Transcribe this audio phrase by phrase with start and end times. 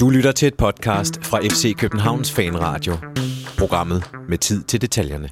[0.00, 2.96] Du lytter til et podcast fra FC Københavns Fanradio.
[3.58, 5.28] Programmet med tid til detaljerne.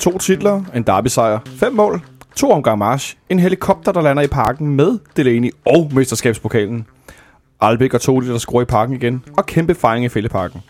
[0.00, 2.00] To titler, en derbysejr, fem mål,
[2.36, 6.86] to omgang march, en helikopter, der lander i parken med Delaney og mesterskabspokalen.
[7.60, 10.60] Albæk og Toli, der scorer i parken igen, og kæmpe fejring i Fælleparken.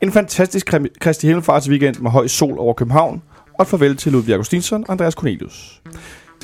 [0.00, 3.22] En fantastisk Kristi Himmelfarts weekend med høj sol over København,
[3.58, 5.82] og et farvel til Ludvig Augustinsson og Andreas Cornelius.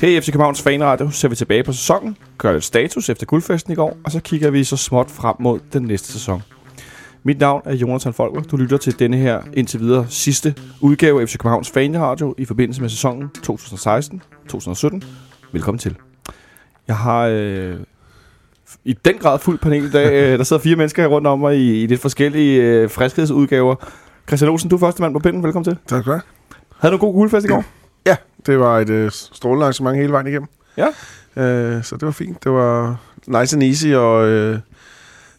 [0.01, 3.73] Her i FC Københavns Fanradio ser vi tilbage på sæsonen, gør lidt status efter guldfesten
[3.73, 6.43] i går, og så kigger vi så småt frem mod den næste sæson.
[7.23, 8.41] Mit navn er Jonathan Folker.
[8.41, 12.81] Du lytter til denne her indtil videre sidste udgave af FC Københavns Fanradio i forbindelse
[12.81, 15.01] med sæsonen 2016-2017.
[15.51, 15.95] Velkommen til.
[16.87, 17.75] Jeg har øh,
[18.85, 20.31] i den grad fuld panel i dag.
[20.31, 23.75] Øh, der sidder fire mennesker her rundt om mig i, i lidt forskellige øh, friskhedsudgaver.
[24.27, 25.43] Christian Olsen, du er første mand på pinden.
[25.43, 25.77] Velkommen til.
[25.87, 26.21] Tak skal du have.
[26.79, 27.63] Havde du en god guldfest i går?
[28.47, 30.47] Det var et øh, strålende arrangement hele vejen igennem.
[30.77, 30.87] Ja.
[31.43, 32.43] Øh, så det var fint.
[32.43, 34.51] Det var nice and easy, og øh,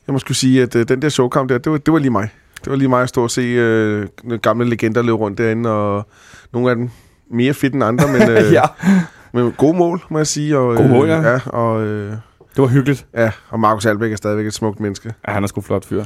[0.07, 2.11] jeg må skulle sige, at øh, den der showkamp der, det var, det var lige
[2.11, 2.29] mig.
[2.65, 4.07] Det var lige mig at stå og se øh,
[4.43, 6.09] gamle legender løbe rundt derinde, og
[6.53, 6.91] nogle af dem
[7.31, 8.63] mere fedt end andre, men, øh, ja.
[9.33, 10.59] men gode mål, må jeg sige.
[10.59, 11.31] Og, Gode mål, ja.
[11.33, 12.11] ja og, øh,
[12.57, 13.07] Det var hyggeligt.
[13.15, 15.15] ja, og Markus Albeck er stadigvæk et smukt menneske.
[15.29, 16.05] Ja, han er sgu flot fyr.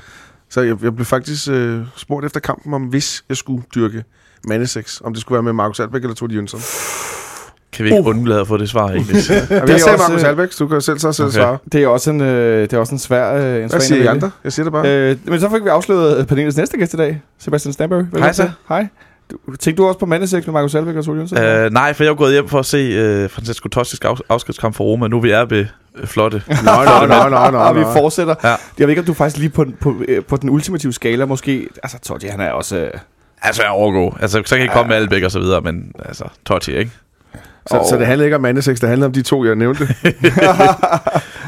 [0.48, 4.05] Så jeg, jeg blev faktisk øh, spurgt efter kampen, om hvis jeg skulle dyrke
[4.48, 6.60] mandesex, om det skulle være med Markus Albeck eller Tord Jønsson.
[7.72, 8.06] Kan vi ikke Uh.
[8.08, 9.16] undlade at få det svar, egentlig?
[9.16, 11.36] Er jeg sagde også, Markus øh, Albeck, så du kan selv så selv Okay.
[11.38, 11.58] svare.
[11.72, 14.02] Det er også en, øh, det er også en svær, øh, en Hvad svær siger
[14.02, 14.30] I andre?
[14.44, 14.88] Jeg siger det bare.
[15.10, 18.06] Øh, men så fik vi afsløret panelets næste gæst i dag, Sebastian Stamberg.
[18.18, 18.50] Hej, så.
[18.68, 18.86] Hej.
[19.30, 21.38] Du, tænkte du også på mandesex med Markus Albeck og Sol Jønsson?
[21.38, 24.74] uh, nej, for jeg var gået hjem for at se uh, Francesco Tossisk af, afskedskamp
[24.74, 25.08] for Roma.
[25.08, 25.66] Nu er vi er ved
[26.02, 26.42] uh, flotte.
[26.48, 26.54] Nå,
[27.06, 28.34] nå, nå, nå, og vi fortsætter.
[28.44, 28.48] Ja.
[28.48, 31.68] Jeg ved ikke, om du faktisk lige på, på, øh, på den ultimative skala måske...
[31.82, 32.77] Altså, Totti, han er også...
[32.77, 32.90] Øh,
[33.42, 34.16] Altså, jeg overgå.
[34.20, 36.90] Altså, så kan jeg ikke komme med Albæk og så videre, men altså, Totti, ikke?
[37.66, 39.88] Så, så det handler ikke om mandesex, det handler om de to, jeg nævnte.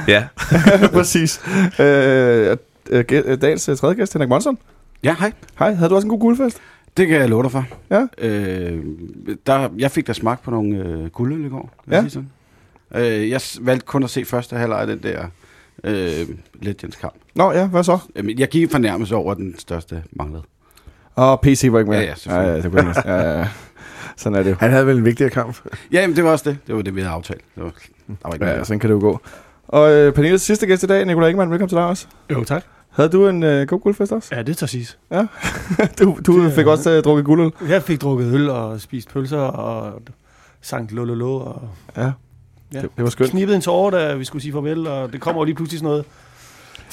[0.08, 0.24] Ja.
[0.92, 1.40] præcis.
[1.80, 2.56] Øh,
[2.90, 4.58] øh, øh, dagens øh, tredje gæst, Henrik Monson.
[5.04, 5.32] Ja, hej.
[5.58, 6.60] Hej, havde du også en god guldfest?
[6.96, 7.66] Det kan jeg love dig for.
[7.90, 8.06] Ja.
[8.18, 8.84] Øh,
[9.46, 11.70] der, jeg fik da smag på nogle øh, guldøl i går.
[11.90, 11.94] Ja.
[11.94, 12.30] jeg sige sådan.
[13.04, 15.26] Øh, jeg valgte kun at se første halvleg af den der
[15.84, 16.28] øh,
[16.62, 17.14] Legends kamp.
[17.34, 17.98] Nå ja, hvad så?
[18.38, 20.42] Jeg gik fornærmelse over, at den største manglede.
[21.14, 21.98] Og PC var ikke med.
[22.00, 22.48] Ja, ja, selvfølgelig.
[22.50, 23.48] ja, ja, det kunne jeg næsten- ja, ja.
[24.16, 24.56] Sådan er det jo.
[24.60, 25.56] Han havde vel en vigtigere kamp.
[25.92, 26.58] Ja, men det var også det.
[26.66, 27.40] Det var det, vi havde aftalt.
[27.54, 27.70] Det var,
[28.08, 28.64] der var ikke Ja, mere.
[28.64, 29.20] sådan kan det jo gå.
[29.68, 32.06] Og øh, Pernilles sidste gæst i dag, Nikolaj Ingemann, velkommen til dig også.
[32.30, 32.64] Jo, tak.
[32.90, 34.34] Havde du en øh, god guldfest også?
[34.34, 34.98] Ja, det tager siges.
[35.98, 37.52] Du, du Det fik også øh, drukket guldøl.
[37.68, 40.02] Jeg fik drukket øl og spist pølser og
[40.62, 42.02] sankt lololo og Ja,
[42.74, 42.80] Ja.
[42.80, 43.30] det, det var skønt.
[43.30, 45.88] knippet en tårer, da vi skulle sige farvel, og det kommer jo lige pludselig sådan
[45.90, 46.04] noget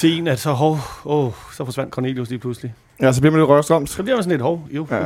[0.01, 2.73] til en, at så, hov, åh, så forsvandt Cornelius lige pludselig.
[3.01, 3.89] Ja, så bliver man lidt rørstrømt.
[3.89, 4.87] Så bliver man sådan lidt hov, jo.
[4.91, 5.03] Ja.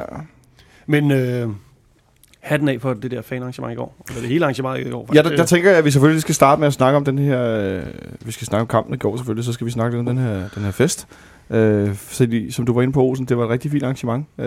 [0.85, 1.49] Men øh,
[2.39, 3.95] hatten af for det der fanarrangement i går.
[4.07, 5.09] Eller det hele arrangementet i går.
[5.13, 7.17] Ja, der, der tænker jeg, at vi selvfølgelig skal starte med at snakke om den
[7.19, 7.41] her...
[7.43, 7.83] Øh,
[8.25, 10.25] vi skal snakke om kampen i går selvfølgelig, så skal vi snakke lidt om den
[10.25, 11.07] her, den her fest.
[11.49, 14.25] Øh, fordi, som du var inde på, Olsen, det var et rigtig fint arrangement.
[14.37, 14.45] Øh,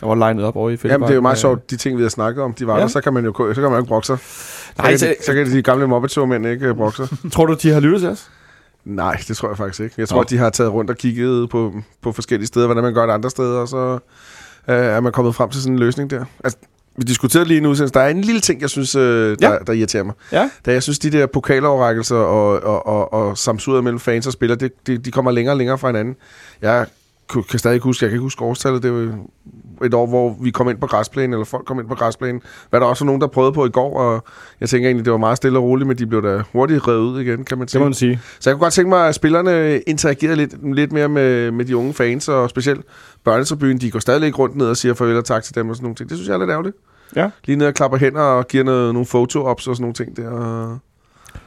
[0.00, 0.90] der var legnet op over i Fælleparken.
[0.92, 2.74] Jamen, det er jo meget Øh, sjovt, de ting, vi har snakket om, de var
[2.76, 2.80] Ja.
[2.80, 4.18] der, så kan man jo, så kan man jo ikke brokke sig.
[4.18, 6.16] Så, Nej, kan så- de, så kan de gamle mobbet
[6.46, 7.08] ikke brokke sig.
[7.32, 8.30] Tror du, de har lyttet til os?
[8.88, 9.94] Nej, det tror jeg faktisk ikke.
[9.98, 10.24] Jeg tror, Nå.
[10.30, 13.30] de har taget rundt og kigget på, på forskellige steder, hvordan man gør det andre
[13.30, 13.98] steder, og så
[14.68, 16.24] øh, er man kommet frem til sådan en løsning der.
[16.44, 16.58] Altså,
[16.96, 19.58] vi diskuterede lige nu, så der er en lille ting, jeg synes, øh, der, Ja.
[19.66, 20.14] der irriterer mig.
[20.32, 20.50] Ja.
[20.66, 24.58] Da jeg synes, de der pokaloverrækkelser og, og, og, og samsuder mellem fans og spillere,
[24.58, 26.16] det, de, de kommer længere og længere fra hinanden.
[26.62, 26.86] Jeg
[27.28, 29.18] kan stadig ikke huske, jeg kan ikke huske årstallet, det var
[29.86, 32.42] et år, hvor vi kom ind på græsplænen, eller folk kom ind på græsplænen.
[32.70, 34.24] Hvad der også var nogen, der prøvede på i går, og
[34.60, 37.00] jeg tænker egentlig, det var meget stille og roligt, men de blev da hurtigt revet
[37.00, 37.78] ud igen, kan man Det sige.
[37.80, 38.20] må man sige.
[38.40, 41.76] Så jeg kunne godt tænke mig, at spillerne interagerede lidt, lidt mere med, med de
[41.76, 42.80] unge fans, og specielt
[43.24, 45.76] børnetribunen, de går stadig ikke rundt ned og siger farvel og tak til dem og
[45.76, 46.08] sådan nogle ting.
[46.08, 46.76] Det synes jeg er lidt ærgerligt.
[47.16, 47.30] Ja.
[47.44, 50.78] Lige ned og klapper hænder og giver noget, nogle foto-ops og sådan nogle ting der.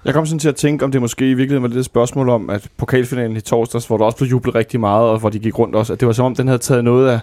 [0.05, 2.29] Jeg kom sådan til at tænke, om det måske i virkeligheden var lidt et spørgsmål
[2.29, 5.39] om, at pokalfinalen i torsdags, hvor der også blev jublet rigtig meget, og hvor de
[5.39, 7.19] gik rundt også, at det var som om, den havde taget noget af,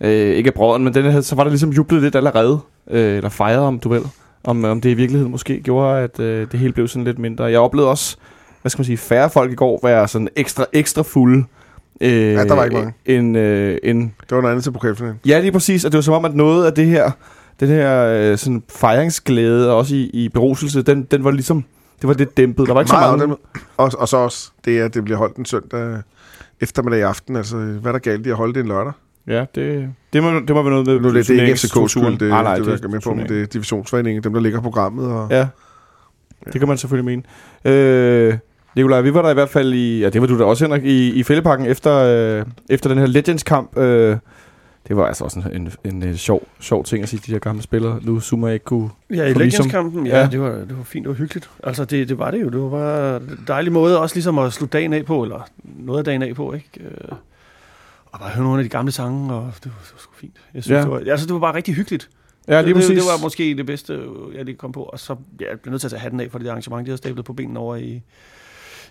[0.00, 2.58] øh, ikke af brøden, men den havde, så var der ligesom jublet lidt allerede,
[2.90, 4.02] øh, eller fejret om du vel,
[4.44, 7.44] om, om det i virkeligheden måske gjorde, at øh, det hele blev sådan lidt mindre.
[7.44, 8.16] Jeg oplevede også,
[8.62, 11.44] hvad skal man sige, færre folk i går være sådan ekstra, ekstra fulde.
[12.00, 12.92] Øh, Ja, der var ikke mange.
[13.06, 15.20] En, øh, en, Det var noget andet til pokalfinalen.
[15.26, 15.84] Ja, lige præcis.
[15.84, 17.10] Og det var som om, at noget af det her,
[17.60, 21.64] den her øh, sådan fejringsglæde, også i, i beruselse, den, den var ligesom,
[22.00, 22.66] det var lidt dæmpet.
[22.66, 23.32] Der var ikke så Meget mange...
[23.32, 23.62] af dem.
[23.76, 26.02] Og, og så også det, at det bliver holdt en søndag
[26.60, 27.36] eftermiddag i aften.
[27.36, 28.92] Altså, hvad er der galt i at holde det en lørdag?
[29.26, 31.54] Ja, det, det, må, det må være noget med Nu er det, det er ikke
[31.54, 34.32] FCK's skyld, det, nej, nej, det, det, det, med på, men det er divisionsforeningen, dem
[34.32, 35.06] der ligger på programmet.
[35.12, 35.48] Og, Ja,
[36.52, 37.74] det kan man selvfølgelig mene.
[37.76, 38.38] Øh,
[38.76, 40.84] Nikolaj, vi var der i hvert fald i, ja det var du da også Henrik,
[40.84, 43.78] i, i Fælleparken efter, øh, efter den her Legends-kamp.
[43.78, 44.16] Øh,
[44.88, 47.38] det var altså også en, en, en, en sjov, sjov ting at sige, de her
[47.38, 48.00] gamle spillere.
[48.02, 48.90] Nu Zuma ikke kunne...
[49.10, 50.26] Ja, i ligesom- Legends-kampen, ja, Ja.
[50.32, 51.50] Det, var, det var fint, det var hyggeligt.
[51.64, 52.48] Altså, det, det var det jo.
[52.48, 55.98] Det var bare en dejlig måde også ligesom at slutte dagen af på, eller noget
[55.98, 56.68] af dagen af på, ikke?
[56.80, 57.08] Øh,
[58.06, 60.36] Og bare høre nogle af de gamle sange, og det var, det var sgu fint.
[60.54, 60.76] Jeg synes, Ja.
[60.78, 60.82] ja.
[60.84, 62.08] det, var, altså, det var bare rigtig hyggeligt.
[62.48, 62.88] Ja, lige det, præcis.
[62.88, 64.00] det, det var måske det bedste,
[64.34, 64.82] jeg lige kom på.
[64.82, 66.90] Og så ja, jeg blev nødt til at tage hatten af for det arrangement, de
[66.90, 68.02] havde stablet på benene over i,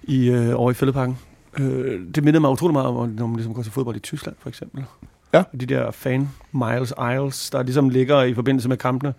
[0.04, 1.18] i, øh, over i Fældeparken.
[1.60, 4.36] Øh, det mindede mig utrolig meget om, når man ligesom går til fodbold i Tyskland,
[4.40, 4.84] for eksempel.
[5.33, 5.44] Ja.
[5.59, 9.13] De der fan miles, aisles, der ligesom ligger i forbindelse med kampene,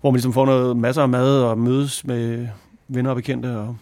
[0.00, 2.48] hvor man ligesom får noget masser af mad og mødes med
[2.88, 3.56] venner og bekendte.
[3.56, 3.76] Og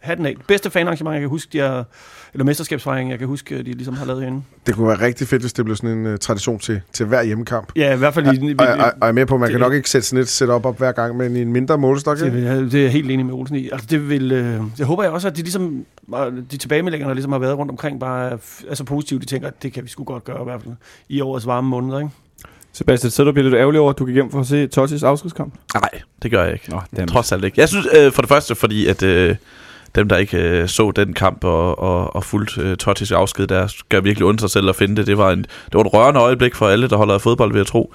[0.00, 0.36] hatten af.
[0.48, 1.84] Bedste fanarrangement, jeg kan huske, de
[2.34, 4.42] eller mesterskabsfejring, jeg kan huske, de ligesom har lavet herinde.
[4.66, 7.22] Det kunne være rigtig fedt, hvis det blev sådan en uh, tradition til, til hver
[7.22, 7.72] hjemmekamp.
[7.76, 9.52] Ja, i hvert fald i, Og, og, og jeg er med på, at man det-
[9.54, 12.18] kan nok ikke sætte sådan et setup op hver gang, men i en mindre målestok.
[12.18, 13.68] Det, jeg- det er jeg helt enig med Olsen i.
[13.72, 15.84] Altså, det vil, øh, jeg håber jeg også, at de, ligesom,
[16.14, 18.36] øh, de tilbagemeldinger, der ligesom har været rundt omkring, bare er,
[18.68, 19.20] er så positive.
[19.20, 20.74] De tænker, at det kan vi sgu godt gøre, i hvert fald
[21.08, 21.98] i årets varme måneder.
[21.98, 22.10] Ikke?
[22.72, 25.02] Sebastian, så du bliver lidt ærgerlig over, at du gik hjem for at se Tottis
[25.02, 25.54] afskedskamp?
[25.74, 25.90] Nej,
[26.22, 26.70] det gør jeg ikke.
[26.70, 27.08] Nå, dammit.
[27.10, 27.60] Trods alt ikke.
[27.60, 29.36] Jeg synes øh, for det første, fordi at øh,
[29.94, 33.66] dem, der ikke øh, så den kamp og, og, og fuldt øh, Tottis afsked, der
[33.66, 35.06] skal virkelig undre sig selv at finde det.
[35.06, 37.58] Det var, en, det var et rørende øjeblik for alle, der holder af fodbold, vil
[37.58, 37.94] jeg tro.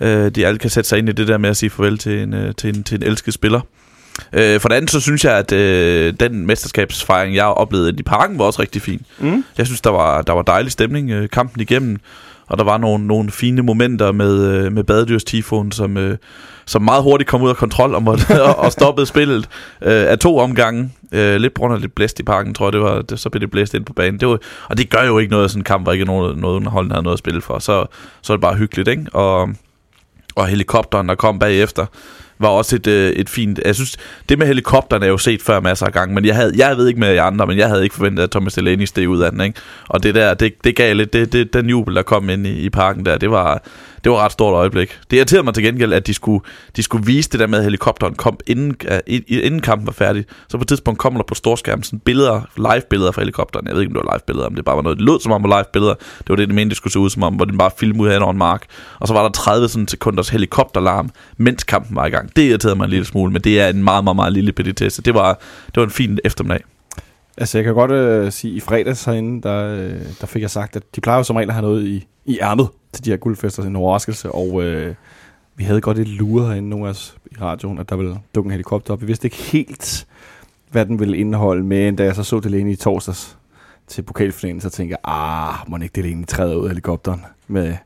[0.00, 2.22] Øh, de alle kan sætte sig ind i det der med at sige farvel til
[2.22, 3.60] en, øh, til en, til en elsket spiller.
[4.32, 8.38] Øh, for det andet, så synes jeg, at øh, den mesterskabsfejring, jeg oplevede i parken,
[8.38, 9.02] var også rigtig fin.
[9.18, 9.44] Mm.
[9.58, 11.98] Jeg synes, der var, der var dejlig stemning øh, kampen igennem,
[12.46, 16.16] og der var nogle, nogle fine momenter med, øh, med badedyrstifonen, som, øh,
[16.66, 19.48] som meget hurtigt kom ud af kontrol og, måtte, og, og stoppede spillet
[19.82, 20.92] øh, af to omgange.
[21.12, 23.50] Øh, lidt af lidt blæst i parken, tror jeg, det var, det, så blev det
[23.50, 24.20] blæst ind på banen.
[24.20, 24.38] Det var,
[24.68, 26.94] og det gør jo ikke noget af sådan en kamp, hvor ikke noget, noget underholdende
[26.94, 27.58] havde noget at spille for.
[27.58, 27.86] Så,
[28.22, 29.06] så er det bare hyggeligt, ikke?
[29.12, 29.48] Og,
[30.36, 31.86] og helikopteren, der kom bagefter,
[32.38, 33.60] var også et, øh, et fint...
[33.64, 33.96] Jeg synes,
[34.28, 36.88] det med helikopteren er jo set før masser af gange, men jeg, havde, jeg ved
[36.88, 39.30] ikke med jer andre, men jeg havde ikke forventet, at Thomas Delaney steg ud af
[39.30, 39.60] den, ikke?
[39.88, 42.52] Og det der, det, det gav lidt, det, det, den jubel, der kom ind i,
[42.52, 43.62] i parken der, det var,
[44.04, 44.98] det var et ret stort øjeblik.
[45.10, 46.44] Det irriterede mig til gengæld, at de skulle,
[46.76, 50.24] de skulle vise det der med, at helikopteren kom inden, øh, inden kampen var færdig.
[50.48, 53.66] Så på et tidspunkt kommer der på storskærmen sådan billeder, live-billeder fra helikopteren.
[53.66, 55.32] Jeg ved ikke, om det var live-billeder, om det bare var noget, det lød som
[55.32, 55.94] om det var live-billeder.
[55.94, 58.02] Det var det, det mente, det skulle se ud som om, hvor den bare filmede
[58.02, 58.66] ud af over en mark.
[59.00, 62.36] Og så var der 30 sådan, sekunders helikopterlarm, mens kampen var i gang.
[62.36, 65.02] Det irriterede mig en lille smule, men det er en meget, meget, meget lille petitesse.
[65.02, 66.73] Det var, det var en fin eftermiddag.
[67.36, 70.50] Altså, jeg kan godt øh, sige, at i fredags herinde, der, øh, der fik jeg
[70.50, 73.10] sagt, at de plejer jo som regel at have noget i, i ærmet til de
[73.10, 74.94] her guldfester, en overraskelse, og øh,
[75.56, 78.48] vi havde godt et lure herinde, nogle af os i radioen, at der ville dukke
[78.48, 79.00] en helikopter op.
[79.00, 80.06] Vi vidste ikke helt,
[80.70, 83.38] hvad den ville indeholde, men da jeg så så lige i torsdags
[83.86, 87.76] til pokalfinalen, så tænkte jeg, ah, må ikke det lige træde ud af helikopteren med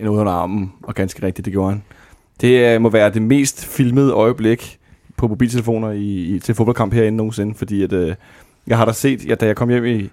[0.00, 1.82] en ud under armen, og ganske rigtigt, det gjorde han.
[2.40, 4.78] Det øh, må være det mest filmede øjeblik
[5.16, 8.14] på mobiltelefoner i, i, til fodboldkamp herinde nogensinde, fordi at, øh,
[8.68, 10.08] jeg har da set, ja, da jeg kom hjem i,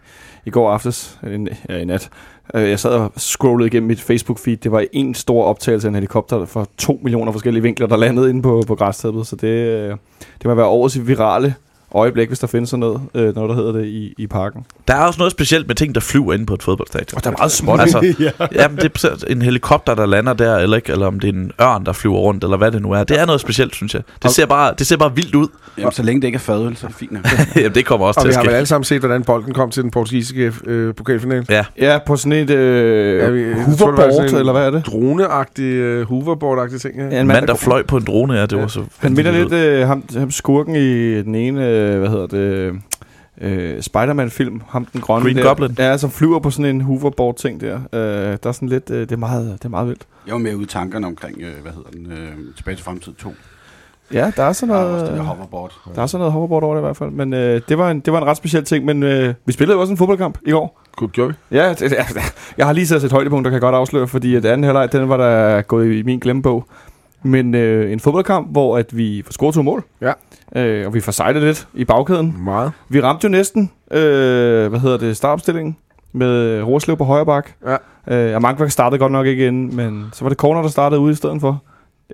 [0.45, 2.09] i går aftes, øh, en, i- ja, i nat,
[2.55, 5.95] øh, jeg sad og scrollede igennem mit Facebook-feed, det var en stor optagelse af en
[5.95, 9.89] helikopter for to millioner forskellige vinkler, der landede inde på, på græstæppet, så det, øh,
[10.37, 11.55] det må være årets virale
[11.95, 14.65] øjeblik, hvis der findes sådan noget, øh, noget der hedder det i, i parken.
[14.87, 17.17] Der er også noget specielt med ting, der flyver inde på et fodboldstadion.
[17.17, 17.79] Og der er meget småt.
[17.81, 18.31] Altså, ja.
[18.55, 21.51] Jamen, det er en helikopter, der lander der, eller, ikke, eller om det er en
[21.61, 23.03] ørn, der flyver rundt, eller hvad det nu er.
[23.03, 24.01] Det er noget specielt, synes jeg.
[24.23, 25.47] Det ser bare, det ser bare vildt ud.
[25.77, 27.11] Jamen, så længe det ikke er fadøl, så er det fint.
[27.55, 28.55] Jamen, det kommer også Og til vi at har vel ske.
[28.57, 31.45] alle sammen set, hvordan bolden kom til den portugisiske øh, pokalfinale.
[31.49, 34.71] Ja, Ja, på sådan et øh, Ja, ja, vi- hoverboard, sådan en eller hvad er
[34.71, 34.85] det?
[34.85, 36.95] Droneagtig, øh, hoverboard-agtig ting.
[36.97, 37.07] Ja.
[37.15, 38.83] Ja, en mand, der fløj på en drone, ja, det var så...
[38.99, 42.81] Han minder lidt øh, ham, ham skurken i den ene, øh, hvad hedder det,
[43.41, 45.43] øh, Spider-Man-film, ham den grønne Green der.
[45.43, 45.75] Goblin.
[45.79, 47.75] Ja, som flyver på sådan en hoverboard-ting der.
[47.93, 47.99] Øh,
[48.43, 50.01] der er sådan lidt, øh, det, er meget, det er meget vildt.
[50.25, 53.13] Jeg var med ude i tankerne omkring, øh, hvad hedder den, øh, tilbage til fremtid
[53.13, 53.33] 2.
[54.13, 55.71] Ja, der er sådan Der er noget, også det der hoverboard.
[55.95, 57.09] der er sådan noget hoverboard over det i hvert fald.
[57.09, 59.75] Men øh, det, var en, det var en ret speciel ting, men øh, vi spillede
[59.75, 60.81] jo også en fodboldkamp i går.
[61.11, 61.57] Gjorde vi?
[61.57, 61.97] Ja, det, det,
[62.57, 64.91] jeg har lige sat et højdepunkt, der kan jeg godt afsløre, fordi at anden halvleg,
[64.91, 66.65] den var der gået i min glemmebog.
[67.25, 69.83] Men øh, en fodboldkamp, hvor at vi får scoret to mål.
[70.01, 70.11] Ja.
[70.55, 72.35] Øh, og vi får sejlet lidt i bagkæden.
[72.43, 72.71] Meget.
[72.89, 75.77] Vi ramte jo næsten, øh, hvad hedder det, startopstillingen
[76.13, 77.51] med Rorslev på højre bak.
[78.07, 78.27] Ja.
[78.29, 81.11] Øh, Amankværk startede godt nok ikke ind, men så var det Corner, der startede ude
[81.11, 81.63] i stedet for.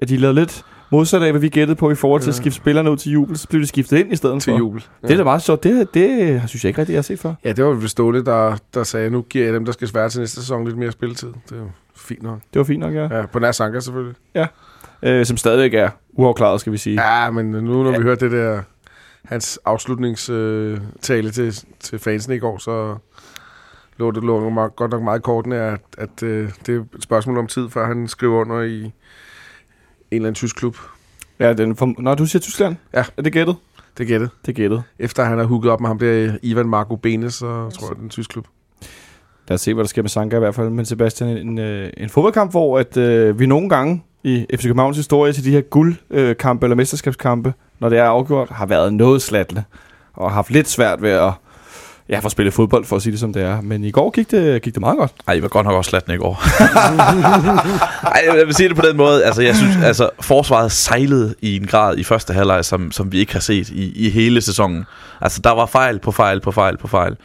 [0.02, 2.42] At de lavede lidt modsat af, hvad vi gættede på i forhold til at Ja.
[2.42, 4.58] skifte spillerne ud til jubel, så blev de skiftet ind i stedet Til for.
[4.58, 4.84] jubel.
[5.04, 5.08] Ja.
[5.08, 5.64] Det er da meget sjovt.
[5.64, 7.34] Det, det synes jeg ikke rigtig, jeg har set før.
[7.46, 10.20] Ja, det var Ståle, der, der sagde, nu giver jeg dem, der skal svære til
[10.20, 11.28] næste sæson, lidt mere spilletid.
[11.50, 12.40] Det er jo fint nok.
[12.54, 13.18] Det var fint nok, ja.
[13.18, 14.16] Ja, på nær Sanka selvfølgelig.
[15.04, 17.02] Øh, som stadigvæk er uafklaret, skal vi sige.
[17.08, 17.98] Ja, men nu når Ja.
[17.98, 18.62] vi hørte det der,
[19.26, 22.96] hans afslutningstale øh, tale til, til fansene i går, så
[23.98, 27.38] lå det lå meget, godt nok meget kortene, at, at øh, det er et spørgsmål
[27.38, 28.92] om tid, før han skriver under i en
[30.12, 30.78] eller anden tysk klub.
[31.40, 32.76] Ja, den for, Nå, du siger Tyskland?
[32.94, 33.04] Ja.
[33.18, 33.56] Er det gættet?
[33.98, 34.30] Det gættet.
[34.46, 34.84] Det er gættet.
[35.00, 38.00] Efter han har hooket op med ham der, Ivan Marco Benes, så tror jeg, det
[38.00, 38.48] er en tysk klub.
[39.52, 40.70] Lad os se, hvad der sker med Sanka i hvert fald.
[40.70, 44.98] Men Sebastian, en, en øh, fodboldkamp, hvor at, øh, vi nogle gange i FC Københavns
[44.98, 49.22] historie til de her guldkampe øh, eller mesterskabskampe, når det er afgjort, har været noget
[49.22, 49.64] slatle
[50.14, 51.32] Og har haft lidt svært ved at
[52.10, 53.62] ja, få spillet fodbold, for at sige det som det er.
[53.62, 55.12] Men i går gik det, gik det meget godt.
[55.28, 56.44] Ej, I var godt nok også slatne i går.
[58.16, 59.26] Ej, jeg vil sige det på den måde.
[59.26, 63.20] Altså, jeg synes, altså, forsvaret sejlede i en grad i første halvleg, som, som vi
[63.20, 64.86] ikke har set i, i hele sæsonen.
[65.22, 67.16] Altså, der var fejl på fejl på fejl på fejl.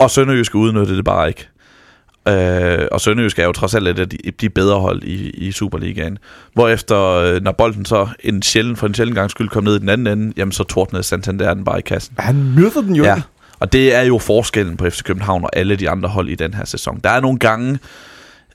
[0.00, 1.48] Og Sønderjyske udnyttede det bare ikke.
[2.28, 5.52] Øh, og Sønderjysk er jo trods alt et af de, de bedre hold i, i
[5.52, 6.18] Superligaen.
[6.54, 9.78] Hvorefter, øh, når bolden så en sjælden, for en sjælden gang skyld kom ned i
[9.78, 12.14] den anden ende, jamen så tordnede Santander den bare i kassen.
[12.18, 13.04] Han myrder den jo.
[13.04, 13.22] Ja,
[13.60, 16.54] og det er jo forskellen på FC København og alle de andre hold i den
[16.54, 17.00] her sæson.
[17.04, 17.78] Der er nogle gange,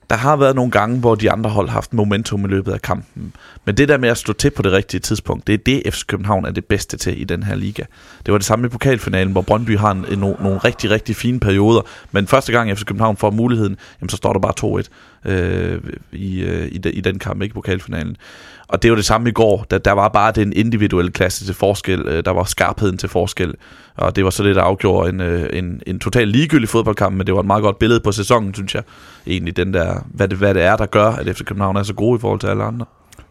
[0.10, 2.82] der har været nogle gange, hvor de andre hold har haft momentum i løbet af
[2.82, 3.34] kampen.
[3.66, 6.06] Men det der med at stå til på det rigtige tidspunkt, det er det, FC
[6.06, 7.84] København er det bedste til i den her liga.
[8.26, 11.40] Det var det samme i pokalfinalen, hvor Brøndby har en, en, nogle rigtig, rigtig fine
[11.40, 11.82] perioder.
[12.12, 14.82] Men første gang FC København får muligheden, jamen, så står der bare
[15.26, 15.82] 2-1 øh,
[16.12, 18.18] i, øh, i, de, i den kamp, ikke pokalfinalen.
[18.68, 19.66] Og det var det samme i går.
[19.72, 22.00] Der, der var bare den individuelle klasse til forskel.
[22.00, 23.54] Øh, der var skarpheden til forskel.
[23.96, 27.28] Og det var så det, der afgjorde en, øh, en, en total ligegyldig fodboldkamp, men
[27.28, 28.84] det var et meget godt billede på sæsonen, synes jeg.
[29.28, 31.94] Egentlig den der, hvad det, hvad det er, der gør, at FC København er så
[31.94, 32.86] gode i forhold til alle andre.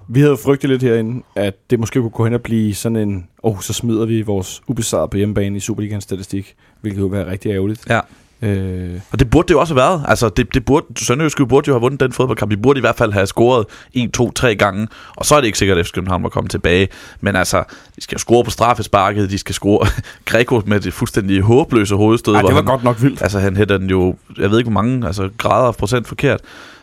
[0.09, 3.27] Vi havde frygtet lidt herinde, at det måske kunne gå hen og blive sådan en,
[3.43, 7.31] åh, oh, så smider vi vores ubesejret på hjemmebane i Superligans statistik, hvilket jo være
[7.31, 7.91] rigtig ærgerligt.
[7.91, 8.01] Ja.
[8.45, 10.05] Øh, Og det burde det jo også have været.
[10.09, 12.51] Altså, det, det burde, Sønderjyske burde jo have vundet den fodboldkamp.
[12.51, 14.89] Vi burde i hvert fald have scoret 1, 2, 3 gange.
[15.17, 16.89] Og så er det ikke sikkert, at FC København var kommet tilbage.
[17.21, 17.65] Men altså,
[17.97, 19.31] de skal score på straffesparket.
[19.31, 19.87] De skal score
[20.31, 22.35] Greco med det fuldstændig håbløse hovedstød.
[22.35, 23.23] ej, det var han, godt nok vildt.
[23.23, 26.41] Altså, han hætter den jo, jeg ved ikke hvor mange altså, grader af procent forkert.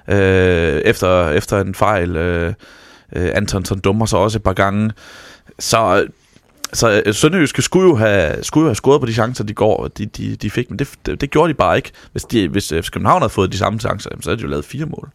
[0.07, 2.15] Øh, efter, efter en fejl.
[2.15, 2.53] Øh,
[3.15, 4.91] øh, Antonsen dummer sig også et par gange.
[5.59, 6.05] Så
[6.73, 9.87] så øh, Sønderjyske skulle jo have, skulle jo have scoret på de chancer, de, går,
[9.97, 11.91] de, de, de fik, men det, det, det gjorde de bare ikke.
[12.11, 14.65] Hvis, de, hvis FC København havde fået de samme chancer, så havde de jo lavet
[14.65, 15.09] fire mål.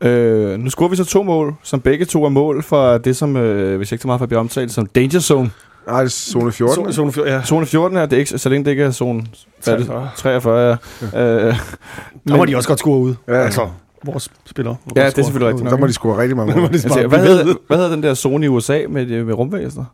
[0.00, 3.36] Øh, nu scorer vi så to mål, som begge to er mål for det, som,
[3.36, 5.50] øh, hvis jeg ikke så meget for at blive omtalt, som danger zone.
[5.86, 6.92] Nej, det er zone 14.
[6.92, 7.42] Zone, zone, ja.
[7.44, 9.26] Zone 14 er det ikke, så længe det ikke er zone
[9.64, 9.86] hvad er det?
[9.86, 10.10] 43.
[10.16, 10.78] 43.
[11.12, 11.46] Ja.
[11.48, 11.56] Øh,
[12.28, 13.14] Der må de også godt score ud.
[13.28, 13.34] Ja.
[13.34, 13.68] Altså,
[14.04, 14.76] vores spillere.
[14.84, 15.70] må Ja, det er selvfølgelig rigtigt.
[15.70, 16.70] Der må de score rigtig mange mål.
[16.70, 19.84] Tænker, hvad, hedder, hvad hedder den der zone i USA med, øh, med rumvæsener?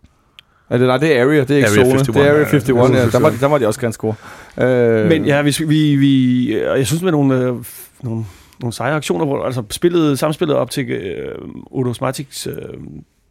[0.71, 1.91] Det, nej, det er Area, det er ikke Area zone.
[1.91, 2.49] 51, det er Area ja.
[2.49, 3.19] 51, ja.
[3.19, 4.15] Der må, der må de også gerne score.
[4.61, 7.55] Øh, Men ja, hvis vi, vi, jeg synes med nogle, øh,
[8.03, 8.25] nogle,
[8.61, 11.35] nogle seje aktioner, hvor altså spillet, samspillet op til øh,
[11.71, 12.55] Odo Smartiks øh,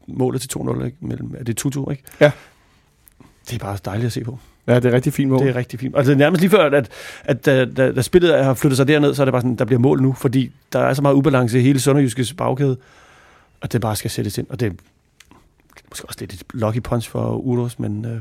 [0.07, 0.97] målet til 2-0, ikke?
[1.01, 2.03] Mellem, er det Tutu, ikke?
[2.19, 2.31] Ja.
[3.49, 4.39] Det er bare dejligt at se på.
[4.67, 5.39] Ja, det er rigtig fint mål.
[5.39, 5.97] Det er rigtig fint.
[5.97, 6.89] Altså nærmest lige før, at,
[7.23, 9.65] at da, da, da spillet har flyttet sig derned, så er det bare sådan, der
[9.65, 12.77] bliver mål nu, fordi der er så meget ubalance i hele Sønderjyskes bagkæde,
[13.61, 14.47] og det bare skal sættes ind.
[14.49, 14.73] Og det
[15.89, 18.11] måske også lidt et lucky punch for Uros, men øh,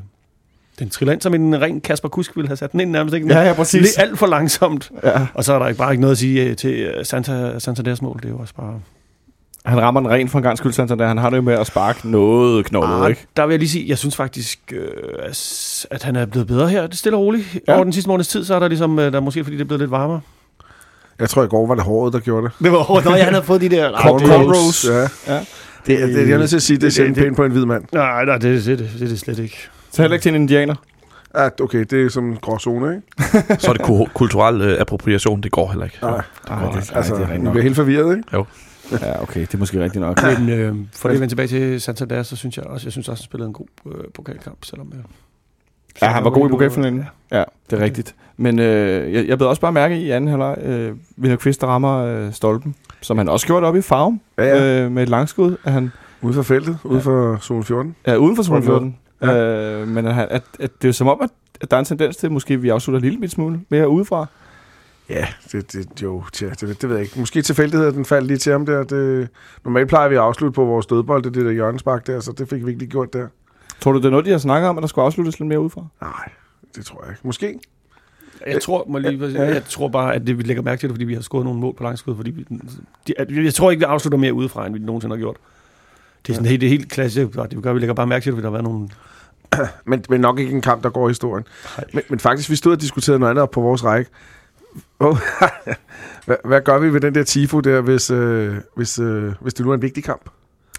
[0.78, 3.14] den triller ind som en ren Kasper Kusk ville have sat den ind nærmest.
[3.14, 3.26] Ikke?
[3.28, 3.92] Ja, ja, præcis.
[3.94, 4.90] Det er alt for langsomt.
[5.04, 5.26] Ja.
[5.34, 8.02] Og så er der ikke bare ikke noget at sige øh, til øh, Santa, Santanders
[8.02, 8.16] mål.
[8.16, 8.80] Det er jo også bare...
[9.66, 11.06] Han rammer den ren for en gang skyld, sådan der.
[11.08, 13.26] Han har det jo med at sparke noget knoglet, Ah, ikke?
[13.36, 14.88] der vil jeg lige sige, jeg synes faktisk, øh,
[15.90, 16.82] at- han er blevet bedre her.
[16.82, 17.58] Det er stille og roligt.
[17.68, 17.74] Ja.
[17.74, 19.60] Over den sidste måneds tid, så er der ligesom, øh, der er måske fordi det
[19.62, 20.20] er blevet lidt varmere.
[21.18, 22.52] Jeg tror, i går var det håret, der gjorde det.
[22.64, 23.04] Det var hårdt.
[23.04, 23.92] Nå, ja, han havde fået de der...
[24.00, 24.86] Cornrows.
[24.88, 25.34] Ja.
[25.34, 25.44] Ja.
[25.86, 27.44] Det, det, det, jeg er nødt til at sige, det er Det- sjældent pænt på
[27.44, 27.84] en hvid mand.
[27.92, 29.68] Nej, nej, det, det, det, det er det slet ikke.
[29.90, 30.74] Så heller ikke til en indianer.
[31.36, 33.58] Ja, okay, det er som en gråzone, ikke?
[33.62, 35.98] Så er det ku- kulturel øh, appropriation, det går heller ikke.
[36.02, 37.62] Nej, Ej, det, altså, det er vi rent bliver nok.
[37.62, 38.44] helt forvirret, ikke?
[39.02, 40.20] Ja, okay, det er måske rigtigt nok.
[40.38, 43.22] Men øh, for at vende tilbage til Santander, så synes jeg også, jeg synes også,
[43.22, 44.92] han spillede en god øh, pokalkamp, selvom...
[44.94, 45.00] Øh,
[46.02, 47.04] Ja, han var god i pokalfinalen.
[47.32, 48.14] Ja, det er rigtigt.
[48.36, 51.66] Men øh, jeg, jeg blev også bare mærke i anden halvleg, øh, Wilhelm Kvist, der
[51.66, 54.84] rammer øh, stolpen, som han også gjorde op i farven, Ja, ja.
[54.84, 57.96] øh, med et langskud, at han Ude for feltet, ude for zone 14.
[58.04, 58.96] er uden for zone 14.
[59.22, 59.80] Ja.
[59.80, 62.16] Øh, men at, at, at det er som om, at, at der er en tendens
[62.16, 64.26] til, at måske vi afslutter en lille smule mere udefra.
[65.08, 67.18] Ja, det, det, jo, tja, det, det ved jeg ikke.
[67.20, 68.82] Måske tilfældighed, at den faldt lige til ham der.
[68.84, 69.28] Det,
[69.64, 72.48] normalt plejer vi at afslutte på vores dødbold, det, det der hjørnespark der, så det
[72.48, 73.26] fik vi ikke lige gjort der.
[73.80, 75.60] Tror du, det er noget, de har snakket om, at der skulle afsluttes lidt mere
[75.60, 75.84] udefra?
[76.00, 76.28] Nej,
[76.76, 77.20] det tror jeg ikke.
[77.24, 77.58] Måske.
[78.46, 79.54] Jeg, tror, må lige, Ja, ja.
[79.54, 81.60] jeg tror bare, at det, vi lægger mærke til det, fordi vi har skåret nogle
[81.60, 82.16] mål på langskud.
[82.16, 82.46] Fordi vi,
[83.08, 83.14] de,
[83.44, 85.36] jeg tror ikke, vi afslutter mere udefra, end vi nogensinde har gjort.
[86.26, 87.26] Det er sådan helt, det er helt klassisk.
[87.36, 88.88] Det vi gør, vi lægger bare mærke til det, fordi der har været nogle...
[89.90, 91.44] Men, men nok ikke en kamp, der går i historien.
[91.92, 94.10] Men, men faktisk, vi stod og diskuterede noget andet op på vores række.
[95.00, 95.16] Oh,
[96.26, 99.64] hvad, hvad gør vi ved den der tifo der, hvis, øh, hvis, øh, hvis det
[99.66, 100.30] nu er en vigtig kamp?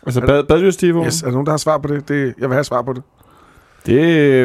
[0.05, 1.05] Altså bad, baddyrstifo?
[1.05, 2.07] Yes, er der nogen, der har svar på det?
[2.07, 2.33] det?
[2.39, 3.03] Jeg vil have svar på det.
[3.85, 3.99] Det,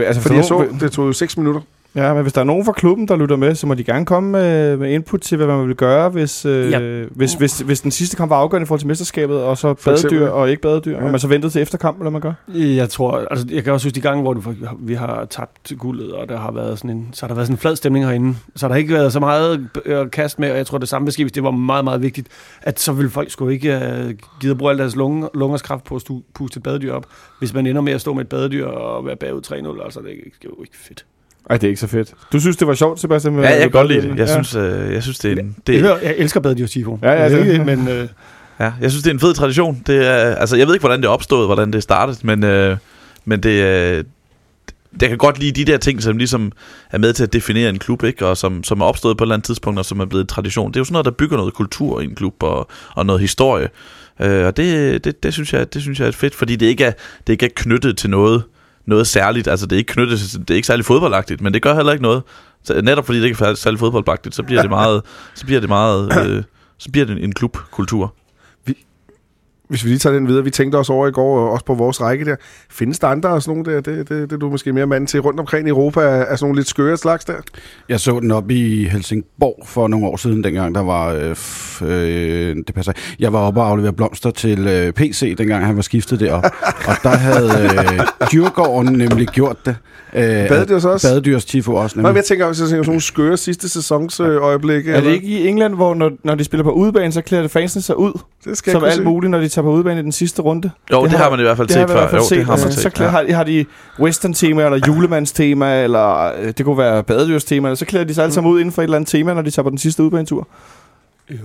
[0.04, 1.61] altså, Fordi jeg for så, nogen- det tog jo 6 minutter.
[1.94, 4.06] Ja, men hvis der er nogen fra klubben, der lytter med, så må de gerne
[4.06, 7.04] komme med, med input til, hvad man vil gøre, hvis, øh, Ja.
[7.11, 9.90] hvis, hvis, hvis den sidste kamp var afgørende i forhold til mesterskabet, og så For
[9.90, 10.28] badedyr eksempel.
[10.30, 11.04] og ikke badedyr, Ja.
[11.04, 12.32] og man så ventede til efterkamp, eller man gør.
[12.54, 15.72] Jeg tror, altså jeg kan også huske de gange, hvor du, for- vi har tabt
[15.78, 18.04] guldet, og der har været sådan en, så har der været sådan en flad stemning
[18.06, 18.34] herinde.
[18.56, 21.04] Så har der ikke været så meget øh, kast med, og jeg tror det samme
[21.06, 22.28] hvis det var meget, meget vigtigt,
[22.62, 25.84] at så vil folk sgu ikke uh, gide at bruge al deres lunger, lungers kraft
[25.84, 27.06] på at stu, puste et badedyr op,
[27.38, 29.40] hvis man ender med at stå med et badedyr og være bagud
[29.78, 31.04] 3-0, altså det er, ikke, det er jo ikke fedt.
[31.50, 32.14] Ej, det er ikke så fedt.
[32.32, 33.34] Du synes, det var sjovt, Sebastian?
[33.34, 34.08] med- Ja, jeg kan godt lide det.
[34.08, 34.42] Jeg, ja.
[34.42, 35.56] synes, øh, jeg synes, det er en...
[35.66, 36.99] Det, jeg, hører, jeg elsker badedyr, Tifo.
[37.02, 38.08] Ja, ja, det er det- men øh,
[38.61, 39.82] Ja, jeg synes, det er en fed tradition.
[39.87, 42.76] Det er, altså, jeg ved ikke, hvordan det er opstået, hvordan det startet, men, øh,
[43.25, 44.04] men det, øh,
[45.00, 46.52] jeg kan godt lide de der ting, som ligesom
[46.90, 48.26] er med til at definere en klub, ikke?
[48.26, 50.28] og som, som er opstået på et eller andet tidspunkt, og som er blevet en
[50.28, 50.70] tradition.
[50.70, 53.20] Det er jo sådan noget, der bygger noget kultur i en klub, og, og noget
[53.20, 53.68] historie.
[54.20, 56.84] Øh, og det, det, det, synes jeg, det synes jeg er fedt, fordi det ikke
[56.84, 56.92] er,
[57.26, 58.42] det ikke er knyttet til noget,
[58.87, 59.49] noget særligt.
[59.49, 61.93] Altså, det er ikke knyttet til, det er ikke særlig fodboldagtigt, men det gør heller
[61.93, 62.23] ikke noget.
[62.65, 65.03] Så netop fordi det ikke er særlig fodboldagtigt, så bliver det meget,
[65.35, 66.43] så bliver det meget, øh,
[66.79, 68.15] så bliver det en klubkultur.
[69.73, 71.75] Hvis vi lige tager den videre, vi tænkte også over i går, og også på
[71.75, 72.37] vores række der.
[72.71, 75.07] Findes der andre af sådan nogle der, det, det, det er du måske mere mand
[75.07, 77.35] til, rundt omkring i Europa, er, er sådan nogle lidt skøre slags der?
[77.88, 81.12] Jeg så den op i Helsingborg for nogle år siden, dengang der var...
[81.12, 82.93] Øh, f, øh, det passer.
[83.19, 86.45] Jeg var oppe og aflevere blomster til øh, PC, dengang han var skiftet derop.
[86.88, 88.00] og der havde øh,
[88.31, 89.76] Djurgården nemlig gjort det.
[90.14, 91.09] Øh, Badedyr så også?
[91.09, 92.12] Badedyrs tifo også Nå, nemlig.
[92.12, 94.93] men jeg tænker også, jeg tænker, sådan nogle skøre sidste sæsons øh, øjeblikke.
[94.93, 97.50] Er det ikke i England, hvor når, når de spiller på udebane, så klæder det
[97.50, 98.12] fansene sig ud,
[98.45, 100.71] Det skal som alt muligt, når de tager på udebane i den sidste runde?
[100.92, 101.97] Jo, det, det har man i hvert fald Det set før.
[101.97, 102.38] hvert fald Jo, set.
[102.38, 102.83] det har man altså, set.
[102.83, 103.64] så klæder, har, har de
[104.00, 108.35] western-tema, eller julemandstema, eller øh, det kunne være badedyrstema, eller så klæder de sig alle
[108.35, 110.49] sammen ud inden for et eller andet tema, når de tager på den sidste udbanetur.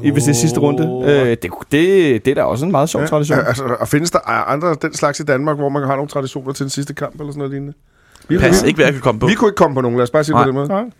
[0.03, 1.12] I, hvis det er sidste runde.
[1.12, 3.39] Øh, det, det, det er da også en meget sjov ja, tradition.
[3.39, 6.53] Ja, altså, og findes der andre den slags i Danmark, hvor man har nogle traditioner
[6.53, 7.74] til den sidste kamp eller sådan noget lignende?
[8.29, 9.27] Vi, Pas, vi, ikke hvad jeg kan komme på.
[9.27, 10.62] vi kunne ikke komme på nogen, lad os bare sige det på Nej.
[10.63, 10.81] den måde.
[10.81, 10.91] Nej.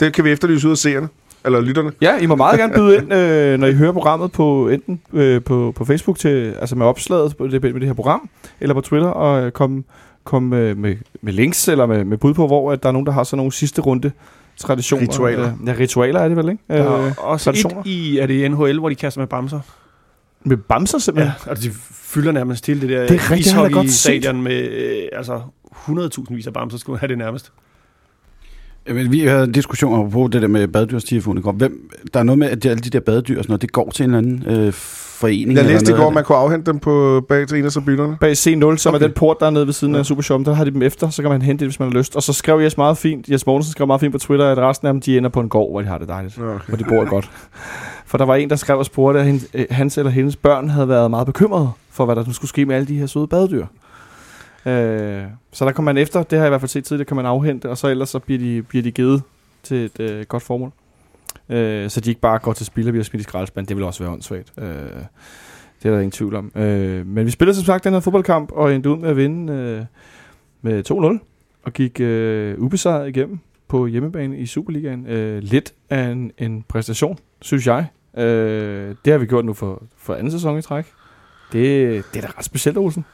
[0.00, 1.08] Det kan vi efterlyse ud af seerne,
[1.44, 1.92] eller lytterne.
[2.02, 5.42] Ja, I må meget gerne byde ind, øh, når I hører programmet på enten øh,
[5.42, 8.28] på, på Facebook til, altså med opslaget på det, med det her program,
[8.60, 9.82] eller på Twitter, og øh, komme
[10.24, 13.06] kom med, med, med links eller med, med bud på, hvor at der er nogen,
[13.06, 14.12] der har sådan nogle sidste runde
[14.56, 15.02] traditioner.
[15.08, 15.52] Ritualer.
[15.62, 16.62] Øh, ja, ritualer er det vel, ikke?
[16.68, 17.80] der Øh, også traditioner.
[17.80, 19.60] et i, er det i NHL, hvor de kaster med bamser?
[20.44, 21.32] med bamser simpelthen.
[21.46, 23.38] Ja, altså de fylder nærmest til det der Det er set.
[23.38, 25.40] ishockey-stadion med øh, altså
[25.88, 27.52] 100.000 vis af bamser, skulle have det nærmest.
[28.88, 30.68] Jamen, vi havde en diskussion på det der med
[31.42, 31.52] går.
[31.52, 33.72] Hvem, der er noget med, at de, alle de der badedyr og sådan noget, det
[33.72, 34.72] går til en eller anden øh,
[35.20, 35.56] forening.
[35.56, 38.16] Jeg læste i går, af man kunne afhente dem på bag til en af tribunerne.
[38.20, 38.36] Bag C0,
[38.76, 39.04] som okay.
[39.04, 41.10] Er den port, der er nede ved siden af Supershop, der har de dem efter,
[41.10, 42.16] så kan man hente det, hvis man har lyst.
[42.16, 44.86] Og så skrev Jes meget fint, Jes Mogensen skrev meget fint på Twitter, at resten
[44.86, 46.38] af dem, de ender på en gård, hvor de har det dejligt.
[46.38, 46.60] Nå, okay.
[46.68, 47.30] hvor de bor godt.
[48.06, 50.88] For der var en, der skrev og spurgte, at øh, hans eller hendes børn havde
[50.88, 53.66] været meget bekymrede for, hvad der nu skulle ske med alle de her søde badedyr.
[54.66, 57.16] Øh, så der kommer man efter, det har jeg i hvert fald set tidligere, kan
[57.16, 59.22] man afhente, og så ellers så bliver de, bliver de givet
[59.62, 60.72] til et øh, godt formål.
[61.48, 63.66] Øh, så de ikke bare går til spil og bliver smidt i skraldespand.
[63.66, 64.52] Det vil også være åndssvagt.
[64.58, 64.66] Øh,
[65.82, 66.52] det er der ingen tvivl om.
[66.54, 69.52] Øh, men vi spillede som sagt den her fodboldkamp, og endte ud med at vinde
[69.52, 69.84] øh,
[70.62, 71.26] med 2-0,
[71.62, 75.06] og gik øh, ubesejret igennem på hjemmebane i Superligaen.
[75.06, 77.86] Øh, lidt af en, en præstation, synes jeg.
[78.16, 80.86] Øh, det har vi gjort nu for, for anden sæson i træk.
[81.52, 83.04] Det, det er da ret specielt, Olsen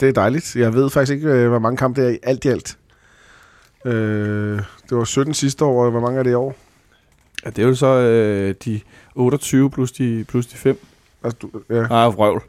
[0.00, 0.56] det er dejligt.
[0.56, 2.76] Jeg ved faktisk ikke, øh, hvor mange kampe det er i alt i alt.
[3.86, 4.58] Øh,
[4.90, 6.56] det var 17 sidste år, og hvor mange er det i år?
[7.44, 8.80] Ja, det er jo så øh, de
[9.14, 10.78] 28 plus de, plus de 5.
[11.24, 11.80] Altså, du, ja.
[12.06, 12.42] Ah, vrøvl.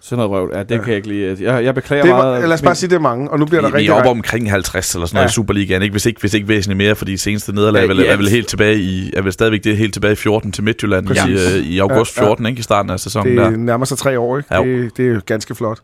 [0.00, 0.50] Sådan noget vrøvl.
[0.54, 0.76] Ja, det Ja.
[0.76, 0.80] ja.
[0.82, 1.52] kan jeg ikke lide.
[1.52, 2.42] Jeg, jeg beklager Det er, meget.
[2.48, 3.88] lad os bare sige, det er mange, og nu bliver der Vi, vi rigtig...
[3.90, 5.26] er oppe omkring 50 eller sådan noget Ja.
[5.26, 5.30] ja.
[5.30, 5.92] i Superligaen, ikke?
[5.92, 8.16] Hvis, ikke, hvis ikke væsentligt mere, fordi seneste nederlag Ja, ja, er, vel, i er
[8.16, 11.08] vel helt tilbage i, er vel stadigvæk det helt tilbage i 14 til Midtjylland i,
[11.08, 11.54] Præcis.
[11.54, 12.28] øh, i august Ja, ja.
[12.28, 12.58] 14, ikke?
[12.58, 13.50] I starten af sæsonen det der.
[13.50, 14.54] nærmer sig tre år, ikke?
[14.54, 14.64] Jo.
[14.64, 15.78] Det, det er jo ganske flot.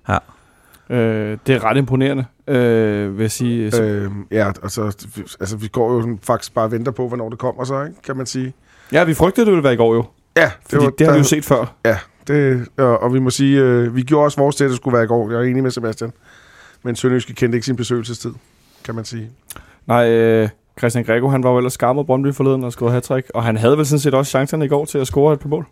[0.91, 3.81] Øh, det er ret imponerende, øh, vil jeg sige.
[3.83, 5.07] Øh, ja, altså,
[5.41, 8.03] altså, vi går jo faktisk bare og venter på, hvornår det kommer så, ikke?
[8.03, 8.53] kan man sige.
[8.93, 10.05] ja, vi frygtede, det ville være i går jo.
[10.37, 11.75] Ja, Fordi det, det har vi jo set før.
[11.85, 14.77] Ja, det, og, og vi må sige, øh, vi gjorde også vores til, at det
[14.77, 15.31] skulle være i går.
[15.31, 16.13] Jeg er enig med Sebastian.
[16.83, 18.33] Men Sønderjyske kendte ikke sin besøgelsestid,
[18.85, 19.31] kan man sige.
[19.87, 20.49] Nej, øh,
[20.79, 23.57] Christian Grego, han var jo ellers skarp mod Brøndby forleden og scorede hat og han
[23.57, 25.67] havde vel sådan set også chancerne i går til at score et par mål.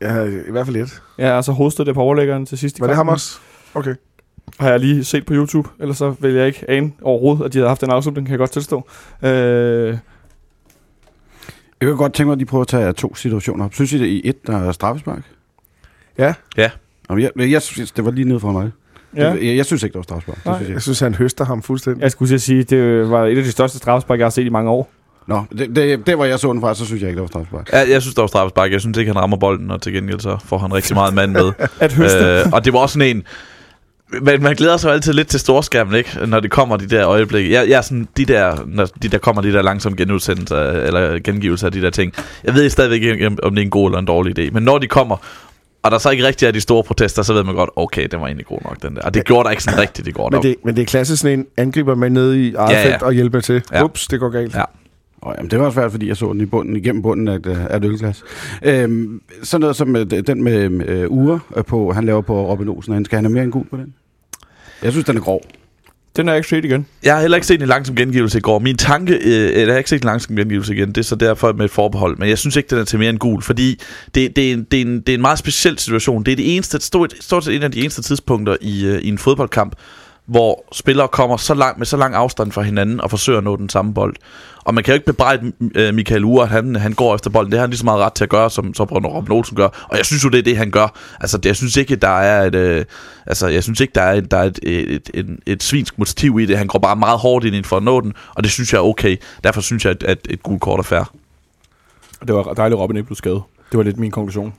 [0.00, 1.02] Ja, i hvert fald et.
[1.18, 3.38] Ja, altså hovedstød det på overlæggeren til sidst i Var det ham også?
[3.74, 3.94] Okay.
[4.60, 7.58] Har jeg lige set på YouTube, ellers så vil jeg ikke ane overhovedet, at de
[7.58, 8.88] havde haft en afslutning, kan jeg godt tilstå.
[9.22, 9.88] Øh,
[11.80, 13.74] Jeg kan godt tænke mig, at de prøver at tage to situationer op.
[13.74, 15.22] Synes I det i et, der er straffespark?
[16.18, 16.34] Ja.
[16.56, 16.70] Ja.
[17.10, 18.70] Jamen, jeg, jeg synes, det var lige nede for mig.
[19.16, 19.30] ja.
[19.30, 20.36] Jeg, jeg synes ikke, det var straffespark.
[20.36, 20.54] Det Nej.
[20.56, 20.74] synes jeg.
[20.74, 22.02] Jeg synes, han høster ham fuldstændig.
[22.02, 24.70] Jeg skulle sige, det var et af de største straffespark, jeg har set i mange
[24.70, 24.90] år.
[25.26, 27.26] Nå, det, det, det var jeg så den fra, så synes jeg ikke, det var
[27.28, 27.72] straffespark.
[27.72, 28.72] Ja, jeg synes, der var straffespark.
[28.72, 31.32] Jeg synes ikke, han rammer bolden, og til gengæld så får han rigtig meget mand
[31.32, 31.52] med.
[31.80, 32.18] At høste.
[32.18, 33.22] øh, og det var også sådan en...
[34.22, 36.26] Men man glæder sig jo altid lidt til storskærmen, ikke?
[36.26, 37.52] Når det kommer de der øjeblikke.
[37.52, 41.18] Jeg, jeg er sådan, de der, når de der kommer de der langsomme genudsendelser, eller
[41.18, 42.12] gengivelser af de der ting.
[42.44, 44.50] Jeg ved stadigvæk ikke, om det er en god eller en dårlig idé.
[44.52, 45.16] Men når de kommer,
[45.82, 48.20] og der så ikke rigtig er de store protester, så ved man godt, okay, den
[48.20, 49.02] var egentlig god nok, den der.
[49.02, 50.30] Og det gjorde der ikke sådan rigtigt i går.
[50.30, 52.96] Men det, men det er klassisk sådan en angriber man nede i eget Ja, ja.
[53.02, 53.62] og hjælper til.
[53.72, 53.84] Ja.
[53.84, 54.54] Ups, det går galt.
[54.54, 54.64] Ja.
[55.22, 57.46] Oh, jamen, det var svært, fordi jeg så den i bunden, igennem bunden af et,
[57.70, 58.22] af et ølglas.
[58.62, 62.68] Øhm, sådan noget som øh, den med øh, ure øh, på, han laver på Robin
[62.68, 62.94] Olsen.
[62.94, 63.94] Han skal han have mere end gul på den?
[64.84, 65.42] Jeg synes, den er grov.
[66.16, 66.86] Den er jeg ikke set igen.
[67.02, 68.58] Jeg har heller ikke set en langsom gengivelse i går.
[68.58, 71.52] Min tanke, øh, jeg har ikke set en langsom gengivelse igen, det er så derfor
[71.52, 72.18] med et forbehold.
[72.18, 73.80] Men jeg synes ikke, den er til mere end gul, fordi
[74.14, 76.22] det, det, er, en, det, er, en, det er en meget speciel situation.
[76.24, 79.08] Det er det eneste, stort, stort set en af de eneste tidspunkter i, øh, i
[79.08, 79.76] en fodboldkamp,
[80.26, 83.56] hvor spillere kommer så langt, med så lang afstand fra hinanden og forsøger at nå
[83.56, 84.16] den samme bold.
[84.64, 87.52] Og man kan jo ikke bebrejde øh, Michael Ure, at han, han går efter bolden.
[87.52, 89.86] Det har han lige så meget ret til at gøre, som, som Robin Olsen gør.
[89.90, 90.88] Og jeg synes jo, det er det, han gør.
[91.20, 92.84] Altså, det, jeg synes ikke, der er et, øh,
[93.26, 96.38] altså, jeg synes ikke, der er, et, der er et, et, et, et, svinsk motiv
[96.40, 96.58] i det.
[96.58, 98.82] Han går bare meget hårdt ind for at nå den, og det synes jeg er
[98.82, 99.16] okay.
[99.44, 101.12] Derfor synes jeg, at, at et gult kort er fair.
[102.26, 103.42] Det var dejligt, at Robin ikke blev skadet.
[103.70, 104.54] Det var lidt min konklusion.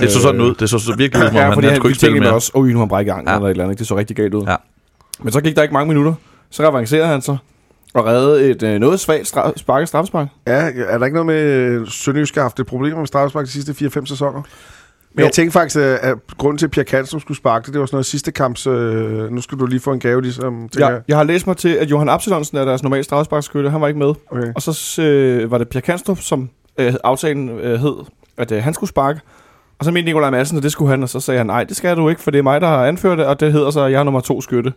[0.00, 0.54] Det så sådan ud.
[0.54, 2.32] Det så, så virkelig ud, som om Ja, han, han han, skulle ikke spille mere.
[2.32, 3.34] også, åh, nu har han brækket anklen Ja.
[3.36, 3.78] eller et eller andet.
[3.78, 4.44] Det så rigtig galt ud.
[4.46, 4.56] Ja.
[5.22, 6.14] Men så gik der ikke mange minutter.
[6.50, 7.36] Så avancerede han så
[7.94, 10.28] og redde et øh, noget svagt stra- sparket straffespark.
[10.46, 13.50] Ja, er der ikke noget med, øh, Sønderjysk har haft et problem med straffespark de
[13.50, 14.42] sidste 4-5 sæsoner?
[15.12, 15.24] Men Jo.
[15.24, 17.86] jeg tænkte faktisk, at at grunden til, at Pierre Kanstrup skulle sparke det, det var
[17.86, 18.66] sådan noget sidste kamps...
[18.66, 21.00] Øh, nu skal du lige få en gave, ligesom, Ja, jeg.
[21.08, 23.70] jeg har læst mig til, at Johan Absalonsen er deres normale straffesparkskytte.
[23.70, 24.14] Han var ikke med.
[24.30, 24.52] Okay.
[24.54, 27.94] Og så øh, var det Pierre Kanstrup, som øh, aftalen øh, hed,
[28.36, 29.20] at øh, han skulle sparke.
[29.78, 31.76] Og så mente Nikolaj Madsen, at det skulle han, og så sagde han, nej, det
[31.76, 33.80] skal du ikke, for det er mig, der har anført det, og det hedder så,
[33.80, 34.72] at jeg er nummer to skytte.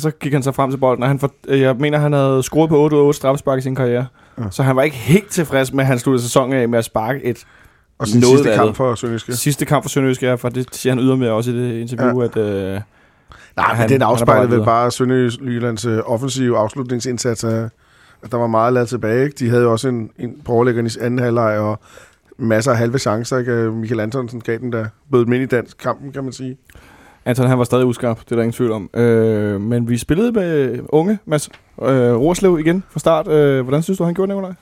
[0.00, 2.12] Og så gik han så frem til bolden, og han for, øh, jeg mener, han
[2.12, 4.06] havde scoret på 8 ud af 8 straffespark i sin karriere.
[4.38, 4.44] Ja.
[4.50, 7.24] Så han var ikke helt tilfreds med, at han sluttede sæsonen af med at sparke
[7.24, 7.44] et
[7.98, 9.28] Og sin noget sidste kamp for Sønderjysk.
[9.28, 9.32] ja.
[9.34, 12.26] sidste kamp for Sønderjysk, ja, for det siger han ydermere også i det interview, ja.
[12.26, 12.36] at...
[12.36, 12.80] Øh,
[13.56, 17.44] Nej, han- men den afspejlede vel bare Sønderjyllands øh, offensive afslutningsindsats.
[17.44, 17.50] øh,
[18.30, 19.24] der var meget lavet tilbage.
[19.24, 19.36] Ikke?
[19.38, 21.78] De havde jo også en, en på overlæggeren i anden halvleg, og
[22.38, 23.38] masser af halve chancer.
[23.38, 23.52] Ikke?
[23.52, 26.56] Michael Antonsen gav den der bød ind i dansk kampen, kan man sige.
[27.30, 28.90] Anton, han var stadig uskarp, det er der ingen tvivl om.
[28.94, 31.48] Øh, men vi spillede med unge, Mads
[31.82, 33.28] øh, Rorslev igen fra start.
[33.28, 34.54] Øh, hvordan synes du, han gjorde det, Nikolaj?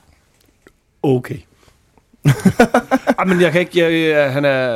[1.03, 1.37] Okay.
[2.25, 2.33] Ej,
[3.17, 3.79] ah, men jeg kan ikke...
[3.79, 4.67] Jeg, jeg, han er,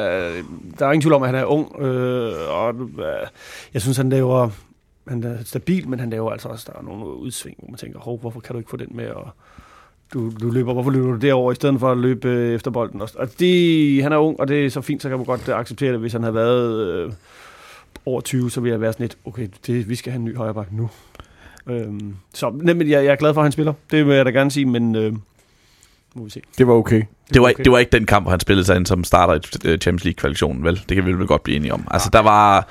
[0.80, 1.82] der er ingen tvivl om, at han er ung.
[1.82, 3.28] Øh, og øh,
[3.74, 4.50] jeg synes, han laver...
[5.08, 6.72] Han er stabil, men han laver altså også...
[6.74, 9.10] Der er nogle udsving, hvor man tænker, hov, hvorfor kan du ikke få den med?
[9.10, 9.28] Og
[10.14, 13.02] du, du løber, hvorfor løber du derover i stedet for at løbe øh, efter bolden?
[13.02, 15.50] Og, og det, han er ung, og det er så fint, så kan man godt
[15.50, 16.00] acceptere det.
[16.00, 17.12] Hvis han havde været øh,
[18.06, 20.38] over 20, så ville jeg være sådan lidt, okay, det, vi skal have en ny
[20.38, 20.90] højreback nu.
[21.70, 23.74] Øhm, så nej, men jeg, jeg er glad for, at han spiller.
[23.92, 25.14] Det vil jeg da gerne sige, men øh,
[26.16, 26.42] må vi se.
[26.58, 27.04] Det var okay.
[27.34, 27.50] Det var, okay.
[27.50, 29.80] ikke, det var ikke den kamp, hvor han spillede sig ind som starter i øh,
[29.80, 30.82] Champions League-kvalifikationen, vel?
[30.90, 31.88] Det kan vi vel godt blive enige om.
[31.92, 32.68] Altså, der var...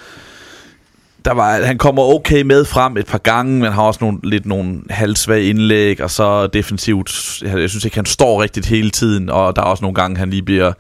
[1.25, 4.47] Der var, han kommer okay med frem et par gange, men har også nogle, lidt
[4.47, 9.57] nogle halvsvage indlæg, og så defensivt, jeg synes ikke, han står rigtigt hele tiden, og
[9.57, 10.73] der er også nogle gange, han lige bliver,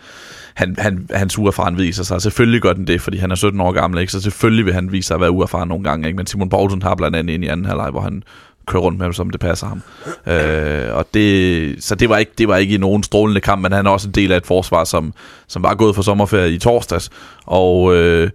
[0.54, 2.22] han, han, hans uerfaren viser sig.
[2.22, 4.12] Selvfølgelig gør den det, fordi han er 17 år gammel, ikke?
[4.12, 6.06] så selvfølgelig vil han vise sig at være uerfaren nogle gange.
[6.06, 6.16] Ikke?
[6.16, 8.22] Men Simon Poulsen har blandt andet ind i anden halvleg, hvor han
[8.66, 9.82] kører rundt med ham, som det passer ham.
[10.26, 13.72] Øh, og det, så det var, ikke, det var ikke i nogen strålende kamp, men
[13.72, 15.14] han er også en del af et forsvar, som,
[15.46, 17.10] som var gået for sommerferie i torsdags,
[17.46, 18.30] og, øh,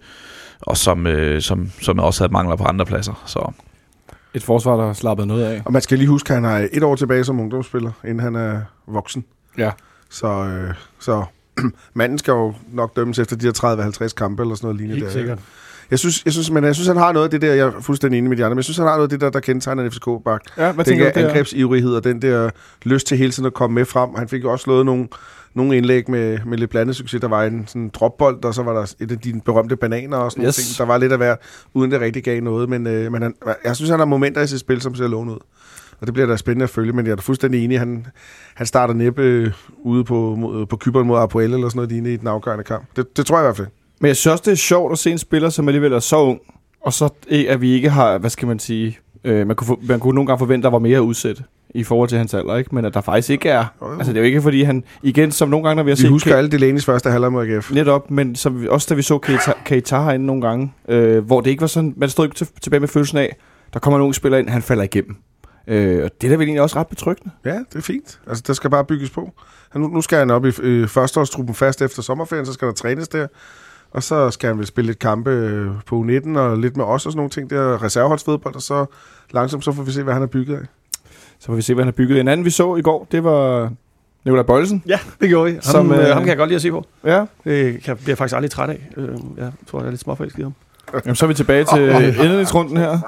[0.60, 3.22] og som, øh, som, som også havde mangler på andre pladser.
[3.26, 3.52] Så
[4.34, 5.62] Et forsvar, der slappede noget af.
[5.64, 8.34] Og man skal lige huske, at han har et år tilbage som ungdomsspiller, inden han
[8.34, 9.24] er voksen.
[9.58, 9.70] Ja.
[10.10, 11.24] Så, øh, så
[11.94, 14.94] manden skal jo nok dømmes efter de her 30-50 kampe eller sådan noget lignende.
[15.00, 15.12] Helt der.
[15.12, 15.38] sikkert.
[15.90, 17.80] Jeg synes, jeg, synes, men jeg synes, han har noget af det der, jeg er
[17.80, 19.40] fuldstændig enig med de andre, men jeg synes, han har noget af det der, der
[19.40, 20.40] kendetegner en FCK-bak.
[20.56, 22.50] Ja, hvad Den tænker der du angrebsivrighed og den der
[22.82, 24.10] lyst til hele tiden at komme med frem.
[24.16, 25.08] Han fik jo også slået nogle,
[25.54, 27.20] nogle indlæg med, med lidt blandet succes.
[27.20, 30.32] Der var en sådan dropbold, og så var der et af de berømte bananer og
[30.32, 30.56] sådan Yes.
[30.56, 30.66] yes.
[30.66, 30.78] ting.
[30.78, 31.36] Der var lidt at være,
[31.74, 32.68] uden det rigtig gav noget.
[32.68, 35.34] Men, øh, men han, jeg synes, han har momenter i sit spil, som ser lovende
[35.34, 35.38] ud.
[36.00, 37.78] Og det bliver da spændende at følge, men jeg er da fuldstændig enig.
[37.78, 38.06] Han,
[38.54, 42.16] han starter næppe øh, ude på, på Kyberen mod Apoel eller sådan noget lignende i
[42.16, 42.84] den afgørende kamp.
[42.96, 43.68] Det, det tror jeg i hvert fald.
[44.00, 46.16] Men jeg synes også, det er sjovt at se en spiller, som alligevel er så
[46.16, 46.40] ung,
[46.80, 50.00] og så eh, at vi ikke har, hvad skal man sige, øh, man, kunne man
[50.00, 51.42] kunne nogle gange forvente, at der var mere udsæt
[51.74, 52.74] i forhold til hans alder, ikke?
[52.74, 53.64] men at der faktisk ikke er.
[53.82, 53.92] Jo, jo.
[53.98, 56.00] Altså det er jo ikke, fordi han, igen, som nogle gange, når vi har Vi
[56.00, 57.72] set husker Ke- alle Delaney's første halvleg mod AGF.
[57.72, 61.40] Netop, men som vi, også da vi så Keita, Keita herinde nogle gange, øh, hvor
[61.40, 63.36] det ikke var sådan, man stod ikke til, tilbage med følelsen af,
[63.72, 65.16] der kommer en ung spiller ind, han falder igennem.
[65.68, 67.30] Øh, og det er da vel egentlig også ret betryggende.
[67.44, 68.20] Ja, det er fint.
[68.26, 69.32] Altså, der skal bare bygges på.
[69.70, 72.74] Han, nu, nu skal han op i øh, førsteårstruppen fast efter sommerferien, så skal der
[72.74, 73.26] trænes der.
[73.90, 77.06] Og så skal han vel spille lidt kampe øh, på U19 og lidt med os
[77.06, 77.50] og sådan nogle ting.
[77.50, 78.86] Det er reserveholdsfodbold, og så
[79.30, 80.66] langsomt så får vi se, hvad han har bygget af.
[81.38, 82.20] Så får vi se, hvad han har bygget.
[82.20, 83.72] En anden, vi så i går, det var
[84.24, 84.82] Nikolaj Bøjlesen.
[84.86, 85.52] Ja, det gjorde vi.
[85.52, 86.84] Ham, Som, øh, øh, ham kan jeg godt lide at se på.
[87.04, 88.88] Ja, Det kan, bliver jeg faktisk aldrig træt af.
[88.96, 90.54] Øh, jeg tror, jeg er lidt småforelsket i ham.
[91.04, 92.90] Jamen, så er vi tilbage til indledningsrunden her.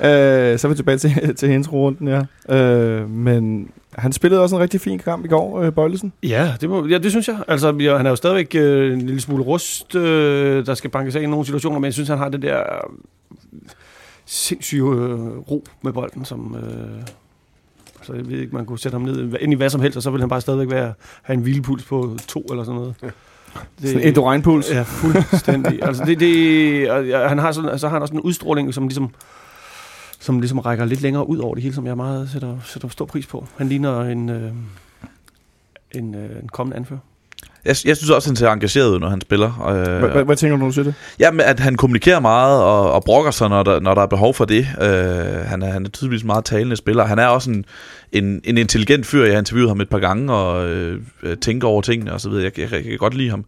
[0.52, 2.24] øh, så er vi tilbage til, til intro-runden her.
[2.48, 6.12] Øh, men han spillede også en rigtig fin kamp i går, øh, Bøjlesen.
[6.22, 7.38] Ja, det, må, ja, det synes jeg.
[7.48, 11.16] Altså, ja, han er jo stadigvæk øh, en lille smule rust, øh, der skal bankes
[11.16, 12.90] af i nogle situationer, men jeg synes, han har det der øh,
[14.26, 16.56] sindssyge øh, ro med bolden, som...
[16.56, 17.02] Øh,
[17.98, 20.02] altså, jeg ved ikke, man kunne sætte ham ned ind i hvad som helst, og
[20.02, 22.94] så vil han bare stadigvæk være, have en hvilepuls på to eller sådan noget.
[23.02, 23.10] Ja.
[23.54, 24.70] Det, sådan en endoreinpuls.
[24.70, 25.82] Ja, fuldstændig.
[25.86, 28.84] altså, det, det, og, ja, han har sådan, altså, han har også en udstråling, som
[28.84, 29.10] ligesom
[30.20, 33.04] som ligesom rækker lidt længere ud over det hele, som jeg meget sætter, sætter stor
[33.04, 33.46] pris på.
[33.56, 34.52] Han ligner en, øh,
[35.92, 37.00] en, øh, en kommende anfører.
[37.66, 39.68] Jeg, jeg synes også, han ser engageret ud, når han spiller.
[39.68, 40.94] Øh, Hvad, hvad tænker du, når du siger det?
[41.18, 44.34] Jamen, at han kommunikerer meget og, og brokker sig, når der, når der er behov
[44.34, 44.68] for det.
[44.80, 44.88] Øh,
[45.46, 47.04] han, er, han er tydeligvis meget talende spiller.
[47.04, 47.64] Han er også en,
[48.12, 49.24] en, en intelligent fyr.
[49.24, 51.00] Jeg har interviewet ham et par gange og øh,
[51.40, 52.44] tænker over tingene og så videre.
[52.44, 53.44] Jeg, jeg, jeg kan godt lide ham.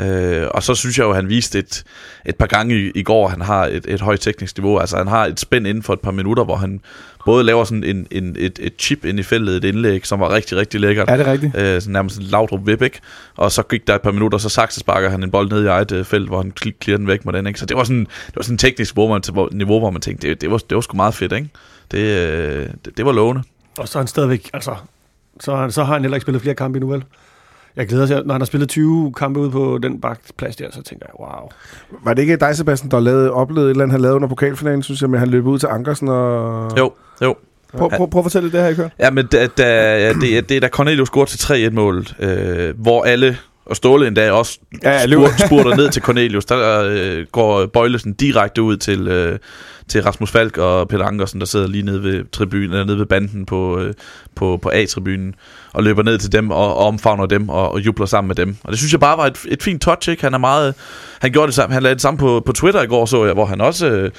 [0.00, 1.84] Øh, og så synes jeg jo, at han viste et,
[2.26, 4.78] et par gange i, i går, at han har et, et højt teknisk niveau.
[4.78, 6.80] Altså han har et spænd inden for et par minutter, hvor han
[7.24, 10.32] både laver sådan en, en, et, et chip ind i feltet, et indlæg, som var
[10.32, 11.10] rigtig, rigtig lækkert.
[11.10, 11.56] Er det rigtigt?
[11.56, 13.00] Øh, sådan nærmest en Laudrup Vibæk.
[13.36, 15.92] Og så gik der et par minutter, så saksesparker han en bold ned i eget
[15.92, 17.46] øh, felt, hvor han clear den væk med den.
[17.46, 17.60] Ikke?
[17.60, 20.00] Så det var sådan, det var sådan en teknisk niveau, man, hvor, niveau, hvor man
[20.00, 21.32] tænkte, det, det, var, det var sgu meget fedt.
[21.32, 21.48] Ikke?
[21.90, 23.42] Det, øh, det, det var lovende.
[23.78, 24.74] Og så er han stadigvæk, altså,
[25.40, 27.04] så, så har han heller ikke spillet flere kampe endnu, vel?
[27.76, 30.82] Jeg glæder sig, når han har spillet 20 kampe ude på den bakplads der, så
[30.82, 31.48] tænker jeg, wow.
[32.04, 34.82] Var det ikke dig, Sebastian, der lavede, oplevede et eller andet, han lavede under pokalfinalen,
[34.82, 36.70] synes jeg, med han løb ud til Ankersen og...
[36.78, 37.36] Jo, jo.
[37.78, 38.88] Prøv, prøv, prøv at fortælle det her, I kører.
[38.98, 43.02] Ja, men da, da, det, er- det er da Cornelius scorer til 3-1-målet, øh, hvor
[43.04, 46.44] alle, og Ståle endda også Ja, ja, ja, spurter ned til Cornelius.
[46.44, 49.38] Der øh, går Bøjlesen direkte ud til, øh,
[49.88, 53.06] til Rasmus Falk og Peter Ankersen, der sidder lige nede ved, tribunen, eller nede ved
[53.06, 53.94] banden på, øh,
[54.34, 55.34] på, på A-tribunen,
[55.72, 58.56] og løber ned til dem og, og omfavner dem og, og jubler sammen med dem.
[58.64, 60.22] Og det synes jeg bare var et, et fint touch, ikke?
[60.22, 60.74] Han er meget...
[61.20, 63.34] Han gjorde det samme, han lavede det samme på, på Twitter i går, så jeg,
[63.34, 63.86] hvor han også...
[63.90, 64.10] Øh,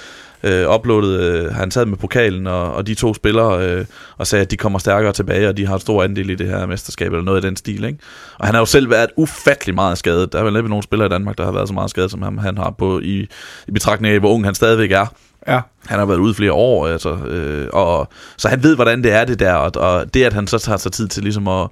[0.44, 3.86] øh, uploadede, øh, han sad med pokalen og, og de to spillere øh,
[4.18, 6.48] og sagde, at de kommer stærkere tilbage, og de har en stor andel i det
[6.48, 7.84] her mesterskab, eller noget i den stil.
[7.84, 8.00] Ikke?
[8.40, 10.34] Og han har jo selv været ufattelig meget skadet.
[10.34, 12.22] Der er vel næppe nogen spillere i Danmark, der har været så meget skadet, som
[12.22, 13.28] ham, han har på i,
[13.68, 15.06] i betragtning af, hvor ung han stadigvæk er.
[15.50, 15.60] Ja.
[15.88, 18.08] Han har været ude flere år, altså, øh, og,
[18.38, 20.78] så han ved, hvordan det er det der, og, og det, at han så tager
[20.78, 21.68] sig tid til ligesom at,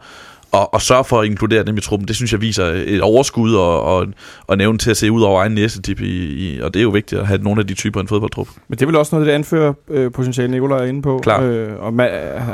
[0.52, 3.54] og, og sørge for at inkludere dem i truppen, det synes jeg viser et overskud
[3.54, 4.08] og, og,
[4.48, 6.90] og nævne til at se ud over egen næsetip, i, i, og det er jo
[6.90, 8.48] vigtigt at have nogle af de typer i en fodboldtrup.
[8.68, 11.20] Men det er vel også noget, det anfører øh, potentiale, Nicolaj er inde på.
[11.24, 11.44] Klart.
[11.44, 12.10] Øh, og man,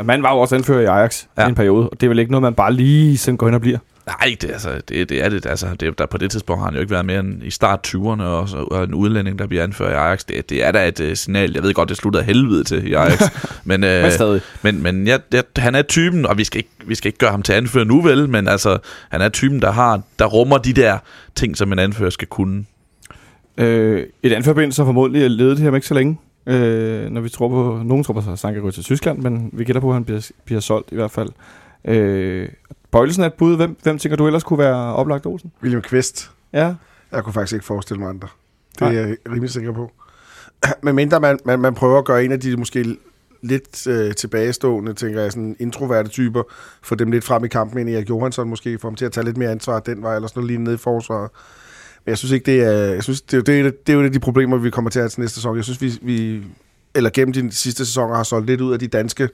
[0.05, 1.41] man var jo også anfører i Ajax ja.
[1.41, 1.47] Ja.
[1.47, 3.53] i en periode, og det er vel ikke noget, man bare lige sådan går hen
[3.53, 3.77] og bliver.
[4.07, 5.45] Nej, det, er altså, det, det er det.
[5.45, 7.87] Altså, det, der, på det tidspunkt har han jo ikke været mere end i start
[7.87, 10.23] 20'erne, og, så, og en udlænding, der bliver anført i Ajax.
[10.25, 11.51] Det, det er da et uh, signal.
[11.53, 13.21] Jeg ved godt, det slutter helvede til i Ajax.
[13.63, 14.41] men, uh, Men stadig.
[14.61, 17.31] men, men ja, ja, han er typen, og vi skal, ikke, vi skal ikke gøre
[17.31, 18.77] ham til anfører nu vel, men altså,
[19.09, 20.97] han er typen, der, har, der rummer de der
[21.35, 22.65] ting, som en anfører skal kunne.
[23.57, 26.17] Øh, et anførbind, så formodentlig er ledet her om ikke så længe.
[26.47, 29.63] Øh, når vi tror på, nogen tror på, at Sanka går til Tyskland, men vi
[29.63, 31.29] gætter på, at han bliver, bliver solgt i hvert fald.
[31.85, 32.49] Øh,
[32.93, 33.55] Bøjlesen er et bud.
[33.55, 35.51] Hvem, hvem tænker du ellers kunne være oplagt Olsen?
[35.61, 36.31] William Kvist.
[36.53, 36.73] Ja.
[37.11, 38.27] Jeg kunne faktisk ikke forestille mig andre.
[38.71, 38.95] Det Nej.
[38.95, 39.91] er jeg rimelig sikker på.
[40.83, 42.97] Men mindre man, man, man prøver at gøre en af de måske
[43.41, 46.43] lidt øh, tilbagestående, tænker jeg, sådan introverte typer,
[46.81, 49.11] få dem lidt frem i kampen ind i Erik Johansson måske, få dem til at
[49.11, 51.29] tage lidt mere ansvar den vej, eller sådan noget lignende nede i forsvaret.
[52.05, 54.01] Men jeg synes ikke, det er, jeg synes, det, er, det, er, det er jo
[54.01, 55.55] et af de problemer, vi kommer til at have til næste sæson.
[55.55, 56.43] Jeg synes, vi, vi
[56.95, 59.29] eller gennem de sidste sæsoner har solgt lidt ud af de danske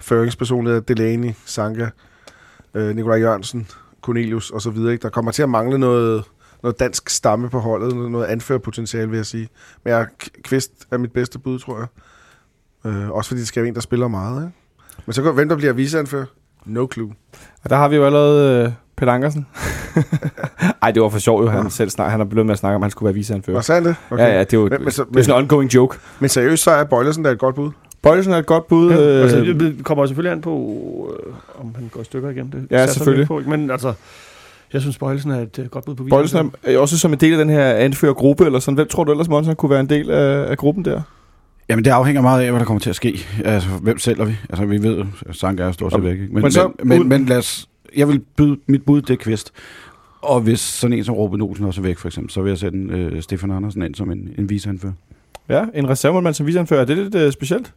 [0.00, 1.88] føringspersonligheder, Delaney, Sanka,
[2.74, 3.68] øh, Nikolaj Jørgensen,
[4.02, 4.92] Cornelius og så videre.
[4.92, 5.02] Ikke?
[5.02, 6.24] Der kommer til at mangle noget,
[6.62, 9.48] noget dansk stamme på holdet, noget, noget anførpotentiale, vil jeg sige.
[9.84, 10.06] Men jeg,
[10.44, 11.86] Kvist er mit bedste bud, tror jeg.
[12.92, 14.42] Øh, også fordi det skal være en, der spiller meget.
[14.42, 14.52] Ikke?
[15.06, 16.24] Men så går, hvem der bliver viseanfører?
[16.64, 17.12] No clue.
[17.64, 19.46] Og der har vi jo allerede øh, Peter Ankersen.
[20.82, 21.48] Ej, det var for sjov jo.
[21.48, 23.56] Han selv snak, han har blevet med at snakke om, at han skulle være viseanfører.
[23.56, 23.96] Var sandt det?
[24.10, 24.22] Okay.
[24.24, 25.98] Ja, ja, det er jo Men- men så- det er sådan en ongoing joke.
[26.20, 27.70] Men seriøst, så er Bøjlersen da et godt bud.
[28.04, 28.90] Bøjlesen er et godt bud.
[28.90, 32.52] Ja, øh, altså, det kommer selvfølgelig an på, øh, om han går i stykker igen.
[32.52, 33.26] Det Ja, selvfølgelig.
[33.26, 33.92] På, men altså,
[34.72, 37.20] jeg synes, Bøjelsen er et øh, godt bud på Bøjlesen er er også som en
[37.20, 38.74] del af den her anførergruppe, eller sådan.
[38.74, 41.00] Hvem tror du ellers, Monsen, kunne være en del af, af gruppen der?
[41.68, 43.18] Jamen, det afhænger meget af, hvad der kommer til at ske.
[43.44, 44.36] Altså, hvem sælger vi?
[44.50, 46.12] Altså, vi ved, at Sanka er stort set væk.
[46.12, 46.24] Ikke?
[46.24, 49.10] Men, Men men, så men, men, men lad os, jeg vil byde, mit bud, det
[49.10, 49.52] er Kvist.
[50.22, 52.58] Og hvis sådan en som Robin Olsen også er væk, for eksempel, så vil jeg
[52.58, 54.92] sætte øh, Stefan Andersen ind som en, en viseanfører.
[55.48, 56.80] Ja, en reservemålmand som viseanfører.
[56.80, 57.72] Er det lidt øh, specielt?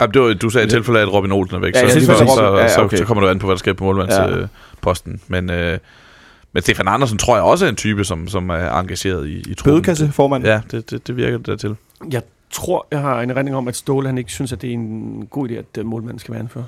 [0.00, 2.00] Ja, det var, du sagde i tilfælde af, at Robin Olsen er væk, Ja, så,
[2.00, 2.96] så, så, ja, så, okay.
[2.96, 3.86] så kommer du an på, hvad der sker på Ja.
[3.92, 4.38] målmandsposten.
[4.42, 4.48] Øh,
[4.80, 5.20] posten.
[5.28, 5.78] men, øh,
[6.52, 9.54] men Stefan Andersen tror jeg også er en type, som, som er engageret i, i
[9.54, 9.72] truppen.
[9.74, 10.44] Bødekasse, formand.
[10.44, 11.76] Ja, det, det, det virker det der til.
[12.12, 14.74] Jeg tror, jeg har en erindring om, at Ståle han ikke synes, at det er
[14.74, 16.64] en god idé, at målmanden skal være anfører.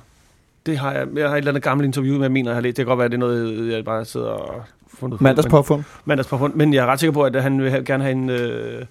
[0.67, 2.63] Det har jeg, jeg har et eller andet gammelt interview med, jeg mener, jeg har
[2.63, 2.77] læst.
[2.77, 4.63] Det kan godt være, at det er noget, jeg bare sidder og
[4.99, 5.85] fundet på, Mandags men- påfund.
[6.05, 6.55] Mandags påfund.
[6.55, 8.85] Men jeg er ret sikker på, at han vil have, gerne have en, øh,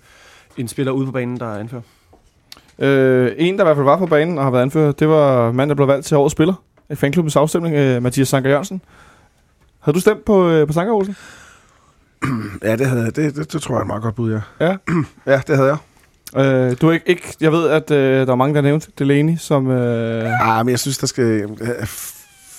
[0.58, 1.82] en spiller ude på banen, der er anfører.
[2.80, 5.52] Øh, en, der i hvert fald var på banen og har været anført, det var
[5.52, 6.54] mand, der blev valgt til årets spiller
[6.90, 8.82] i fanklubbens afstemning, øh, Mathias Sanker Jørgensen.
[9.80, 11.16] Havde du stemt på, øh, på Sanker Olsen?
[12.64, 13.16] Ja, det, havde, jeg.
[13.16, 14.66] det, det, det tror jeg er et meget godt bud, ja.
[14.68, 14.76] Ja.
[15.34, 15.78] ja, det havde jeg.
[16.46, 19.38] Øh, du er ikke, ikke, jeg ved, at øh, der var mange, der nævnte Delaney
[19.38, 19.72] som...
[19.72, 21.24] Øh, Ah, men jeg synes, der skal...
[21.62, 21.88] øh,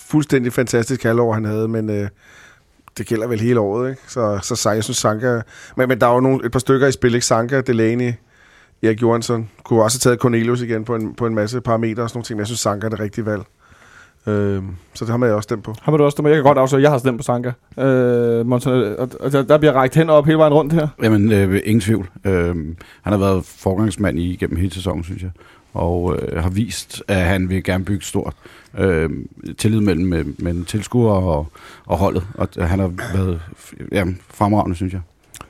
[0.08, 2.08] Fuldstændig fantastisk halvår, han havde, men øh,
[2.98, 4.02] det gælder vel hele året, ikke?
[4.08, 5.40] Så, så jeg synes, Sanka...
[5.76, 7.26] Men, men der er jo nogle, et par stykker i spil, ikke?
[7.26, 8.12] Sanka, Delaney,
[8.82, 9.48] Erik Johansson.
[9.64, 12.24] Kunne også have taget Cornelius igen på en, på en masse parametre og sådan nogle
[12.24, 13.42] ting, men jeg synes, Sanka er det rigtige valg.
[14.26, 14.62] Øh,
[14.94, 15.74] så det har man jeg også stemt på.
[15.82, 16.28] har du også stemt?
[16.28, 17.52] Jeg kan godt afsløre, at jeg har stemt på Sanker.
[17.78, 20.88] Øh, Monten, og, der, der bliver rækket hen op hele vejen rundt her.
[21.02, 22.10] Jamen, øh, ingen tvivl.
[22.24, 22.56] Øh,
[23.02, 25.30] han har været forgangsmand i gennem hele sæsonen, synes jeg.
[25.74, 28.34] Og øh, har vist, at han vil gerne bygge stort.
[28.78, 29.10] Øh,
[29.58, 31.46] tillid mellem, mellem, mellem tilskuere og,
[31.86, 32.26] og holdet.
[32.34, 33.40] Og han har været
[33.92, 35.00] ja, fremragende, synes jeg.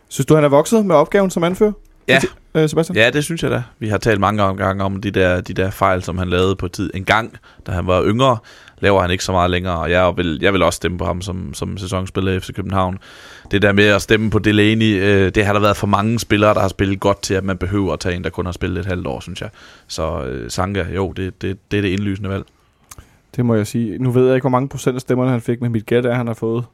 [0.08, 1.72] Synes du, han er vokset med opgaven som anfører?
[2.08, 2.20] Ja.
[2.56, 2.96] Øh, Sebastian?
[2.96, 3.62] Ja, det synes jeg da.
[3.78, 6.68] Vi har talt mange gange om de der, de der fejl, som han lavede på
[6.68, 6.90] tid.
[6.94, 8.38] En gang, da han var yngre,
[8.78, 11.22] laver han ikke så meget længere, og jeg vil, jeg vil også stemme på ham
[11.22, 12.98] som, som sæsonspiller i FC København.
[13.50, 16.54] Det der med at stemme på Delaney, øh, det har der været for mange spillere,
[16.54, 18.80] der har spillet godt til, at man behøver at tage en, der kun har spillet
[18.80, 19.50] et halvt år, synes jeg.
[19.86, 22.44] Så øh, Sanka, jo, det, det, det er det indlysende valg.
[23.36, 23.98] Det må jeg sige.
[23.98, 26.10] Nu ved jeg ikke, hvor mange procent af stemmerne han fik, men mit gæt er,
[26.10, 26.64] at han har fået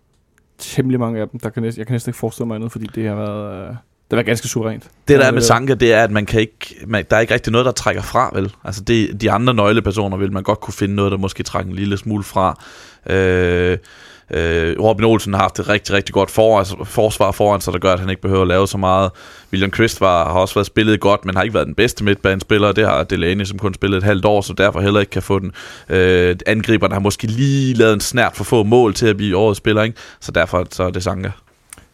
[0.59, 1.41] temmelig mange af dem.
[1.41, 3.77] Der kan næsten, jeg kan næsten ikke forestille mig andet, fordi det har været, øh,
[4.13, 4.83] det var ganske suverænt.
[5.09, 7.21] Det der er med det- Sanka, det er, at man kan ikke, man, der er
[7.21, 8.53] ikke rigtig noget, der trækker fra, vel?
[8.65, 11.77] Altså det, de andre nøglepersoner vil man godt kunne finde noget, der måske trækker en
[11.77, 12.63] lille smule fra.
[13.11, 13.79] Øh,
[14.31, 17.79] øh, Robin Olsen har haft et rigtig, rigtig godt for, altså, forsvar foran sig, der
[17.79, 19.11] gør, at han ikke behøver at lave så meget.
[19.53, 22.73] William Kvist var, har også været spillet godt, men har ikke været den bedste midtbanespiller.
[22.73, 25.39] Det har Delaney, som kun spillet et halvt år, så derfor heller ikke kan få
[25.39, 25.53] den.
[25.89, 29.59] Øh, angriberne har måske lige lavet en snært for få mål til at blive årets
[29.59, 29.97] spiller, ikke?
[30.21, 31.31] Så derfor så er det Sanka.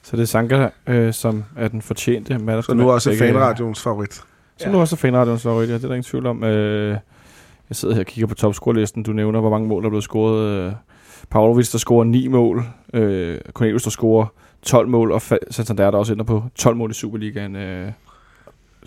[0.09, 2.63] Så det er Sanka, øh, som er den fortjente mand.
[2.63, 4.21] Så nu også fanradions favorit.
[4.57, 6.45] Så nu også fanradioens favorit, ja, det er der ingen tvivl om.
[6.45, 6.91] Øh,
[7.69, 9.03] jeg sidder her og kigger på topscorelisten.
[9.03, 10.67] Du nævner, hvor mange mål, der er blevet scoret.
[10.67, 10.73] Øh,
[11.31, 12.65] Pavlovic, der scorer 9 mål.
[12.95, 14.27] Øh, Cornelius, der scorer
[14.63, 15.13] 12 mål.
[15.13, 17.57] Og Santander, der også ender på 12 mål i Superligaen.
[17.57, 17.93] Øh.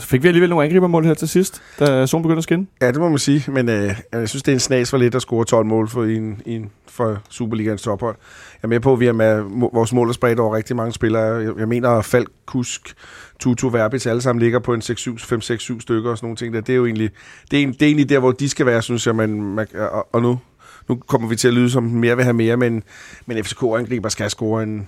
[0.02, 2.68] Så fik vi alligevel nogle angribermål her til sidst, da solen begyndte at skinne.
[2.82, 5.16] Ja, det må man sige, men øh, jeg synes, det er en snas for lidt
[5.16, 8.16] at score 12 mål for, i en, i en, for Superligaens tophold.
[8.54, 9.42] Jeg er med på, at vi er med,
[9.74, 11.24] vores mål er spredt over rigtig mange spillere.
[11.24, 12.94] Jeg, jeg mener, at Falk, Kusk,
[13.40, 16.54] Tutu, Verbits, alle sammen ligger på en 5-6-7 stykker og sådan nogle ting.
[16.54, 16.62] Der.
[16.62, 17.10] Det er jo egentlig,
[17.52, 19.16] det er, en- det er egentlig der, hvor de skal være, synes jeg.
[19.16, 20.40] Man, man, og, og nu,
[20.90, 22.84] nu kommer vi til at lyde som mere vil have mere, men,
[23.26, 24.88] men FCK-angriber skal score en,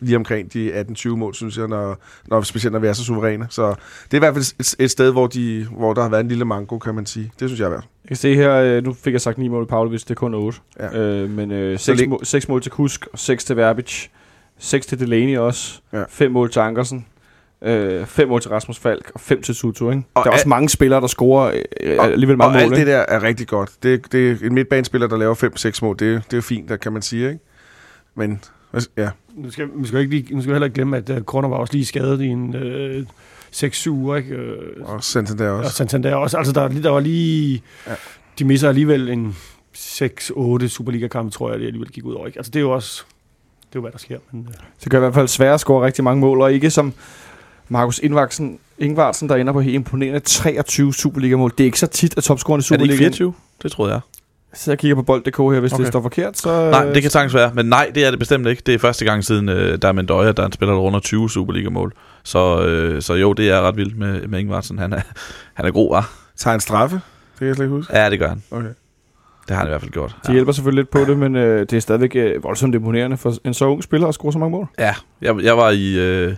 [0.00, 3.46] lige omkring de 18-20 mål, synes jeg, når, når, specielt når vi er så suveræne.
[3.50, 3.68] Så
[4.04, 6.28] det er i hvert fald et, et sted, hvor, de, hvor der har været en
[6.28, 7.32] lille manko, kan man sige.
[7.40, 7.84] Det synes jeg er værd.
[8.04, 10.14] Jeg kan se her, øh, nu fik jeg sagt 9 mål i Pavlovic, det er
[10.14, 10.58] kun 8.
[10.80, 10.98] Ja.
[10.98, 14.06] Øh, men øh, 6, lig- mål, 6 mål til Kusk, og 6 til Verbic,
[14.58, 16.02] 6 til Delaney også, Ja.
[16.08, 17.06] 5 mål til Ankersen,
[18.06, 19.90] 5 mål til Rasmus Falk, og 5 til Tutu.
[19.90, 20.02] Ikke?
[20.14, 22.62] Og der er også mange spillere, der scorer øh, Og- alligevel Og mange mål.
[22.62, 22.90] alt det ikke?
[22.92, 23.70] der er rigtig godt.
[23.82, 25.34] Det, det er en midtbanespiller, der laver
[25.74, 25.96] 5-6 mål.
[25.98, 27.40] Det, det er fint, der kan man sige, ikke?
[28.16, 28.40] Men,
[28.96, 29.10] ja.
[29.42, 31.20] Nu skal, nu skal, vi ikke lige, nu skal vi heller ikke glemme, at uh,
[31.20, 33.06] Korner var også lige skadet i en øh,
[33.54, 34.34] 6-7 uger, ikke?
[34.34, 35.70] Øh, Og Santander og også.
[35.76, 36.38] Santander også.
[36.38, 37.62] Altså, der, der var lige...
[37.86, 37.92] Ja.
[38.38, 39.36] De misser alligevel en
[39.76, 42.26] 6-8 Superliga-kampe, tror jeg, det alligevel gik ud over.
[42.26, 42.38] Ikke?
[42.38, 43.02] Altså, det er jo også...
[43.60, 44.18] Det er jo, hvad der sker.
[44.32, 46.70] Men, øh, Så gør i hvert fald svære at score rigtig mange mål, og ikke
[46.70, 46.92] som
[47.68, 51.50] Markus Ingvartsen, Ingvartsen der ender på helt imponerende 23 Superliga-mål.
[51.50, 53.12] Det er ikke så tit, at topscoreren i Er det ikke Superligaen...
[53.12, 53.34] 24?
[53.62, 54.00] Det troede jeg.
[54.52, 55.82] Jeg sidder og kigger på bold.dk her, hvis okay.
[55.82, 56.70] Det står forkert, så...
[56.70, 57.50] Nej, det kan sagtens være.
[57.54, 58.62] Men nej, det er det bestemt ikke.
[58.66, 61.00] Det er første gang siden, øh, der er Mendoya, der er en spiller, der runder
[61.00, 61.92] 20 Superliga-mål.
[62.24, 64.78] Så, øh, så jo, det er ret vildt med, med Ingvartsen.
[64.78, 65.00] Han er,
[65.54, 66.12] han er god, var.
[66.36, 66.96] Tager en straffe?
[66.96, 67.98] Det kan jeg slet ikke huske.
[67.98, 68.42] Ja, det gør han.
[68.50, 68.68] Okay.
[69.48, 70.16] Det har han i hvert fald gjort.
[70.26, 73.34] Det hjælper selvfølgelig lidt på det, men øh, det er stadigvæk øh, voldsomt imponerende for
[73.44, 74.68] en så ung spiller at score så mange mål.
[74.78, 75.98] Ja, jeg, jeg var i...
[75.98, 76.34] Øh,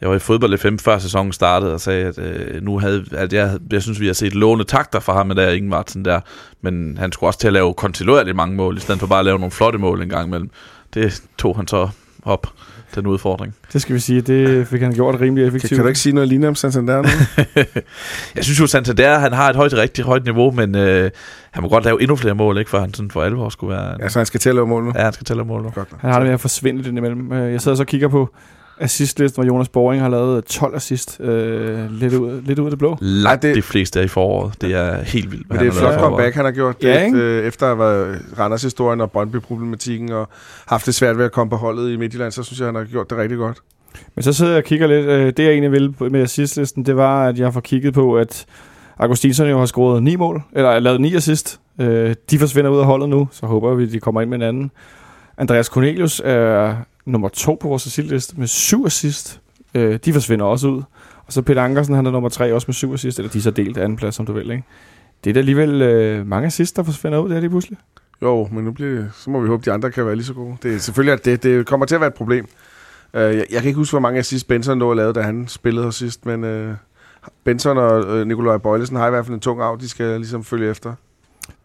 [0.00, 3.32] jeg var i fodbold FM før sæsonen startede og sagde, at øh, nu havde, at
[3.32, 6.20] jeg, jeg synes, vi har set låne takter fra ham med der Ingen Martin der,
[6.62, 9.24] men han skulle også til at lave kontinuerligt mange mål, i stedet for bare at
[9.24, 10.50] lave nogle flotte mål en gang imellem.
[10.94, 11.88] Det tog han så
[12.22, 12.46] op,
[12.94, 13.54] den udfordring.
[13.72, 15.76] Det skal vi sige, det fik han gjort rimelig Kan, effektivt.
[15.76, 17.08] kan du ikke sige noget lignende om Santander nu?
[18.36, 21.10] Jeg synes jo, Santander, han har et højt, rigtig højt niveau, men øh,
[21.50, 23.96] han må godt lave endnu flere mål, ikke, for han sådan for alvor skulle være...
[24.00, 24.92] ja, så han skal til at lave mål nu?
[24.96, 25.70] ja han skal tælle mål nu.
[25.74, 25.92] Godt.
[25.92, 26.00] nok.
[26.00, 27.32] Han har det med at forsvinde lidt imellem.
[27.32, 28.30] Øh, Jeg sidder så og kigger på
[28.80, 31.20] assistlisten, hvor Jonas Boring har lavet 12 assist.
[31.20, 32.96] Øh, lidt, ud, lidt ud af det blå.
[33.00, 33.48] Langt det...
[33.48, 34.52] det- de fleste er i foråret.
[34.60, 36.76] Det er helt vildt, Men det er flot comeback, han har gjort.
[36.82, 37.18] Ja, det, ikke?
[37.18, 40.28] øh, efter at have været Randers-historien og Brøndby-problematikken og
[40.66, 42.84] haft det svært ved at komme på holdet i Midtjylland, så synes jeg, han har
[42.84, 43.58] gjort det rigtig godt.
[44.14, 45.06] Men så sidder jeg og kigger lidt.
[45.06, 48.46] Øh, det jeg egentlig ville med assistlisten, det var, at jeg får kigget på, at
[48.98, 51.60] Augustinsson jo har scoret 9 mål, eller lavet 9 assist.
[51.80, 54.38] Øh, de forsvinder ud af holdet nu, så håber vi, at de kommer ind med
[54.38, 54.70] en anden.
[55.38, 56.74] Andreas Cornelius er
[57.08, 59.40] nummer to på vores assistliste med syv assist.
[59.74, 60.82] Øh, de forsvinder også ud.
[61.26, 63.18] Og så Peter Ankersen, han er nummer tre også med syv assist.
[63.18, 64.64] Eller de er så delt anden plads, som du vil, ikke?
[65.24, 67.78] Det er da alligevel øh, mange assist, der forsvinder ud der lige pludselig.
[68.22, 70.34] Jo, men nu bliver det, så må vi håbe, de andre kan være lige så
[70.34, 70.56] gode.
[70.62, 72.48] Det er selvfølgelig, at det, det kommer til at være et problem.
[73.14, 75.48] Uh, jeg, jeg kan ikke huske, hvor mange assist Benson lå og lavede, da han
[75.48, 76.74] spillede her sidst, men uh,
[77.44, 80.44] Benson og uh, Nikolaj Bøjlesen har i hvert fald en tung af, de skal ligesom
[80.44, 80.94] følge efter.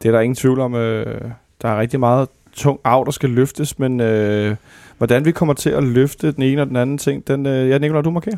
[0.02, 0.76] Det er der ingen tvivl om.
[0.76, 1.22] Øh,
[1.62, 4.56] der er rigtig meget tung af, der skal løftes, men øh,
[4.98, 7.78] hvordan vi kommer til at løfte den ene og den anden ting, den, øh, ja,
[7.78, 8.38] Nikolaj, du markerer.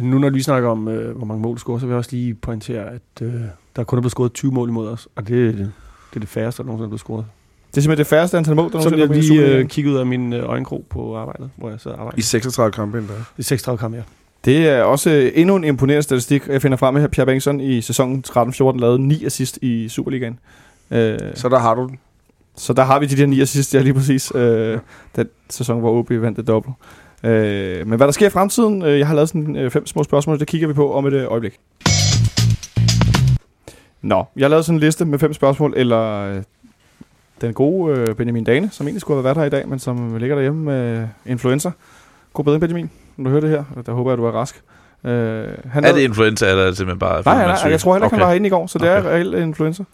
[0.00, 2.10] Nu når vi snakker om, øh, hvor mange mål du scorer, så vil jeg også
[2.12, 3.32] lige pointere, at øh,
[3.76, 5.08] der kun er blevet scoret 20 mål imod os.
[5.16, 7.24] Og det, det er det færreste, der nogensinde er blevet scoret.
[7.70, 9.44] Det er simpelthen det færreste antal mål, der nogensinde jeg er blevet lige i øh,
[9.46, 9.68] Superligaen.
[9.68, 12.22] kiggede ud af min øh, øjenkrog på arbejdet, hvor jeg sad og I arbejdede.
[12.22, 13.12] 36 kampe endda.
[13.14, 14.02] Det er 36 kampe, ja.
[14.44, 16.48] Det er også øh, endnu en imponerende statistik.
[16.48, 20.38] Jeg finder frem her, Pierre Bengtsson i sæsonen 13-14 lavede 9 assist i Superligaen.
[20.90, 21.98] Øh, Så der har du den.
[22.56, 24.32] Så der har vi de der 9 assist, ja lige præcis.
[24.34, 24.78] Øh,
[25.16, 26.74] den sæson, hvor OB vandt det dobbelt.
[27.24, 30.02] Øh, men hvad der sker i fremtiden, øh, jeg har lavet sådan øh, fem små
[30.04, 31.58] spørgsmål, det kigger vi på om et øh, øjeblik.
[34.02, 36.42] Nå, jeg har lavet sådan en liste med fem spørgsmål, eller øh,
[37.40, 40.16] den gode øh, Benjamin Dane, som egentlig skulle have været her i dag, men som
[40.16, 41.70] ligger derhjemme med influenza.
[42.32, 43.82] God bedring, Benjamin, når du hører det her.
[43.86, 44.62] Der håber jeg, du er rask.
[45.04, 47.22] Øh, han Er det influenza, eller er det simpelthen bare...
[47.24, 48.16] Nej, nej, nej, jeg tror heller ikke, okay.
[48.16, 49.08] han var herinde i går, så det Okay.
[49.08, 49.84] er reelt influenza.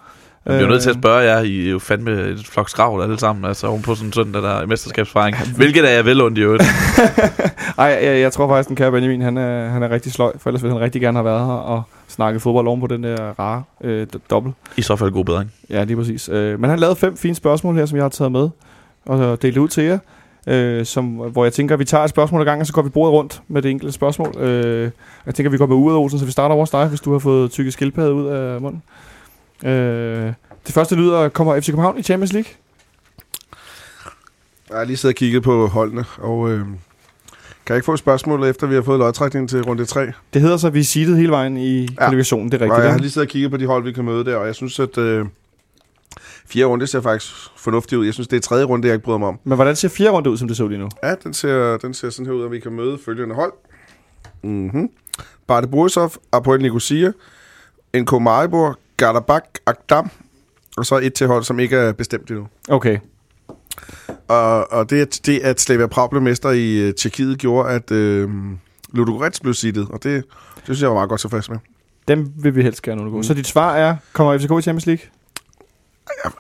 [0.47, 3.03] Jeg bliver nødt til at Øh, spørge jer, I er jo fandme et flok skravl
[3.03, 5.37] alle sammen, altså oven på sådan søndag der i mesterskabsfejring.
[5.57, 6.63] Hvilket er jeg vel ondt i øvrigt.
[7.79, 10.51] Ej, jeg, jeg tror faktisk, den kære Benjamin, han er, han er rigtig sløj, for
[10.51, 13.17] ellers ville han rigtig gerne have været her og snakket fodbold oven på den der
[13.39, 14.55] rare øh, dobbelt.
[14.77, 15.53] I så fald god bedring.
[15.71, 16.29] Ja, lige præcis.
[16.29, 18.49] Øh, men han lavede fem fine spørgsmål her, som jeg har taget med
[19.07, 19.99] og delt ud til jer.
[20.47, 22.83] Øh, som, hvor jeg tænker, at vi tager et spørgsmål ad gangen, og så går
[22.83, 24.35] vi bordet rundt med det enkelte spørgsmål.
[24.39, 24.91] Øh,
[25.27, 27.01] jeg tænker, at vi går med uret, Olsen, så vi starter over hos dig, hvis
[27.01, 28.83] du har fået tykket skildpadde ud af munden.
[29.65, 30.33] Øh,
[30.67, 32.51] det første lyder, kommer FC København i Champions League?
[34.71, 38.51] Jeg har lige siddet og kigget på holdene, og øh, kan jeg ikke få spørgsmålet,
[38.51, 40.13] efter vi har fået lodtrækningen til runde 3?
[40.35, 41.87] Det hedder så, at vi er seedet hele vejen i Ja.
[42.09, 42.53] kvalifikationen.
[42.53, 42.85] Det er Og rigtigt.
[42.85, 44.55] jeg har lige siddet og kigget på de hold, vi kan møde der, og jeg
[44.55, 45.27] synes, at øh,
[46.47, 48.05] fjerde runde ser faktisk fornuftigt ud.
[48.05, 49.39] Jeg synes, det er tredje runde, jeg ikke bryder mig om.
[49.45, 50.89] Men hvordan ser fire runde ud, som det så lige nu?
[51.03, 53.53] Ja, den ser, den ser sådan her ud, at vi kan møde følgende hold.
[54.43, 54.89] Mm-hmm.
[55.47, 57.13] Barte Borisov, Apoel Nicosia,
[57.97, 60.11] NK Maribor, Gardabak, Akdam,
[60.77, 62.47] og så et til hold, som ikke er bestemt endnu.
[62.69, 62.99] Okay.
[64.29, 67.91] Og, og det, at- det, at Slavia Prag blev mester i uh, Tjekkiet, gjorde, at
[67.91, 68.29] øh,
[68.93, 70.25] Ludogorets blev sittet, og det,
[70.57, 71.59] det synes jeg var meget godt tilfreds med.
[72.09, 73.17] Dem vil vi helst gerne undgå.
[73.17, 73.19] Mm.
[73.19, 73.23] Mm.
[73.23, 75.05] Så dit svar er, kommer FCK i Champions League?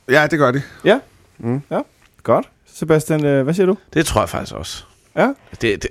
[0.08, 0.62] Ja, det gør de.
[2.22, 2.48] Godt.
[2.74, 3.76] Sebastian, øh, hvad siger du?
[3.94, 4.84] Det tror jeg faktisk også.
[5.16, 5.32] Ja.
[5.61, 5.86] Det, det,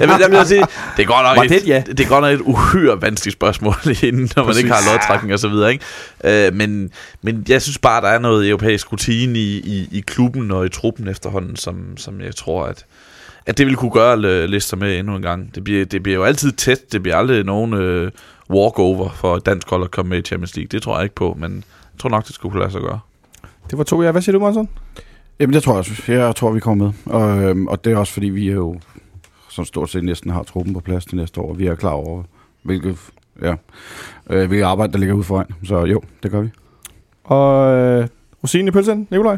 [0.00, 0.66] jeg vil, jeg vil sige,
[0.96, 1.82] det er godt nok et, det et ja?
[1.86, 4.62] det er godt nok et uhyre vanskeligt spørgsmål, inden, når man Præcis.
[4.62, 5.72] ikke har lodtrækning og så videre.
[5.72, 6.46] Ikke?
[6.46, 6.90] Øh, men,
[7.22, 10.68] men jeg synes bare, der er noget europæisk rutine i, i, i klubben og i
[10.68, 12.84] truppen efterhånden, som, som jeg tror, at,
[13.46, 15.54] at det vil kunne gøre lister med endnu en gang.
[15.54, 16.92] Det bliver, det bliver jo altid tæt.
[16.92, 18.10] Det bliver aldrig nogen øh,
[18.50, 20.68] walkover for dansk hold at komme med i Champions League.
[20.68, 21.54] Det tror jeg ikke på, men
[21.94, 23.00] jeg tror nok, det skulle kunne lade sig gøre.
[23.70, 24.10] Det var to ja.
[24.12, 24.68] Hvad siger du, Monson?
[25.40, 26.12] Jamen, det tror jeg også.
[26.12, 27.14] Jeg tror, vi kommer med.
[27.14, 28.80] Og, øhm, og det er også, fordi vi er jo
[29.48, 31.54] som stort set næsten har truppen på plads til næste år.
[31.54, 32.22] Vi er klar over,
[32.62, 32.98] hvilket,
[33.42, 33.54] ja,
[34.30, 35.46] øh, hvilket arbejde, der ligger ude foran.
[35.64, 36.48] Så jo, det gør vi.
[37.24, 38.08] Og øh,
[38.42, 39.36] rosinen i pølsen, Nikolaj?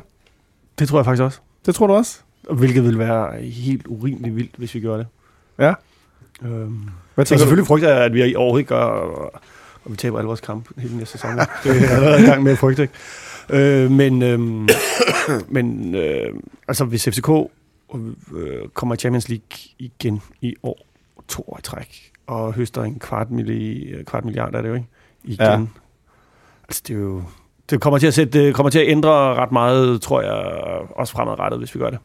[0.78, 1.38] Det tror jeg faktisk også.
[1.66, 2.18] Det tror du også?
[2.50, 5.06] Hvilket vil være helt urimeligt vildt, hvis vi gør det.
[5.58, 5.74] Ja.
[6.42, 7.40] Øhm, Hvad tænker du?
[7.40, 9.32] selvfølgelig frygter jeg, at vi overhovedet ikke gør, og,
[9.84, 11.30] og vi taber alle vores kamp hele næste sæson.
[11.64, 12.94] det er jeg allerede i gang med at frygte, ikke?
[13.52, 14.68] Øh, men øhm,
[15.48, 16.32] men øh,
[16.68, 17.28] altså, hvis FCK
[18.36, 20.78] øh, kommer i Champions League igen i år,
[21.28, 24.86] to år i træk, og høster en kvart, milli, kvart milliard, er det jo ikke?
[25.24, 25.36] Igen.
[25.46, 25.60] Ja.
[26.68, 27.22] Altså, det er jo...
[27.70, 30.32] Det kommer til, at sætte, det kommer til at ændre ret meget, tror jeg,
[30.96, 31.98] også fremadrettet, hvis vi gør det.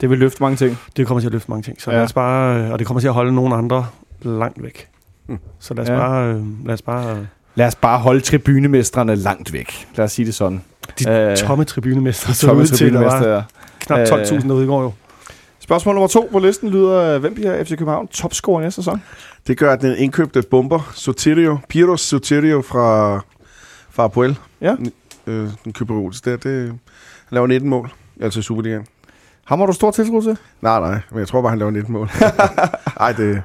[0.00, 0.78] Det vil løfte mange ting.
[0.96, 1.80] Det kommer til at løfte mange ting.
[1.82, 1.96] Så Ja.
[1.96, 3.86] lad os bare, og det kommer til at holde nogle andre
[4.22, 4.88] langt væk.
[5.26, 5.38] Hmm.
[5.58, 5.94] Så lad os Ja.
[5.94, 6.00] ja.
[6.00, 9.88] bare, øh, lad os bare Lad os bare holde tribunemestrene langt væk.
[9.96, 10.62] Lad os sige det sådan.
[10.98, 13.42] de Øh, øh, tomme tribunemester, så Tomme var ja.
[13.80, 14.92] knap Øh, 12.000 derude i går jo.
[15.58, 19.02] Spørgsmål nummer to på listen lyder, hvem bliver FC København topscorer næste sæson?
[19.46, 23.16] Det gør den indkøbte bomber, Sotirio, Piros Sotirio fra,
[23.90, 24.38] fra Apoel.
[24.60, 24.74] Ja.
[25.26, 26.78] Øh, den kyberotiske der, det, han
[27.30, 28.86] laver 19 mål, altså i Superligaen.
[29.46, 30.36] Ham har du stor tiltro til?
[30.60, 32.10] Nej, nej, men jeg tror bare, han laver 19 mål.
[33.00, 33.42] Nej, det,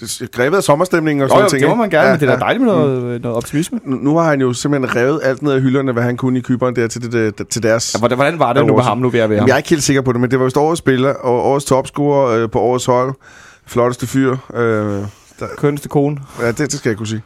[0.00, 1.60] det er grebet af sommerstemningen og sådan jo, ting.
[1.60, 2.44] det må man gerne, ja, men det er da ja.
[2.44, 3.80] dejligt med noget, noget optimisme.
[3.84, 6.42] Nu, nu har han jo simpelthen revet alt ned af hylderne, hvad han kunne i
[6.42, 7.94] kyberen der til, det, det, til deres...
[7.94, 9.70] Ja, hvordan, hvordan var det nu med ham, nu vil jeg være jeg er ikke
[9.70, 12.60] helt sikker på det, men det var vist årets spiller, og årets topscorer øh, på
[12.60, 13.14] årets hold.
[13.66, 14.36] Flotteste fyr.
[14.54, 15.02] Øh,
[15.58, 16.16] Kønneste kone.
[16.40, 17.22] ja, det, det skal jeg kunne sige.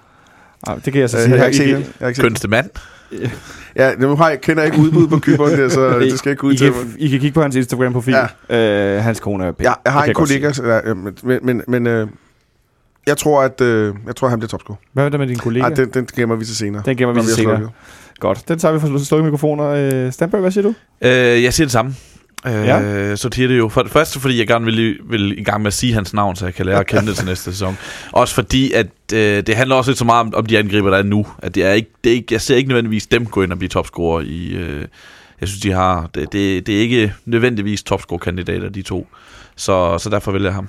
[0.66, 1.30] Nej, det kan jeg så Øh, sige.
[1.32, 1.40] jeg.
[1.40, 2.16] Jeg har ikke set det.
[2.22, 2.70] Kønste mand.
[3.76, 6.32] Ja, nu har jeg, kender jeg ikke udbud på Kyberen der, så det skal jeg
[6.32, 6.94] ikke I udtale kan, mig.
[6.98, 8.14] I kan kigge på hans Instagram-profil.
[8.50, 8.96] Ja.
[8.96, 9.64] Øh, hans kone er pæn.
[9.64, 12.08] Ja, jeg har Det en kollega, ja, men, men, men, øh,
[13.06, 14.78] jeg tror, at øh, jeg tror, han bliver topscorer.
[14.92, 15.68] Hvad er det med din kollega?
[15.68, 16.82] Nej, den, den gemmer vi til senere.
[16.86, 17.56] den gemmer vi til senere.
[17.56, 17.70] slukket.
[18.20, 19.64] Godt, den tager vi for slukke mikrofoner.
[20.06, 20.74] Øh, Stamberg, hvad siger du?
[21.02, 21.94] Øh, jeg siger det samme.
[22.46, 23.16] Øh, Ja.
[23.16, 25.72] Så det jo for det første, fordi jeg gerne vil, vil i gang med at
[25.72, 27.78] sige hans navn, så jeg kan lære at kende det til næste sæson.
[28.12, 30.98] Også fordi, at øh, det handler også lidt så meget om, om de angriber, der
[30.98, 31.26] er nu.
[31.38, 33.58] At det er ikke, det er ikke, jeg ser ikke nødvendigvis dem gå ind og
[33.58, 34.46] blive topscorer i...
[34.54, 34.84] Øh,
[35.40, 36.10] jeg synes, de har...
[36.14, 39.08] Det, det, det er ikke nødvendigvis topscore-kandidater, de to.
[39.56, 40.68] Så, så derfor vælger jeg ham.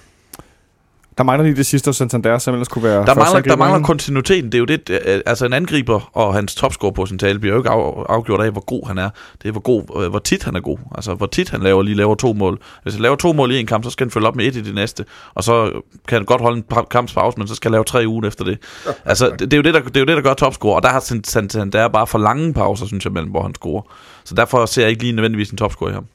[1.17, 3.79] Der mangler lige det sidste hos Santander, som ellers kunne være Der mangler, der mangler
[3.87, 4.45] kontinuiteten.
[4.51, 8.03] Det er jo det, øh, altså en angriber og hans topscore-potentiale bliver jo ikke af,
[8.09, 9.09] afgjort af, hvor god han er.
[9.41, 10.77] Det er, hvor, god, øh, hvor tit han er god.
[10.95, 12.59] Altså, hvor tit han laver, lige laver to mål.
[12.83, 14.55] Hvis han laver to mål i en kamp, så skal han følge op med et
[14.55, 15.05] i det næste.
[15.33, 15.71] Og så
[16.07, 18.43] kan han godt holde en pa- kampspause, men så skal han lave tre ugen efter
[18.45, 18.57] det.
[19.05, 20.75] Altså, det, det, er jo det, der, det er jo det, der gør topscore.
[20.75, 23.81] Og der har Santander bare for lange pauser, synes jeg, mellem hvor han scorer.
[24.23, 26.05] Så derfor ser jeg ikke lige nødvendigvis en topscore i ham.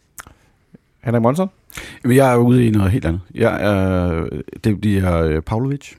[1.05, 1.49] Henrik Monson?
[2.05, 3.21] Jamen, jeg er ude i noget helt andet.
[3.35, 4.29] Jeg er,
[4.65, 5.93] det bliver øh, Pavlovic.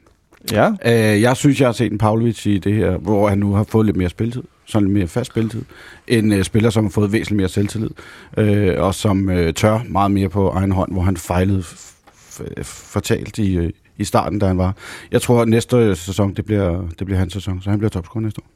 [0.51, 0.67] Ja.
[0.85, 3.63] Øh, jeg synes, jeg har set en Pavlovic i det her, hvor han nu har
[3.63, 5.61] fået lidt mere spilletid, sådan lidt mere fast spilletid.
[6.07, 7.89] En øh, spiller, som har fået væsentligt mere selvtillid,
[8.37, 11.93] øh, og som øh, tør meget mere på egen hånd, hvor han fejlede f-
[12.39, 14.75] f- fatalt i, øh, i starten, da han var.
[15.11, 18.23] Jeg tror, at næste sæson, det bliver, det bliver hans sæson, så han bliver topscorer
[18.23, 18.47] næste år.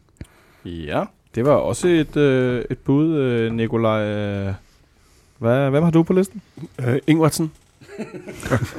[0.66, 1.04] Ja,
[1.36, 4.02] det var også et, øh, et bud, øh, Nikolaj.
[4.04, 4.54] Øh,
[5.40, 6.42] hvad, hvem har du på listen?
[6.88, 7.52] Øh, Ingvartsen.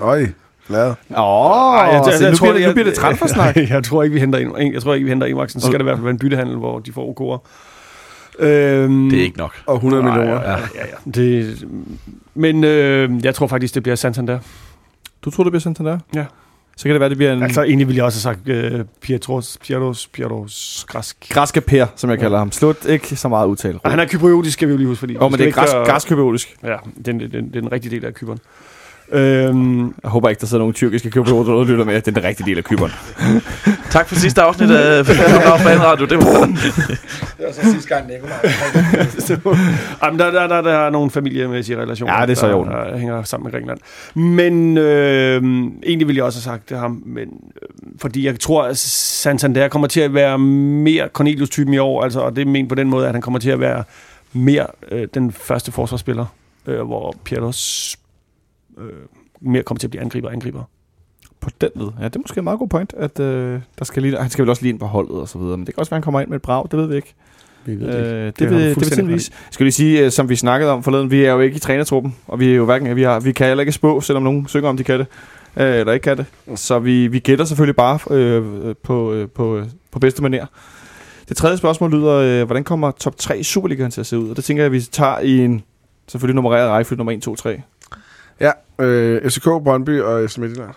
[0.00, 0.26] Øj,
[0.68, 0.88] glad.
[0.88, 3.56] Åh, oh, jeg, så nu, bliver det, nu bliver det transfersnak.
[3.56, 5.60] Jeg, jeg tror ikke, vi henter en, jeg tror ikke, vi henter Ingvartsen.
[5.60, 7.40] Så skal det i hvert fald være en byttehandel, hvor de får gode.
[8.38, 9.62] Øhm, Det er ikke nok.
[9.66, 10.40] Og 100 nej, millioner.
[10.42, 11.10] Ja, ja, ja.
[11.14, 11.64] Det,
[12.34, 14.38] men øh, jeg tror faktisk, det bliver Santander.
[15.22, 15.98] Du tror, det bliver Santander?
[16.14, 16.24] Ja.
[16.78, 18.84] Så kan det være, det bliver en Altså, egentlig ville jeg også have sagt øh,
[19.00, 21.28] Pietros, Pietros, Pietros Græsk.
[21.30, 22.52] græske Per, som jeg kalder ham.
[22.52, 23.78] Slut ikke så meget udtale.
[23.82, 25.16] Og han er kypriotisk, skal vi jo lige huske, fordi...
[25.16, 26.08] Åh, oh, men det er græsk, græsk.
[26.08, 28.38] græsk Ja, den, den, den, det er den rigtige del af Kypern.
[29.12, 31.94] Øhm, Jeg håber ikke, der sidder nogen tyrkiske kyprioter, der lytter med.
[31.94, 32.90] Det er den rigtige del af Kypern.
[33.90, 36.06] Tak for sidste afsnit af København Fanradio.
[36.06, 36.98] Det var Det
[37.46, 39.06] var så sidste gang, Nikolaj.
[39.18, 39.38] så,
[40.02, 42.72] jamen, der, der, der, der er nogle familiemæssige relationer, Ja, det er så der, orden.
[42.72, 43.78] der hænger sammen med Grækenland.
[44.14, 45.42] Men øh,
[45.86, 47.28] egentlig ville jeg også have sagt det ham, men,
[47.62, 47.68] øh,
[48.00, 52.36] fordi jeg tror, at Santander kommer til at være mere Cornelius-typen i år, altså, og
[52.36, 53.84] det er ment på den måde, at han kommer til at være
[54.32, 56.26] mere øh, den første forsvarsspiller,
[56.66, 57.96] øh, hvor Pietos
[58.78, 58.92] øh,
[59.40, 60.62] mere kommer til at blive angriber angriber.
[61.40, 61.88] På den led.
[62.00, 64.42] Ja, det er måske en meget god point, at øh, der skal lige, han skal
[64.42, 65.56] vel også lige ind på holdet og så videre.
[65.56, 66.66] Men det kan også være, han kommer ind med et brag.
[66.70, 67.14] Det ved vi ikke.
[67.64, 68.32] Vi ved Øh, det ikke.
[68.38, 69.32] det, har det, du vil, det vil vise.
[69.50, 72.16] Skal lige sige, øh, som vi snakkede om forleden, vi er jo ikke i trænertruppen,
[72.26, 74.68] og vi er jo hverken, vi, har, vi kan heller ikke spå, selvom nogen synger
[74.68, 75.06] om, de kan det,
[75.56, 76.26] øh, eller ikke kan det.
[76.54, 80.46] Så vi, vi gætter selvfølgelig bare øh, på, øh, på, øh, på bedste manér.
[81.28, 84.30] Det tredje spørgsmål lyder, øh, hvordan kommer top 3 i Superligaen til at se ud?
[84.30, 85.62] Og det tænker jeg, at vi tager i en
[86.08, 87.60] selvfølgelig nummereret rækkefølge nummer 1, 2, 3.
[88.40, 88.50] Ja,
[88.84, 90.70] øh, FCK, Brøndby og FC Midtjylland.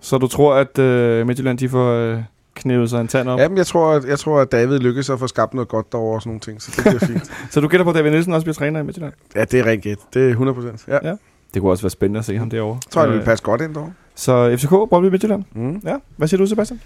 [0.00, 2.18] Så du tror, at øh, Midtjylland de får øh,
[2.54, 3.38] knævet sig en tand op?
[3.40, 5.92] Ja, men jeg tror, at, jeg tror, at David lykkes at få skabt noget godt
[5.92, 7.32] derovre og sådan nogle ting, så det bliver fint.
[7.52, 9.12] Så du gætter på, at David Nielsen også bliver træner i Midtjylland?
[9.34, 9.98] ja, det er rent gæt.
[10.14, 10.84] Det er 100 procent.
[10.88, 10.98] Ja.
[11.08, 11.14] Ja.
[11.54, 12.74] Det kunne også være spændende at se ham derovre.
[12.86, 13.92] Jeg tror, det vil Øh, passe godt ind derovre.
[14.14, 15.44] Så FCK, Brøndby, Midtjylland.
[15.52, 15.80] Mm.
[15.84, 16.80] Ja, hvad siger du, Sebastian?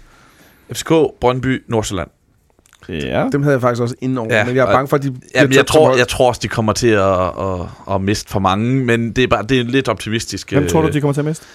[0.73, 0.89] FCK,
[1.21, 2.09] Brøndby, Nordsjælland.
[2.89, 3.27] Ja.
[3.31, 5.03] Dem havde jeg faktisk også inden over, Ja, men jeg er og- bange for, at
[5.03, 8.39] de Jamen, jeg, tror, jeg tror også, de kommer til at, at, at miste for
[8.39, 10.51] mange, men det er, bare, det er lidt optimistisk.
[10.51, 11.45] Hvem tror du, Øh, de kommer til at miste?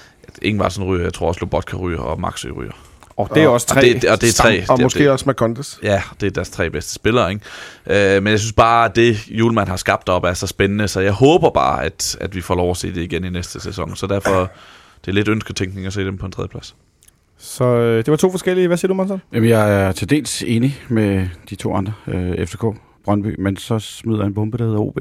[0.42, 2.72] Ingvarsen ryger, jeg tror også Lobotka ryger, og Maxø ryger.
[3.16, 3.80] Og det er Og- også Og tre.
[3.80, 4.64] det, og det er tre.
[4.68, 5.78] Og det, måske det, også Macondes.
[5.82, 8.16] Ja, det er deres tre bedste spillere, ikke?
[8.16, 11.00] Øh, men jeg synes bare, at det Julemand har skabt op er så spændende, så
[11.00, 13.96] jeg håber bare, at, at vi får lov at se det igen i næste sæson.
[13.96, 14.50] Så derfor
[15.04, 16.74] det er lidt ønsketænkning at se dem på en tredje plads.
[17.42, 18.66] Så øh, det var to forskellige.
[18.66, 19.22] Hvad siger du, Monson?
[19.32, 22.64] Jamen, jeg er til dels enig med de to andre, øh, FCK,
[23.04, 24.98] Brøndby, men så smider jeg en bombe, der hedder OB.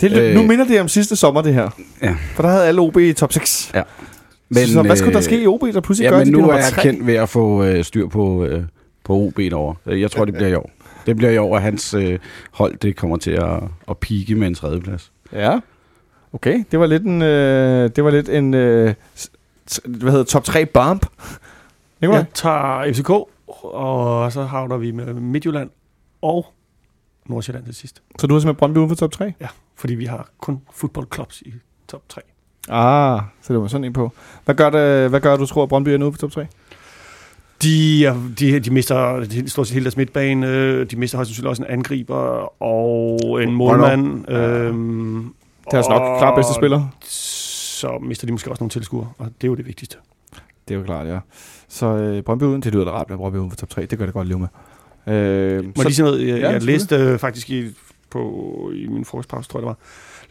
[0.00, 0.34] Det, øh, Øh.
[0.34, 1.70] nu minder det om sidste sommer, det her.
[2.02, 2.16] Ja.
[2.34, 3.70] For der havde alle OB i top 6.
[3.74, 3.82] Ja.
[4.48, 6.32] Men, så hvad skulle der øh, ske i OB, der pludselig Ja, gør, men de
[6.32, 8.62] nu er jeg kendt ved at få øh, styr på, øh,
[9.04, 9.74] på OB over.
[9.86, 10.70] Jeg tror, det bliver i år.
[11.06, 12.18] Det bliver i år, at hans øh,
[12.50, 15.12] hold det kommer til at, at pike med en tredjeplads.
[15.32, 15.58] Ja.
[16.32, 18.94] Okay, det var lidt en, øh, det var lidt en øh,
[19.84, 21.06] hvad hedder top 3 bump.
[22.00, 22.18] Nikolaj?
[22.18, 23.10] Jeg tager FCK,
[23.64, 25.70] og så havner vi med Midtjylland
[26.22, 26.46] og
[27.26, 28.02] Nordsjælland til sidst.
[28.18, 29.32] Så du har simpelthen Brøndby uden for top 3?
[29.40, 31.52] Ja, fordi vi har kun footballclubs i
[31.88, 32.20] top 3.
[32.68, 34.12] Ah, så det var sådan en på.
[34.44, 36.46] Hvad gør, det, hvad gør du, tror, at Brøndby er nu på top 3?
[37.62, 38.04] De,
[38.38, 40.84] de, de mister de stort set hele deres midtbane.
[40.84, 44.30] De mister højst sandsynligt også en angriber og en målmand.
[44.30, 45.34] Øhm,
[45.70, 46.88] Deres nok og klart bedste spiller.
[47.78, 49.96] Så mister de måske også nogle tilskuere, og det er jo det vigtigste.
[50.68, 51.18] Det er jo klart, ja.
[51.68, 53.86] Så øh, Brøndby uden, det lyder da rart, at Brøndby uden for top 3.
[53.86, 54.48] Det gør det godt leve med.
[55.06, 56.28] Øh, Må jeg lige sige noget?
[56.28, 57.64] Jeg, Ja, jeg læste øh, faktisk i,
[58.10, 58.20] på,
[58.74, 59.76] i min frokostpause, tror jeg det var,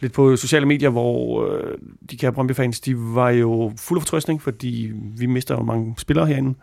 [0.00, 1.78] lidt på sociale medier, hvor øh,
[2.10, 6.26] de kære Brøndby-fans, de var jo fuld af fortrøstning, fordi vi mister jo mange spillere
[6.26, 6.54] herinde.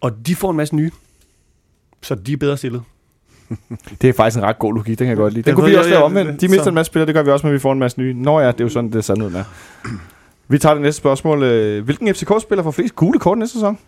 [0.00, 0.90] Og de får en masse nye,
[2.02, 2.82] så de er bedre stillet.
[4.02, 5.42] Det er faktisk en ret god logik, den kan jeg godt lide.
[5.42, 6.40] Den Jeg kunne vi også jeg- lave jeg- omvendt.
[6.40, 8.00] De mister så- en masse spillere, det gør vi også, men vi får en masse
[8.00, 8.14] nye.
[8.14, 9.44] Nå ja, det er jo sådan, det er sandheden er.
[10.48, 11.42] Vi tager det næste spørgsmål.
[11.42, 13.78] Øh, Hvilken FCK-spiller får flest gule kort næste sæson?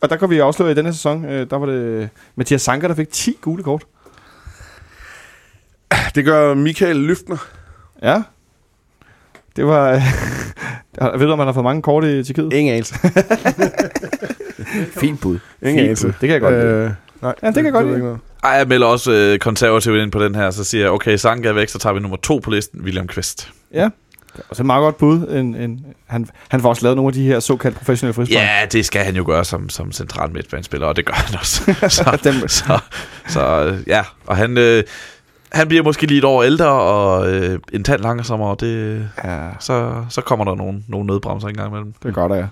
[0.00, 2.94] Og der kan vi afsløre i denne sæson, øh, der var det Mathias Sanker, der
[2.94, 3.84] fik 10 gule kort.
[6.14, 7.36] Det gør Michael Lyftner.
[8.02, 8.22] Ja.
[9.56, 9.90] Det var...
[9.92, 10.00] Øh,
[11.20, 12.52] ved du, om man har fået mange kort i Tjekkiet?
[12.52, 12.94] Ingen anelse.
[15.00, 15.38] Fint bud.
[15.62, 16.06] Ingen anelse.
[16.06, 16.96] Det kan jeg godt lide.
[17.26, 18.18] Nej, Ja, det kan jeg godt lide.
[18.44, 21.48] Ej, jeg melder også øh, konservativt ind på den her, så siger jeg, okay, Sanka
[21.48, 23.52] er væk, så tager vi nummer to på listen, William Kvist.
[23.74, 23.88] Ja.
[24.48, 25.28] Og så et meget godt bud.
[25.28, 28.42] En, en, han, han får også lavet nogle af de her såkaldt professionelle frispark.
[28.42, 31.74] Ja, det skal han jo gøre som, som central midtbanespiller, og det gør han også.
[31.88, 32.78] så, Dem- så,
[33.28, 34.82] så øh, ja, og han, øh,
[35.52, 39.38] han bliver måske lige et år ældre, og øh, en tand langsommere, og det, ja,
[39.60, 41.92] så, så kommer der nogle, nogle nødbremser engang imellem.
[42.02, 42.46] det er godt, ja.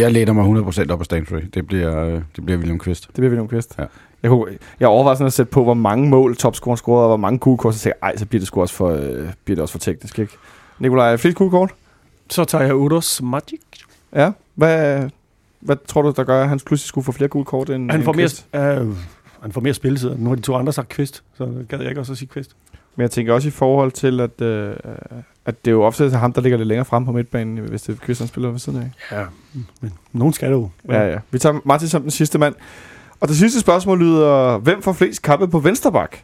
[0.00, 0.44] Jeg læner mig
[0.88, 1.40] 100% op af Stanford.
[1.54, 3.06] Det bliver, øh, det bliver William Kvist.
[3.06, 3.74] Det bliver William Kvist.
[3.78, 3.84] Ja.
[4.22, 7.16] Jeg, kunne, jeg overvejede sådan at sætte på, hvor mange mål topscorer scorede, og hvor
[7.16, 9.56] mange gule kort, så tænkte jeg, ej, så bliver det sgu også for, øh, bliver
[9.56, 10.32] det også for teknisk, ikke?
[10.78, 11.70] Nikolaj, flest gule kort?
[12.30, 13.60] Så tager jeg Udos Magic.
[14.14, 14.30] Ja.
[14.54, 15.02] Hvad,
[15.60, 18.02] hvad tror du, der gør, at han pludselig skulle få flere gule kort end Han
[18.02, 18.88] får mere, øh,
[19.42, 20.14] han får mere spilletid.
[20.18, 22.56] Nu har de to andre sagt Kvist, så gad jeg ikke også at sige Kvist.
[22.96, 24.74] Men jeg tænker også i forhold til, at, øh,
[25.44, 27.92] at det er jo ofte ham, der ligger lidt længere frem på midtbanen, hvis det
[27.92, 29.16] er Kvist, han spiller ved siden af.
[29.16, 29.24] Ja,
[29.80, 30.70] men nogen skal det jo.
[30.88, 31.18] Ja, ja.
[31.30, 32.54] Vi tager Martin som den sidste mand.
[33.20, 36.16] Og det sidste spørgsmål lyder, hvem får flest kampe på vensterbak?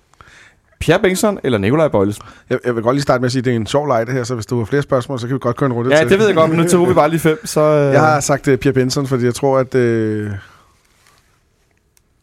[0.81, 2.19] Pierre Bengtsson eller Nikolaj Bøjles?
[2.51, 4.07] Jeg, jeg vil godt lige starte med at sige, at det er en sjov leg
[4.07, 5.91] det her, så hvis du har flere spørgsmål, så kan vi godt køre en runde
[5.95, 6.11] Ja, til.
[6.11, 7.61] det ved jeg godt, men nu tager vi bare lige fem, så...
[7.61, 9.75] Øh, Jeg har sagt uh, Pierre Benson, fordi jeg tror, at...
[9.75, 10.31] Uh...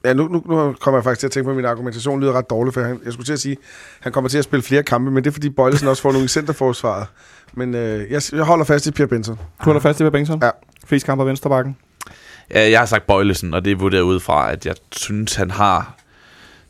[0.06, 2.34] Ja, nu, nu, nu kommer jeg faktisk til at tænke på, at min argumentation lyder
[2.34, 3.58] ret dårlig, for han, jeg skulle til at sige, at
[4.02, 6.26] han kommer til at spille flere kampe, men det er fordi Bøjlesen også får nogle
[6.26, 7.08] i centerforsvaret.
[7.54, 7.80] Men uh,
[8.12, 9.36] jeg, jeg holder fast i Pierre Benson.
[9.36, 10.40] Du holder fast i Pierre Bengtsson?
[10.44, 10.50] Ja.
[10.86, 11.78] Flest kampe på vensterbakken?
[12.54, 15.52] Ja, jeg har sagt Bøjlesen, og det er vurderet ud fra, at jeg synes, han
[15.52, 15.96] har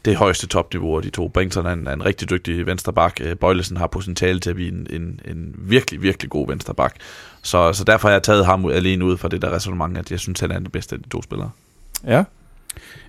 [0.06, 1.28] det højeste topniveau af de to.
[1.28, 3.18] Bengtsson er en, er en rigtig dygtig vensterbak.
[3.22, 6.96] Øh, Bøjlesen har potentiale til at blive en, en, en virkelig, virkelig god vensterbak.
[7.42, 10.20] Så, så derfor har jeg taget ham alene ud fra det der resonemang, at jeg
[10.20, 11.50] synes, han er den bedste af de to spillere.
[12.08, 12.24] Ja.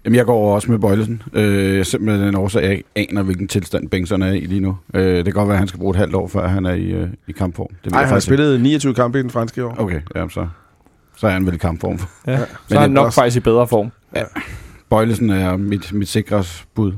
[0.05, 1.23] Jamen, jeg går også med Bøjlesen.
[1.33, 4.79] Øh, simpelthen den årsag, at jeg ikke aner, hvilken tilstand Bengtsson er i lige nu.
[4.95, 6.75] Øh, det kan godt være, at han skal bruge et halvt år, før han er
[6.75, 7.69] i, øh, i kampform.
[7.85, 9.75] Det jeg han har spillet 29 kampe i den franske år.
[9.79, 10.47] Okay, jamen så,
[11.23, 11.99] så er han vel i kampform.
[12.27, 12.39] ja.
[12.39, 13.91] Så Men er han nok også- faktisk i bedre form.
[14.91, 16.45] Bøjlesen er mit, mit sikre
[16.75, 16.93] bud.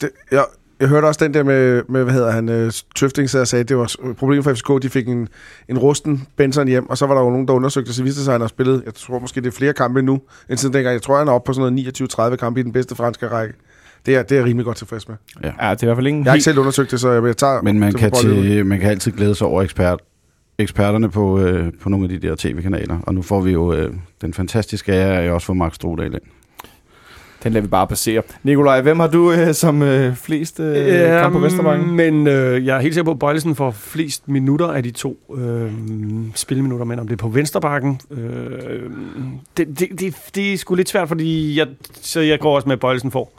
[0.00, 0.44] Det, jeg,
[0.80, 3.60] jeg hørte også den der med, med hvad hedder han, øh, Tøfting sad og sagde,
[3.60, 5.28] at det var problemet for FCK, de fik en,
[5.68, 8.18] en rusten Benson hjem, og så var der jo nogen, der undersøgte, og så viste
[8.18, 10.58] det sig, at han har spillet, jeg tror måske, det er flere kampe nu, end
[10.58, 10.92] siden dengang.
[10.94, 13.54] Jeg tror, han er oppe på sådan noget 29-30 kampe i den bedste franske række.
[14.06, 15.16] Det er, det er jeg rimelig godt tilfreds med.
[15.42, 16.44] Ja, det er i hvert fald ingen Jeg har ikke helt...
[16.44, 17.62] selv undersøgt det, så jeg, jeg tager...
[17.62, 20.00] Men man kan, til, man kan altid glæde sig over ekspert,
[20.62, 22.98] eksperterne på, øh, på nogle af de der tv-kanaler.
[23.02, 26.22] Og nu får vi jo øh, den fantastiske ære af også få Max Strudal ind.
[27.42, 28.22] Den lader vi bare passere.
[28.42, 31.90] Nikolaj, hvem har du øh, som øh, flest øh, Ja, kampe på vensterbakken?
[31.90, 35.18] Men øh, jeg er helt sikker på, at Bøjlesen får flest minutter af de to
[35.36, 35.72] øh,
[36.34, 38.20] spilminutter, men om det er på vensterbakken, øh,
[39.56, 42.72] det, det, det, det er sgu lidt svært, fordi jeg, så jeg går også med,
[42.72, 43.32] at Bøjlesen får.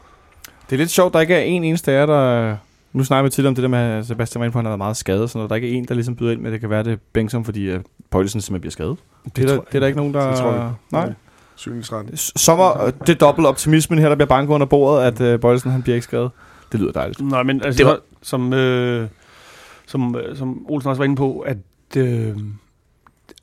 [0.69, 2.55] Det er lidt sjovt, der ikke er en eneste af jer, der...
[2.93, 4.65] Nu snakker vi tidligere om det der med, at Sebastian var inde på, at han
[4.65, 6.53] har været meget skadet, så der er ikke en, der ligesom byder ind med, at
[6.53, 8.97] det kan være det er Bengtsson, fordi uh, Poulsen simpelthen bliver skadet.
[9.25, 10.27] Det, det, er, der, det er der ikke nogen, der...
[10.29, 10.71] Det tror jeg.
[10.91, 11.13] Nej.
[11.55, 12.17] Sygelighedsretten.
[12.17, 15.71] S- Sommer, øh, det dobbelt optimismen her, der bliver banket under bordet, at uh, Bøjlesen
[15.71, 16.31] han bliver ikke skadet.
[16.71, 17.21] Det lyder dejligt.
[17.21, 19.07] Nej, men altså, Det var- det var, som, øh,
[19.87, 21.57] som, øh, som Olsen også var inde på, at,
[21.97, 22.37] øh,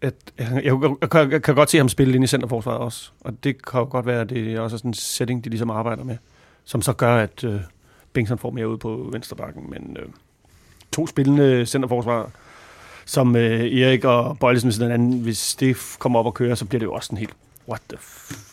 [0.03, 3.11] at jeg, jeg, jeg, kan, jeg kan godt se ham spille ind i centerforsvaret også.
[3.21, 5.71] Og det kan jo godt være, at det er også sådan en setting, de ligesom
[5.71, 6.17] arbejder med,
[6.65, 7.61] som så gør, at øh,
[8.13, 9.71] Bengtsson får mere ud på vensterbakken.
[9.71, 10.09] Men øh,
[10.93, 12.31] to spillende centerforsvar,
[13.05, 16.79] som øh, Erik og Bøjlesen af hinanden, hvis det kommer op og kører, så bliver
[16.79, 17.33] det jo også en helt,
[17.69, 18.45] what the f-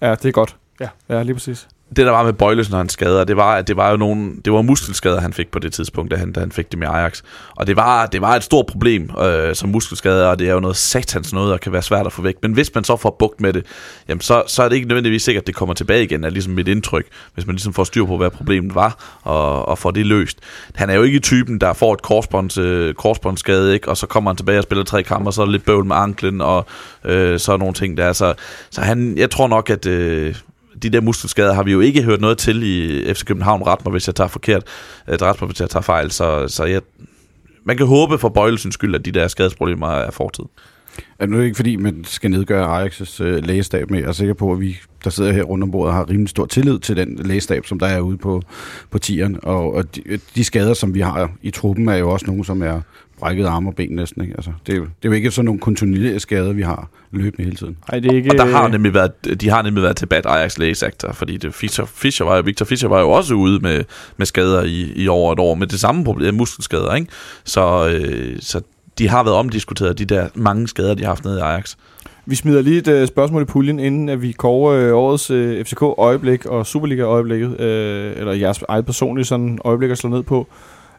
[0.00, 0.56] Ja, det er godt.
[0.80, 0.88] Ja.
[1.08, 3.76] Ja, lige præcis det der var med Bøjles, når han skader, det var, at det
[3.76, 6.52] var jo nogle, det var muskelskader, han fik på det tidspunkt, da han, da han
[6.52, 7.22] fik det med Ajax.
[7.56, 10.60] Og det var, det var et stort problem øh, som muskelskader, og det er jo
[10.60, 12.34] noget satans noget, der kan være svært at få væk.
[12.42, 13.66] Men hvis man så får bugt med det,
[14.08, 16.52] jamen så, så er det ikke nødvendigvis sikkert, at det kommer tilbage igen, er ligesom
[16.52, 20.06] mit indtryk, hvis man ligesom får styr på, hvad problemet var, og, og får det
[20.06, 20.38] løst.
[20.74, 23.88] Han er jo ikke typen, der får et korsbånds, øh, korsbåndsskade, ikke?
[23.88, 25.96] og så kommer han tilbage og spiller tre kampe, og så er lidt bøvl med
[25.96, 26.66] anklen, og
[27.04, 28.12] øh, så er nogle ting der.
[28.12, 28.34] Så,
[28.70, 29.86] så han, jeg tror nok, at...
[29.86, 30.34] Øh,
[30.82, 33.62] de der muskelskader har vi jo ikke hørt noget til i FC København.
[33.66, 34.62] Ret mig, hvis jeg tager forkert.
[35.08, 36.10] Øh, ret mig, hvis jeg tager fejl.
[36.10, 36.80] Så, så jeg,
[37.64, 40.44] man kan håbe for bøjelsens skyld, at de der skadesproblemer er fortid.
[41.18, 44.34] Er det nu ikke fordi, man skal nedgøre Ajax' øh, lægestab, men jeg er sikker
[44.34, 47.20] på, at vi, der sidder her rundt om bordet, har rimelig stor tillid til den
[47.24, 48.42] lægestab, som der er ude på,
[48.90, 49.38] på tieren.
[49.42, 50.02] Og, og de,
[50.34, 52.80] de skader, som vi har i truppen, er jo også nogle, som er
[53.18, 54.22] brækket arme og ben næsten.
[54.22, 54.34] Ikke?
[54.36, 57.44] Altså, det, er jo, det er jo ikke sådan nogle kontinuerlige skader, vi har løbende
[57.44, 57.76] hele tiden.
[57.88, 58.30] Ej, det er ikke...
[58.30, 61.54] Og der har nemlig været, de har nemlig været til bad Ajax lægesaktor, fordi det,
[61.54, 63.84] Fischer, Fischer var jo, Victor Fischer var jo også ude med,
[64.16, 67.10] med skader i, i over et år, med det samme problem, muskelskader, ikke?
[67.44, 68.60] Så, øh, så
[68.98, 71.76] de har været omdiskuteret, de der mange skader, de har haft nede i Ajax.
[72.26, 75.64] Vi smider lige et øh, spørgsmål i puljen, inden at vi kårer øh, årets øh,
[75.64, 80.46] FCK-øjeblik og Superliga-øjeblikket, øh, eller jeres eget personlige sådan øjeblik at slå ned på.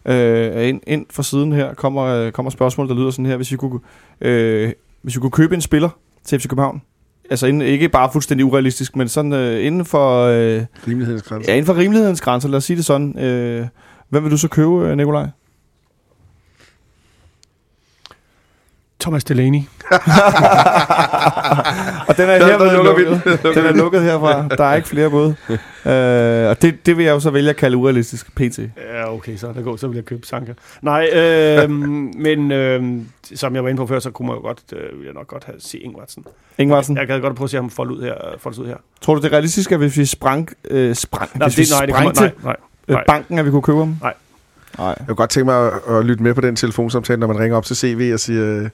[0.06, 3.36] Øh, ind, ind fra siden her kommer, øh, kommer spørgsmålet, der lyder sådan her.
[3.36, 3.80] Hvis vi kunne,
[4.22, 4.72] øh,
[5.02, 5.90] hvis vi kunne købe en spiller
[6.24, 6.82] til FC København,
[7.30, 10.24] altså inden, ikke bare fuldstændig urealistisk, men sådan øh, inden for...
[10.26, 11.52] Øh, Rimelighedens grænse.
[11.52, 13.20] Ja, inden for rimelighedens grænser, lad os sige det sådan.
[13.20, 13.68] Øh,
[14.10, 15.28] hvem vil du så købe, øh, Nikolaj?
[19.02, 19.62] Thomas Delaney.
[22.08, 23.22] og den er Der- hermed der vi lukket.
[23.56, 23.66] den.
[23.66, 24.48] Er lukket herfra.
[24.48, 25.36] Der er ikke flere både.
[25.50, 28.60] øh, og det, det vil jeg jo så vælge at kalde urealistisk, pt.
[28.60, 30.54] Ja, okay, så er det går, så vil jeg købe Sanka.
[30.82, 31.70] Nej, øh,
[32.26, 32.84] men øh,
[33.36, 35.28] som jeg var inde på før, så kunne man jo godt, øh, vil jeg nok
[35.28, 36.26] godt have se Ingvartsen.
[36.58, 38.14] Ingvartsen, Jeg gad godt prøve at se ham folde ud her.
[38.40, 38.76] Folde ud her.
[39.02, 41.72] tror du det er realistisk, at hvis vi sprang, øh, sprang Nej, hvis vi det,
[41.72, 42.56] nej, det sprang kommer, til nej, nej.
[42.88, 43.04] øh, nej.
[43.08, 43.98] banken, at vi kunne købe ham?
[44.02, 44.14] Nej.
[44.78, 44.88] Nej.
[44.88, 47.58] Jeg kunne godt tænke mig at, at lytte med på den telefonsamtale, når man ringer
[47.58, 48.70] op til CV og siger, øh,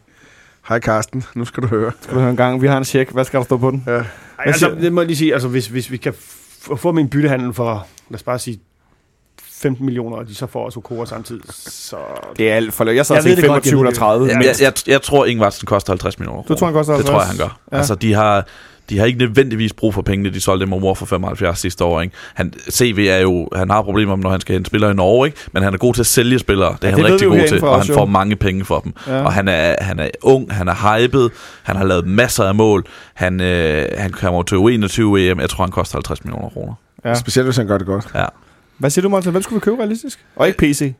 [0.69, 1.91] hej Karsten, nu skal du høre.
[2.01, 2.61] Skal du høre en gang?
[2.61, 3.11] Vi har en check.
[3.11, 3.83] Hvad skal der stå på den?
[3.87, 3.91] Ja.
[3.91, 4.03] Ej,
[4.37, 7.53] altså, det må jeg lige sige, altså, hvis, hvis vi kan f- få min byttehandel
[7.53, 8.59] for, lad os bare sige,
[9.51, 11.97] 15 millioner, og de så får også Okora samtidig, så...
[12.37, 13.99] Det er alt for Jeg så Jeg ved det godt, 25 jeg ved eller det.
[13.99, 14.27] 30.
[14.27, 17.13] Jeg, jeg, jeg, jeg tror, Ingvartsen koster 50 millioner Du tror, han koster Det tror
[17.19, 17.39] jeg, 50?
[17.39, 17.59] han gør.
[17.71, 17.75] Ja.
[17.75, 17.77] Ja.
[17.79, 18.45] Altså, de har,
[18.89, 22.01] de har ikke nødvendigvis brug for pengene, de solgte Momor for 75 sidste år.
[22.01, 22.15] Ikke?
[22.33, 25.37] Han, CV er jo, han har problemer, når han skal hente spillere i Norge, ikke?
[25.51, 26.75] men han er god til at sælge spillere.
[26.81, 28.93] Det er Ja, han det rigtig god til, og han får mange penge for dem.
[29.07, 29.23] Ja.
[29.23, 31.29] Og han er, han er ung, han er hyped,
[31.63, 35.63] han har lavet masser af mål, han, øh, han kommer til U21 EM, jeg tror,
[35.63, 36.73] han koster 50 millioner kroner.
[37.05, 37.13] Ja.
[37.15, 38.07] Specielt, hvis han gør det godt.
[38.15, 38.25] Ja.
[38.77, 39.31] Hvad siger du, Martin?
[39.31, 40.25] Hvem skulle vi købe realistisk?
[40.35, 40.93] Og ikke PC.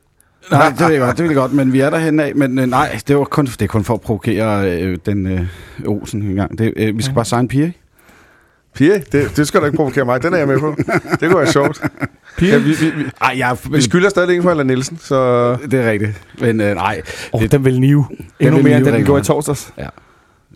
[0.51, 2.35] Nej, det vil jeg godt, det vil jeg godt, men vi er derhen af.
[2.35, 5.41] Men øh, nej, det, var kun, det er kun for at provokere øh, den øh,
[5.85, 6.57] Olsen en gang.
[6.57, 7.79] Det, øh, vi skal bare signe Pia, ikke?
[8.75, 10.23] Pia, det, det skal du ikke provokere mig.
[10.23, 10.75] Den er jeg med på.
[11.19, 11.81] Det kunne være sjovt.
[12.41, 15.53] Ja, vi, vi, vi, Ej, jeg, vi skylder stadig en for Allan Nielsen, så...
[15.71, 16.21] Det er rigtigt.
[16.39, 18.05] Men øh, nej, Oh, den vil nive.
[18.39, 19.73] Endnu vil mere, end den, gjorde i torsdags.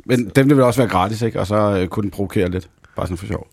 [0.06, 1.40] men dem det vil også være gratis, ikke?
[1.40, 2.70] Og så øh, kunne den provokere lidt.
[2.96, 3.48] Bare sådan for sjov.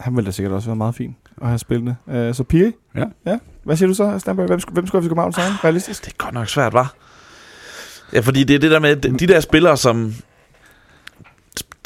[0.00, 1.96] Han ville da sikkert også være meget fin at have spillende.
[2.06, 2.72] Uh, så Pie?
[2.96, 3.04] Ja.
[3.26, 3.38] ja.
[3.64, 4.46] Hvad siger du så, Stamberg?
[4.46, 5.52] Hvem, hvem skulle vi København sign?
[5.64, 6.04] Realistisk?
[6.04, 6.94] Det er godt nok svært, var.
[8.12, 10.14] Ja, fordi det er det der med, de der spillere, som...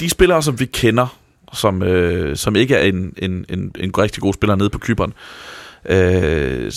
[0.01, 1.19] De spillere, som vi kender,
[1.53, 5.13] som, øh, som ikke er en, en, en, en rigtig god spiller nede på Kyberen,
[5.85, 6.73] øh,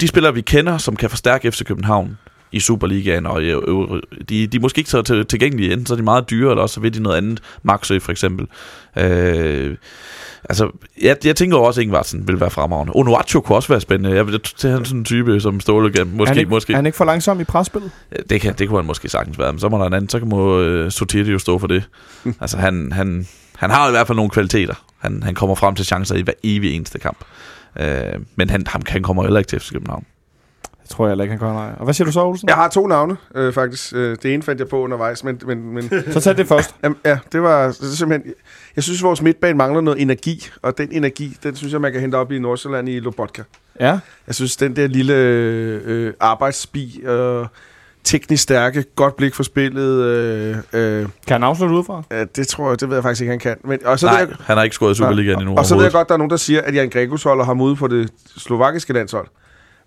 [0.00, 2.18] de spillere, vi kender, som kan forstærke FC København
[2.54, 5.94] i Superligaen, og øh, øh, de, de er måske ikke så til- tilgængelige, enten så
[5.94, 8.46] er de meget dyre, eller også så vil de noget andet, Maxø for eksempel.
[8.96, 9.76] Øh,
[10.44, 10.70] altså,
[11.02, 12.92] jeg, jeg tænker også, at Ingvartsen vil være fremragende.
[12.96, 14.16] Onuachu kunne også være spændende.
[14.16, 16.72] Jeg, det, er han sådan en type, som Ståle kan, er, måske, han ikke, måske.
[16.72, 17.90] er han ikke for langsom i presspillet?
[18.30, 20.18] Det, kan, det kunne han måske sagtens være, men så må der en anden, så
[20.18, 21.84] kan må uh, Sotirdi jo stå for det.
[22.40, 23.26] altså han, han,
[23.56, 24.74] han har i hvert fald nogle kvaliteter.
[24.98, 27.18] Han, han kommer frem til chancer i hver evig eneste kamp.
[27.80, 27.84] Uh,
[28.36, 30.04] men han, han, han kommer heller ikke til FC København.
[30.84, 31.70] Det tror jeg heller ikke, han gør, nej.
[31.78, 32.48] Og hvad siger du så, Olsen?
[32.48, 33.92] Jeg har to navne, øh, faktisk.
[33.94, 35.40] Øh, det ene fandt jeg på undervejs, men...
[35.46, 36.74] men, men Så tag det først.
[36.82, 38.34] Jamen, ja, det var det simpelthen...
[38.76, 42.00] Jeg synes, vores midtbane mangler noget energi, og den energi, den synes jeg, man kan
[42.00, 43.42] hente op i Nordsjælland i Lobotka.
[43.80, 43.98] Ja.
[44.26, 47.46] Jeg synes, den der lille øh, arbejdsbi, øh,
[48.04, 52.02] teknisk stærke, godt blik for spillet, øh, øh, Kan han afslutte udefra?
[52.10, 53.56] øh, det tror jeg, det ved jeg faktisk ikke, han kan.
[53.64, 55.82] Men, og så Nej, jeg, han har ikke scoret i Superligaen endnu og så ved
[55.82, 58.10] jeg godt, der er nogen, der siger, at Jan Gregos holder ham ude på det
[58.36, 59.26] slovakiske landshold.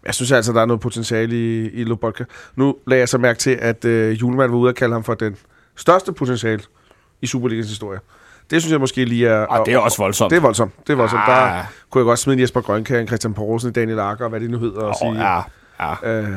[0.07, 2.23] Jeg synes altså, der er noget potentiale i, i Lobotka.
[2.55, 5.13] Nu lagde jeg så mærke til, at øh, Julemand var ude og kalde ham for
[5.13, 5.35] den
[5.75, 6.61] største potentiale
[7.21, 7.99] i Superligans historie.
[8.49, 9.45] Det synes jeg måske lige er...
[9.51, 10.29] Ah, det er også voldsomt.
[10.31, 10.73] Det er voldsomt.
[10.87, 11.21] Det er voldsomt.
[11.27, 11.65] Der Ah.
[11.89, 14.49] kunne jeg godt smide en Jesper Grønkær, en Christian Poulsen, Daniel Akker, og hvad det
[14.49, 14.81] nu hedder.
[14.81, 15.29] Og Oh, sige.
[15.29, 15.41] ja.
[16.03, 16.21] ja.
[16.21, 16.29] Øh,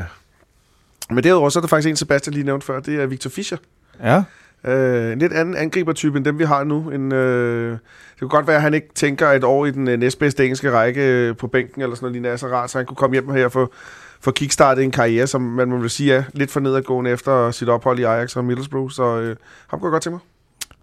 [1.10, 3.58] men derudover så er der faktisk en, Sebastian lige nævnte før, det er Victor Fischer.
[4.02, 4.22] Ja.
[4.64, 6.90] Øh, en lidt anden angribertype end dem, vi har nu.
[6.90, 9.98] En, øh, det kunne godt være, at han ikke tænker et år i den øh,
[9.98, 12.96] næstbedste engelske række øh, på bænken, eller sådan noget lignende så rart, så han kunne
[12.96, 13.72] komme hjem her for,
[14.20, 17.68] for kickstartet en karriere, som man må vel sige er lidt for nedadgående efter sit
[17.68, 19.36] ophold i Ajax og Middlesbrough, så øh,
[19.68, 20.20] ham kunne godt tænke mig.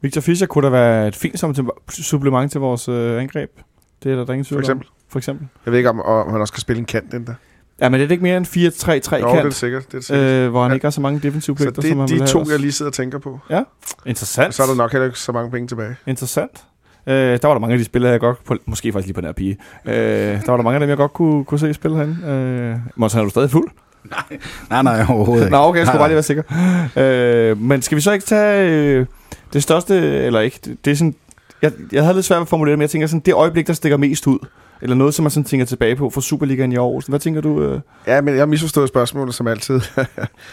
[0.01, 3.51] Victor Fischer kunne da være et fint som til, supplement til vores øh, angreb.
[4.03, 4.87] Det er der, der er ingen tvivl For eksempel.
[4.87, 4.93] om.
[5.09, 5.47] For eksempel.
[5.65, 7.33] Jeg ved ikke, om, om han også skal spille en kant, den der.
[7.81, 9.85] Ja, men det er ikke mere end 4-3-3 Jo, det er kant, det sikkert.
[9.85, 10.25] Det er det sikkert.
[10.31, 10.73] øh, hvor han Ja.
[10.73, 12.71] ikke har så mange defensive så pligter, det som er han de to, jeg lige
[12.71, 13.39] sidder og tænker på.
[14.05, 14.53] Interessant.
[14.55, 15.95] Så er der nok heller ikke så mange penge tilbage.
[16.07, 16.63] Interessant.
[17.07, 19.21] Øh, der var der mange af de spillere, jeg godt på, måske faktisk lige på
[19.21, 19.57] den her pige.
[19.85, 22.27] Øh, der var der mange af dem, jeg godt kunne, kunne se spille herinde.
[22.27, 23.67] Øh, Måns, er du stadig fuld?
[24.69, 25.51] Nej, nej, overhovedet ikke.
[25.57, 27.51] Nå, okay, jeg skulle Nej, bare lige være sikker.
[27.51, 28.69] Øh, men skal vi så ikke tage...
[28.71, 29.05] Øh,
[29.53, 31.15] Det største, eller ikke, det, det er sådan...
[31.61, 33.67] Jeg, jeg havde lidt svært ved at formulere det, men jeg tænker sådan, det øjeblik,
[33.67, 34.37] der stikker mest ud,
[34.81, 36.99] eller noget, som man sådan tænker tilbage på for Superligaen i år.
[36.99, 37.61] Sådan, Hvad tænker du?
[37.63, 37.79] Øh?
[38.07, 39.73] Ja, men jeg har misforstået spørgsmålet som altid.
[39.97, 40.07] Jamen,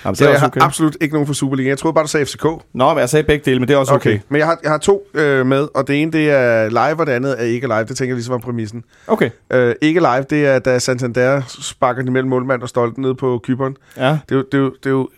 [0.09, 0.61] det Så er jeg har okay.
[0.61, 1.69] absolut ikke nogen for Superliga.
[1.69, 2.45] Jeg troede bare, du sagde FCK.
[2.45, 4.11] Nå, men jeg sagde begge dele, men det er også okay.
[4.11, 4.21] okay.
[4.29, 7.07] Men jeg har, jeg har to øh, med, og det ene det er live, og
[7.07, 7.79] det andet er ikke live.
[7.85, 8.85] Det tænker jeg ligesom var præmissen.
[9.07, 13.15] Okay, Øh, ikke live, det er, da Santander sparker den imellem målmand og Stolten ned
[13.15, 13.77] på Kyberen.
[13.97, 14.19] ja.
[14.29, 15.09] Det er, jo, det, er jo, det er jo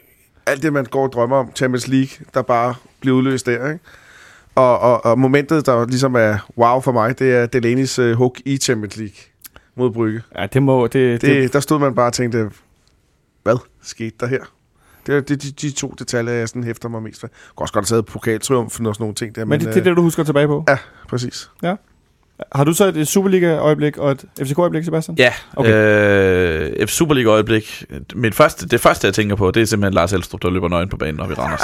[0.46, 1.50] alt det, man går og drømmer om.
[1.56, 3.84] Champions League, der bare bliver udløst der, ikke?
[4.56, 8.40] Og, og, og momentet, der ligesom er wow for mig, det er Delaney's uh, hook
[8.44, 9.16] i Champions League
[9.76, 10.22] mod Brygge.
[10.38, 10.86] Ja, det må...
[10.86, 12.50] Det, det, Det, der stod man bare og tænkte,
[13.42, 14.40] hvad skete der her?
[15.06, 17.26] Det er det, de, de to detaljer, jeg sådan hæfter mig mest for.
[17.26, 19.44] Jeg kunne også godt have taget pokaltriumfen og sådan nogle ting der.
[19.44, 20.64] men det, det er øh, det, du husker tilbage på.
[20.68, 20.78] Ja,
[21.08, 21.50] præcis.
[22.52, 25.16] Har du så et Superliga-øjeblik og et FCK-øjeblik, Sebastian?
[25.18, 26.70] Ja, Okay.
[26.80, 27.84] øh, Superliga-øjeblik.
[28.14, 30.88] Mit første, det første, jeg tænker på, det er simpelthen Lars Elstrup, der løber nøgen
[30.88, 31.60] på banen op i Randers.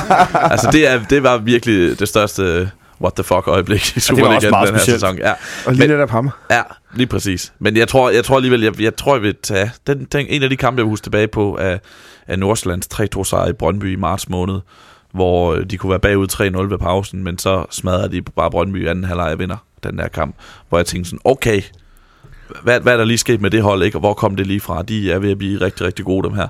[0.52, 4.66] altså, det, er, det var virkelig det største what the fuck øjeblik i Superligaen meget
[4.68, 5.00] den her specielt.
[5.00, 5.18] sæson.
[5.18, 5.32] Ja,
[5.66, 6.30] Og lige netop ham.
[6.50, 6.62] ja,
[6.94, 7.52] lige præcis.
[7.58, 10.42] Men jeg tror, jeg tror alligevel, jeg, jeg tror, jeg vil tage den, den, en
[10.42, 11.78] af de kampe, jeg vil huske tilbage på, er,
[12.26, 12.88] er Nordsjællands
[13.18, 14.60] 3-2 sejr i Brøndby i marts måned,
[15.12, 16.26] hvor øh, de kunne være bagud
[16.66, 19.56] 3-0 ved pausen, men så smadrer de bare Brøndby i anden halvleg og vinder
[19.86, 20.36] den der kamp,
[20.68, 21.62] hvor jeg tænkte sådan, okay,
[22.62, 23.96] hvad, hvad er der lige sket med det hold, ikke?
[23.96, 24.82] og hvor kom det lige fra?
[24.82, 26.48] De er ved at blive rigtig, rigtig gode, dem her.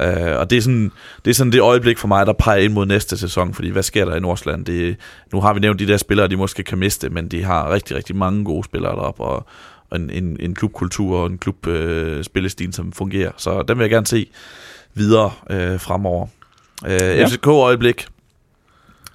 [0.00, 0.92] Uh, og det er, sådan,
[1.24, 3.82] det er sådan det øjeblik for mig, der peger ind mod næste sæson, fordi hvad
[3.82, 4.64] sker der i Nordsjælland?
[4.64, 4.96] Det,
[5.32, 7.96] nu har vi nævnt de der spillere, de måske kan miste, men de har rigtig,
[7.96, 9.46] rigtig mange gode spillere deroppe, og,
[9.90, 13.32] og en, en, en klubkultur og en klubspillestil, øh, som fungerer.
[13.36, 14.26] Så den vil jeg gerne se
[14.94, 16.26] videre øh, fremover.
[16.86, 17.26] Øh, Ja.
[17.26, 18.06] FCK-øjeblik.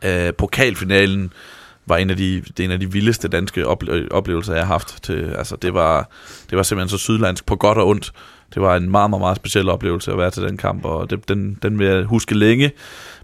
[0.06, 1.34] Øh, pokalfinalen
[1.88, 4.74] var en af de, det er en af de vildeste danske ople- oplevelser, jeg har
[4.74, 5.04] haft.
[5.04, 6.10] Til, altså, det, var,
[6.50, 8.12] det var simpelthen så sydlandsk på godt og ondt.
[8.54, 11.30] Det var en meget, meget, meget speciel oplevelse at være til den kamp, og det,
[11.30, 12.72] den, den vil jeg huske længe.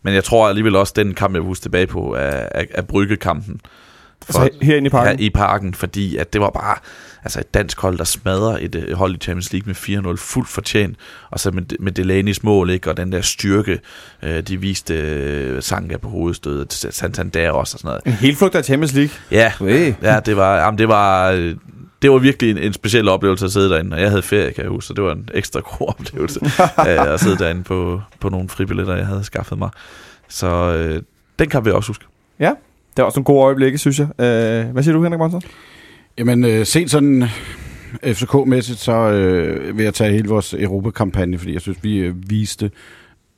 [0.03, 2.81] Men jeg tror alligevel også, den kamp, jeg vil huske tilbage på, er, er, er
[2.81, 3.61] Bryggekampen.
[4.27, 5.19] Altså herinde i parken?
[5.19, 6.77] Ja, i parken, fordi at det var bare
[7.23, 10.49] altså et dansk hold, der smadrer et øh, hold i Champions League med 4-0 fuldt
[10.49, 10.97] fortjent,
[11.31, 13.79] og så med, med Delaney's mål, ikke, og den der styrke,
[14.23, 18.01] øh, de viste øh, Sanka på hovedstødet, Santander også og sådan noget.
[18.05, 19.11] En helflugt af Champions League.
[19.31, 19.93] Ja, Hey.
[20.01, 21.55] ja det var, jamen, det var, øh,
[22.01, 24.63] det var virkelig en, en speciel oplevelse at sidde derinde, og jeg havde ferie, kan
[24.63, 26.39] jeg huske, så det var en ekstra god oplevelse
[26.87, 29.69] øh, at sidde derinde på, på nogle fribilletter, jeg havde skaffet mig.
[30.27, 31.01] Så øh,
[31.39, 32.05] den kan vi også huske.
[32.97, 34.07] Det var også nogle gode øjeblikke, synes jeg.
[34.07, 35.41] Øh, hvad siger du, Henrik Monsen?
[36.17, 37.23] Jamen, øh, set sådan
[38.03, 42.29] øh, FCK-mæssigt, så øh, vil jeg tage hele vores Europakampagne, fordi jeg synes, vi øh,
[42.29, 42.71] viste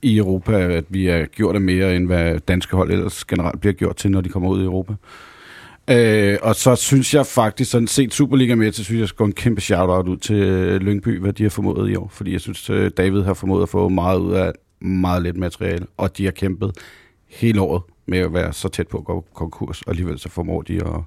[0.02, 3.74] i Europa, at vi er gjort det mere, end hvad danske hold ellers generelt bliver
[3.74, 4.94] gjort til, når de kommer ud i Europa.
[5.90, 9.26] Øh, og så synes jeg faktisk, sådan set Superliga med, så synes jeg, skal gå
[9.26, 12.08] en kæmpe shout-out ud til øh, Lyngby, hvad de har formået i år.
[12.14, 14.52] Fordi jeg synes, øh, David har formået at få meget ud af
[14.82, 16.72] meget lidt materiale, og de har kæmpet
[17.30, 20.62] hele året med at være så tæt på at gå konkurs, og alligevel så formår
[20.62, 21.02] de at,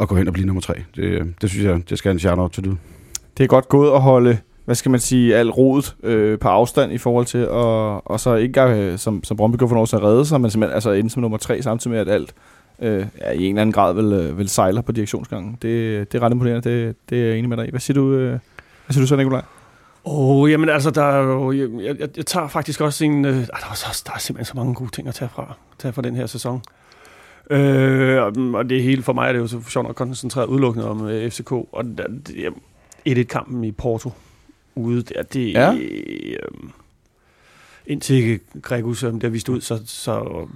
[0.00, 0.74] at gå hen og blive nummer tre.
[0.96, 2.76] Det, det synes jeg, det skal en shout-out til du.
[3.38, 6.92] Det er godt gået at holde, hvad skal man sige, alt rodet øh, på afstand
[6.92, 9.82] i forhold til, at, og så ikke engang, øh, som, som Brøndby gjorde for nogle
[9.82, 12.34] år siden, redde sig, men simpelthen altså inde som nummer tre, samtidig med, at alt
[12.78, 15.58] øh, ja, i en eller anden grad vil, øh, vil sejle på direktionsgangen.
[15.62, 17.70] Det, det er ret imponerende, det, det er jeg enig med dig i.
[17.70, 18.38] Hvad siger du, øh, hvad
[18.90, 19.42] siger du så, Nikolaj?
[20.04, 23.24] Åh, oh, jamen altså, der er jo, jeg, jeg, jeg tager faktisk også en...
[23.24, 23.40] Øh, der,
[23.70, 26.16] er så, der er simpelthen så mange gode ting at tage fra, tage fra den
[26.16, 26.62] her sæson.
[27.50, 28.22] Øh,
[28.54, 31.30] og, det hele for mig er det jo så sjovt at koncentrere udelukkende om øh,
[31.30, 31.52] FCK.
[31.52, 32.52] Og der, det,
[33.08, 34.12] 1-1-kampen i Porto
[34.74, 35.52] ude, der, det...
[35.52, 35.74] Ja.
[35.74, 36.38] Øh,
[37.86, 40.46] indtil Gregus øh, der vist ud, så, så,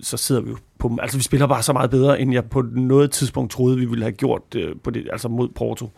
[0.00, 0.98] så sidder vi jo på dem.
[1.02, 4.04] Altså, vi spiller bare så meget bedre, end jeg på noget tidspunkt troede, vi ville
[4.04, 5.90] have gjort øh, på det, altså mod Porto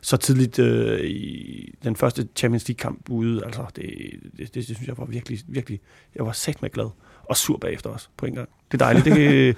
[0.00, 3.44] så tidligt øh, i den første Champions League-kamp ude.
[3.44, 3.84] Altså, det,
[4.22, 5.80] det, det, det synes jeg var virkelig, virkelig...
[6.14, 6.90] Jeg var sat med glad
[7.30, 8.48] og sur bagefter os på en gang.
[8.72, 9.04] Det er dejligt.
[9.04, 9.56] Det,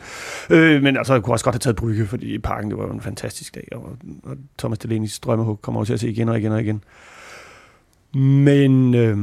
[0.57, 2.93] øh, men altså, jeg kunne også godt have taget Brygge, fordi i parken, det var
[2.93, 6.39] en fantastisk dag, og, og Thomas Delaney's drømmehug kommer jo til at se igen og
[6.39, 6.85] igen og igen.
[8.21, 9.19] Men øh,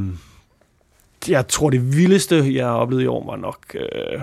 [1.28, 4.20] jeg tror, det vildeste, jeg har oplevet i år, var nok øh,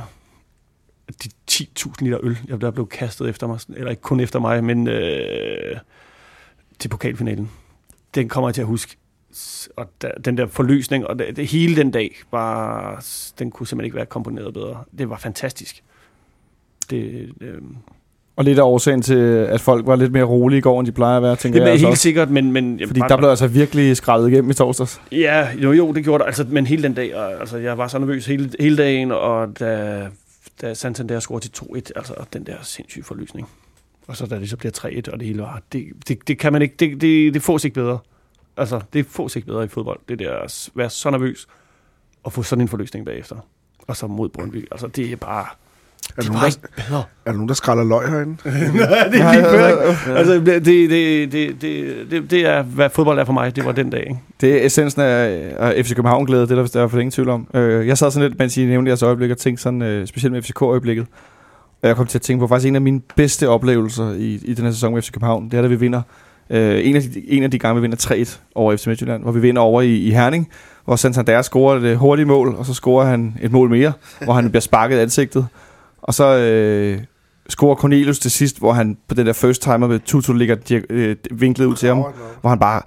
[1.23, 3.59] de 10.000 liter øl, der blev kastet efter mig.
[3.69, 5.77] Eller ikke kun efter mig, men øh,
[6.79, 7.51] til pokalfinalen.
[8.15, 8.97] Den kommer jeg til at huske.
[9.75, 13.05] Og der, den der forløsning, og det, det, hele den dag, var,
[13.39, 14.83] den kunne simpelthen ikke være komponeret bedre.
[14.97, 15.83] Det var fantastisk.
[16.89, 17.57] Det, øh,
[18.35, 19.15] Og lidt af årsagen til,
[19.49, 21.61] at folk var lidt mere rolige i går, end de plejer at være, tænker det
[21.61, 22.01] jeg er altså helt også.
[22.01, 22.51] sikkert, men...
[22.51, 25.01] men Fordi der blev altså virkelig skrællet igennem i torsdags.
[25.11, 26.27] Ja, jo, jo, det gjorde det.
[26.27, 29.59] Altså, men hele den dag, og, altså, jeg var så nervøs hele, hele dagen, og
[29.59, 30.07] da,
[30.61, 33.47] da Santander scorede til 2-1, altså den der sindssyge forløsning.
[34.07, 34.71] Og så da det så bliver
[35.07, 37.65] 3-1, og det hele var, det, det, det kan man ikke, det, det, det fås
[37.65, 37.99] ikke bedre.
[38.57, 39.99] Altså, det fås ikke bedre i fodbold.
[40.09, 41.47] Det der at være så nervøs,
[42.23, 43.35] og få sådan en forløsning bagefter.
[43.87, 44.67] Og så mod Brøndby.
[44.71, 45.45] Altså, det er bare,
[46.17, 46.99] Er der, De nogen, der, bedre.
[46.99, 48.37] er der nogen, der skræller løg herinde?
[48.43, 50.15] det er lige før?
[50.15, 50.89] Altså, det, det,
[51.31, 51.31] det,
[51.61, 51.61] det,
[52.11, 53.55] det, det er, hvad fodbold er for mig.
[53.55, 54.19] Det var den dag, ikke?
[54.41, 57.47] Det er essensen af, af FC København-glæde, det er der vist derfor ingen tvivl om.
[57.53, 60.33] Øh, jeg sad sådan lidt, mens I nævnte jeres øjeblik, og tænkte sådan, øh, specielt
[60.33, 61.05] med FCK-øjeblikket.
[61.81, 64.53] Og jeg kom til at tænke på faktisk en af mine bedste oplevelser i, i
[64.53, 65.45] den her sæson med FC København.
[65.51, 66.01] Det er, da vi vinder.
[66.49, 69.31] Øh, en, af de, en af de gange, vi vinder 3-1 over FC Midtjylland, hvor
[69.31, 70.49] vi vinder over i, i Herning,
[70.85, 73.93] hvor Santander scorer et hurtigt mål, og så scorer han et mål mere,
[74.23, 75.47] hvor han bliver sparket i ansigtet.
[76.01, 76.99] Og så øh,
[77.49, 81.15] scorer Cornelius til sidst, hvor han på den der first timer med Tutu ligger øh,
[81.31, 82.03] vinklet ud til ham
[82.41, 82.81] hvor han bare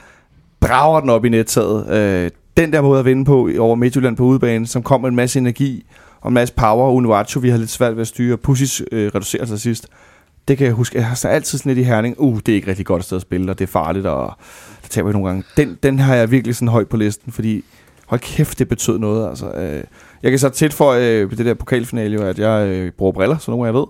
[0.61, 1.91] brager den op i nettaget.
[1.91, 5.17] Øh, den der måde at vinde på over Midtjylland på udebane, som kom med en
[5.17, 5.87] masse energi
[6.21, 6.91] og en masse power.
[6.91, 8.37] Unuachu, vi havde lidt svært ved at styre.
[8.37, 9.87] Pussis øh, reducerer sig sidst.
[10.49, 10.99] Det kan jeg huske.
[10.99, 12.15] Jeg har så altid sådan lidt i Herning.
[12.19, 14.33] Uh, det er ikke rigtig godt sted at spille, og det er farligt, og
[14.83, 15.45] der taber vi nogle gange.
[15.57, 17.65] Den, den har jeg virkelig sådan højt på listen, fordi
[18.07, 19.29] hold kæft, det betød noget.
[19.29, 19.85] Altså, øh,
[20.23, 23.51] jeg kan så tilføje øh, det der pokalfinale, jo, at jeg øh, bruger briller, så
[23.51, 23.87] nogle af jer ved.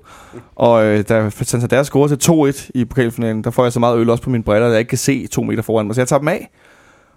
[0.57, 4.11] Og øh, da Santander scorede til 2-1 i pokalfinalen, der får jeg så meget øl
[4.11, 5.95] også på mine briller, at jeg ikke kan se to meter foran mig.
[5.95, 6.51] Så jeg tager dem af,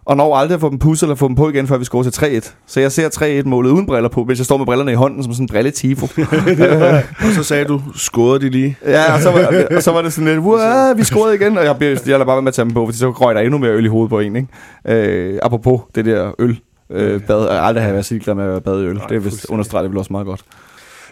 [0.06, 2.04] og når aldrig at få dem pusset eller få dem på igen, før vi scorer
[2.04, 2.54] til 3-1.
[2.68, 5.24] Så jeg ser 3-1 målet uden briller på, hvis jeg står med brillerne i hånden
[5.24, 6.06] som sådan en brilletifo.
[7.28, 8.78] Og så sagde du, scorede de lige?
[8.86, 11.66] ja, og så, var, og så var det sådan lidt, "Wow, vi scorede igen, og
[11.66, 13.42] jeg, blev, jeg lader bare være med at tage dem på, fordi så røg der
[13.42, 14.36] endnu mere øl i hovedet på en.
[14.36, 15.34] Ikke?
[15.34, 16.60] Øh, apropos det der øl.
[16.92, 19.00] Øh, bad, jeg aldrig har været glad med at være bad i øl.
[19.10, 20.42] det er vist understreget det vel også meget godt.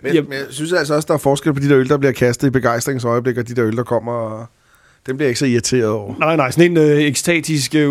[0.04, 2.12] Men, men jeg synes altså også, der er forskel på de der øl, der bliver
[2.12, 4.12] kastet i begejstringsøjeblik, og de der øl, der kommer...
[4.12, 4.48] Og
[5.08, 6.16] dem bliver jeg ikke så irriteret over.
[6.20, 7.88] Nej, nej, sådan en øh, ekstatisk øh,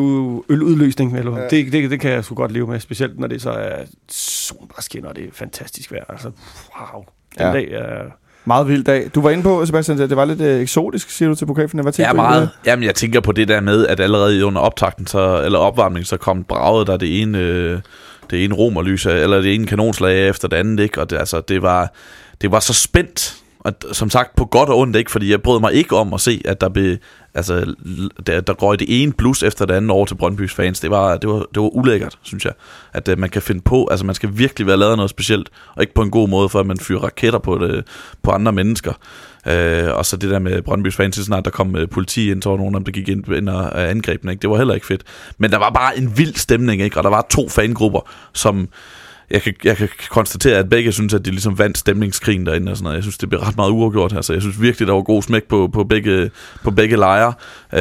[0.48, 1.48] øludløsning, eller, Ja.
[1.48, 3.76] det, det, det kan jeg sgu godt leve med, specielt når det så er
[4.08, 6.04] solbræskinner, og det er fantastisk vejr.
[6.08, 6.30] Altså,
[6.80, 7.04] wow.
[7.38, 7.52] Den Ja.
[7.52, 8.02] dag er...
[8.44, 9.10] Meget vild dag.
[9.14, 11.84] Du var inde på, Sebastian, at det var lidt øh, eksotisk, siger du til pokalfinalen.
[11.84, 12.48] Hvad tænker Ja, du meget.
[12.54, 16.04] på Jamen, jeg tænker på det der med, at allerede under optakten, så, eller opvarmningen,
[16.06, 17.78] så kom braget der det ene, øh,
[18.30, 21.00] det ene romerlys, eller det ene kanonslag efter det andet, ikke?
[21.00, 21.92] Og det, altså, det var,
[22.42, 25.10] det var så spændt, og som sagt på godt og ondt, ikke?
[25.10, 26.96] Fordi jeg brød mig ikke om at se, at der blev,
[27.34, 27.74] altså,
[28.26, 30.80] der, der røg det ene plus efter det andet over til Brøndby's fans.
[30.80, 32.52] Det var, det var, det var ulækkert, synes jeg.
[32.92, 35.82] At uh, man kan finde på, altså man skal virkelig være lavet noget specielt, og
[35.82, 37.86] ikke på en god måde, for at man fyrer raketter på, det,
[38.22, 38.92] på andre mennesker.
[39.46, 42.42] Uh, og så det der med Brøndby's fans, så snart der kom uh, politi ind,
[42.42, 44.42] så var nogen af dem, der gik ind, ind og uh, angreb ikke?
[44.42, 45.02] Det var heller ikke fedt.
[45.38, 46.96] Men der var bare en vild stemning, ikke?
[46.96, 48.68] Og der var to fangrupper, som
[49.30, 52.76] jeg kan, jeg kan konstatere, at begge synes, at de ligesom vandt stemningskrigen derinde og
[52.76, 52.96] sådan noget.
[52.96, 54.12] Jeg synes, det bliver ret meget uafgjort.
[54.12, 56.30] Altså, jeg synes virkelig, der var god smæk på, på, begge,
[56.64, 57.32] på begge lejre.
[57.72, 57.80] Øh,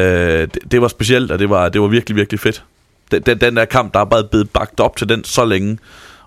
[0.54, 2.64] det, det, var specielt, og det var, det var virkelig, virkelig fedt.
[3.12, 5.78] Den, den, den der kamp, der er bare blevet bagt op til den så længe,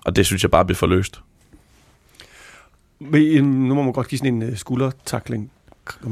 [0.05, 1.19] og det synes jeg bare blev forløst.
[2.99, 5.51] Ved- Nu må man godt give sådan en uh, skuldertakling.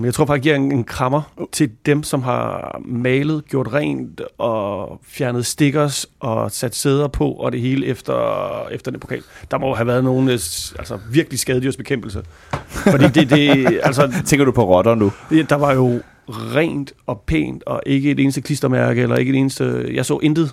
[0.03, 4.21] Jeg tror faktisk, jeg giver en, en krammer til dem, som har malet, gjort rent
[4.37, 9.23] og fjernet stickers og sat sæder på og det hele efter, efter den pokal.
[9.51, 10.39] Der må have været nogle øh,
[10.79, 12.23] altså, virkelig skadedyrsbekæmpelse.
[12.67, 15.11] Fordi det, det, altså, Tænker du på rotter nu?
[15.49, 19.89] der var jo rent og pænt og ikke et eneste klistermærke eller ikke et eneste...
[19.93, 20.51] Jeg så intet.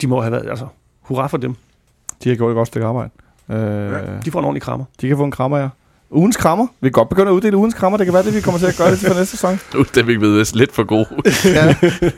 [0.00, 0.50] De må have været...
[0.50, 0.66] Altså,
[1.00, 1.54] hurra for dem.
[2.24, 3.10] De har gjort et godt stykke arbejde.
[3.50, 4.84] Øh, De får en ordentlig krammer.
[5.00, 5.68] de kan få en krammer, ja.
[6.12, 6.66] Ugens krammer.
[6.80, 7.96] Vi kan godt begynde at uddele ugens krammer.
[7.96, 9.60] Det kan være det, vi kommer til at gøre det til for næste sæson.
[9.74, 11.06] Nu er vi blevet lidt for gode.
[11.56, 11.74] Ja.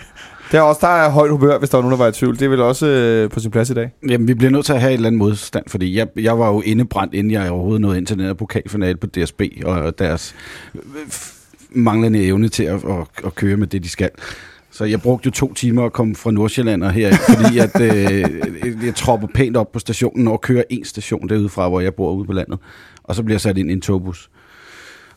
[0.53, 2.35] Det er også, der er højt humør, hvis der var nogen, der var i tvivl.
[2.39, 3.91] Det er vel også øh, på sin plads i dag.
[4.09, 6.49] Jamen, vi bliver nødt til at have et eller andet modstand, fordi jeg, jeg var
[6.49, 10.35] jo indebrændt, inden jeg overhovedet nåede ind til den her pokalfinale på DSB, og deres
[10.75, 10.81] øh,
[11.71, 14.11] manglende evne til at, at, at køre med det, de skal.
[14.75, 18.85] Så jeg brugte jo to timer at komme fra Nordsjælland og her, fordi at, øh,
[18.87, 22.13] jeg tropper pænt op på stationen og kører en station derude fra, hvor jeg bor
[22.13, 22.59] ude på landet.
[23.05, 24.31] Og så bliver jeg sat ind i en togbus.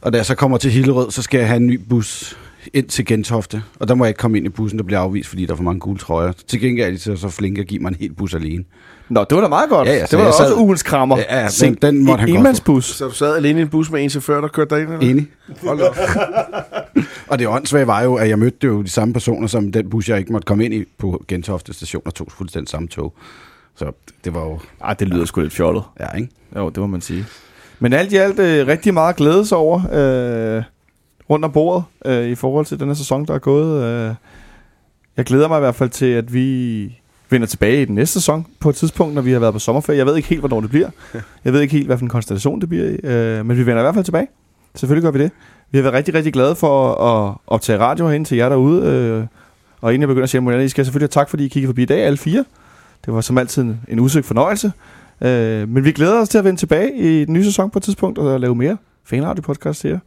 [0.01, 2.37] Og da jeg så kommer til Hillerød, så skal jeg have en ny bus
[2.73, 3.63] ind til Gentofte.
[3.79, 5.55] Og der må jeg ikke komme ind i bussen, der bliver afvist, fordi der er
[5.55, 6.31] for mange gule trøjer.
[6.47, 8.63] Til gengæld er de så, så flinke at give mig en hel bus alene.
[9.09, 9.87] Nå, det var da meget godt.
[9.87, 11.17] Ja, ja, det var da også sad- ugens krammer.
[11.17, 12.85] Ja, ja, Se, den- måtte han en godt enmandsbus.
[12.85, 14.91] Så du sad alene i en bus med en chauffør, der kørte dig ind?
[14.93, 15.09] Eller?
[15.09, 15.27] Enig.
[15.63, 15.79] Hold.
[17.27, 20.09] Og det åndssvage var jo, at jeg mødte jo de samme personer, som den bus,
[20.09, 23.13] jeg ikke måtte komme ind i på Gentofte station, og tog fuldstændig samme tog.
[23.75, 23.91] Så
[24.25, 24.59] det var jo...
[24.83, 25.83] Ej, det lyder sgu lidt fjollet.
[25.99, 26.29] Ja, ikke?
[26.55, 27.25] Jo, det må man sige.
[27.79, 29.81] Men alt i alt øh, rigtig meget glæde sig over
[30.57, 30.63] øh,
[31.29, 33.83] rundt om bordet øh, i forhold til den her sæson, der er gået.
[33.83, 34.15] Øh,
[35.17, 36.99] jeg glæder mig i hvert fald til, at vi
[37.29, 39.97] vender tilbage i den næste sæson på et tidspunkt, når vi har været på sommerferie.
[39.97, 40.89] Jeg ved ikke helt, hvornår det bliver.
[41.45, 42.95] Jeg ved ikke helt, hvad for en konstellation det bliver i.
[43.03, 44.27] Øh, men vi vender i hvert fald tilbage.
[44.75, 45.31] Selvfølgelig gør vi det.
[45.71, 48.85] Vi har været rigtig, rigtig glade for at optage radio herinde til jer derude.
[48.85, 49.25] Øh,
[49.81, 51.69] og inden jeg begynder at sige, at I skal selvfølgelig have tak, fordi I kiggede
[51.69, 52.45] forbi i dag, alle fire.
[53.05, 54.71] Det var som altid en, en fornøjelse.
[55.21, 57.83] Øh, men vi glæder os til at vende tilbage i den nye sæson på et
[57.83, 59.99] tidspunkt og lave mere fanradio podcast til jer.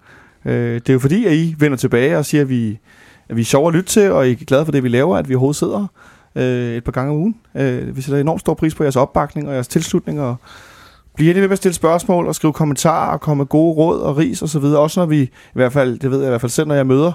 [0.44, 2.78] Øh, det er jo fordi, at I vender tilbage og siger, at vi,
[3.28, 5.16] at vi er sjove at lytte til, og I er glade for det, vi laver,
[5.16, 5.86] at vi overhovedet sidder
[6.34, 7.36] øh, et par gange om ugen.
[7.54, 10.36] Øh, vi sætter enormt stor pris på jeres opbakning og jeres tilslutning, og
[11.16, 14.00] Bliv endelig ved med at stille spørgsmål og skrive kommentarer og komme med gode råd
[14.00, 14.80] og ris og så videre.
[14.80, 16.86] Også når vi, i hvert fald, det ved jeg i hvert fald selv, når jeg
[16.86, 17.12] møder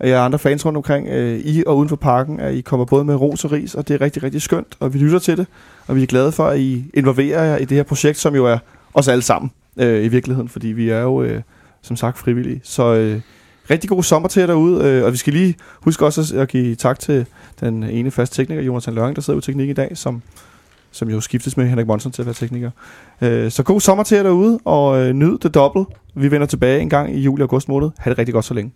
[0.00, 3.04] jeg andre fans rundt omkring øh, i og uden for parken, at I kommer både
[3.04, 5.46] med ros og ris, og det er rigtig, rigtig skønt, og vi lytter til det,
[5.86, 8.46] og vi er glade for, at I involverer jer i det her projekt, som jo
[8.46, 8.58] er
[8.94, 11.42] os alle sammen øh, i virkeligheden, fordi vi er jo, øh,
[11.82, 12.60] som sagt, frivillige.
[12.64, 13.20] Så øh,
[13.70, 16.74] rigtig god sommer til jer derude, øh, og vi skal lige huske også at, give
[16.74, 17.26] tak til
[17.60, 20.22] den ene faste tekniker, Jonathan Løring, der sidder i teknik i dag, som
[20.90, 22.70] som jo skiftes med Henrik Monsen til at være tekniker.
[23.20, 25.88] Øh, så god sommer til jer derude, og øh, nyd det dobbelt.
[26.14, 27.90] Vi vender tilbage en gang i juli og august måned.
[27.98, 28.72] Ha' det rigtig godt så længe.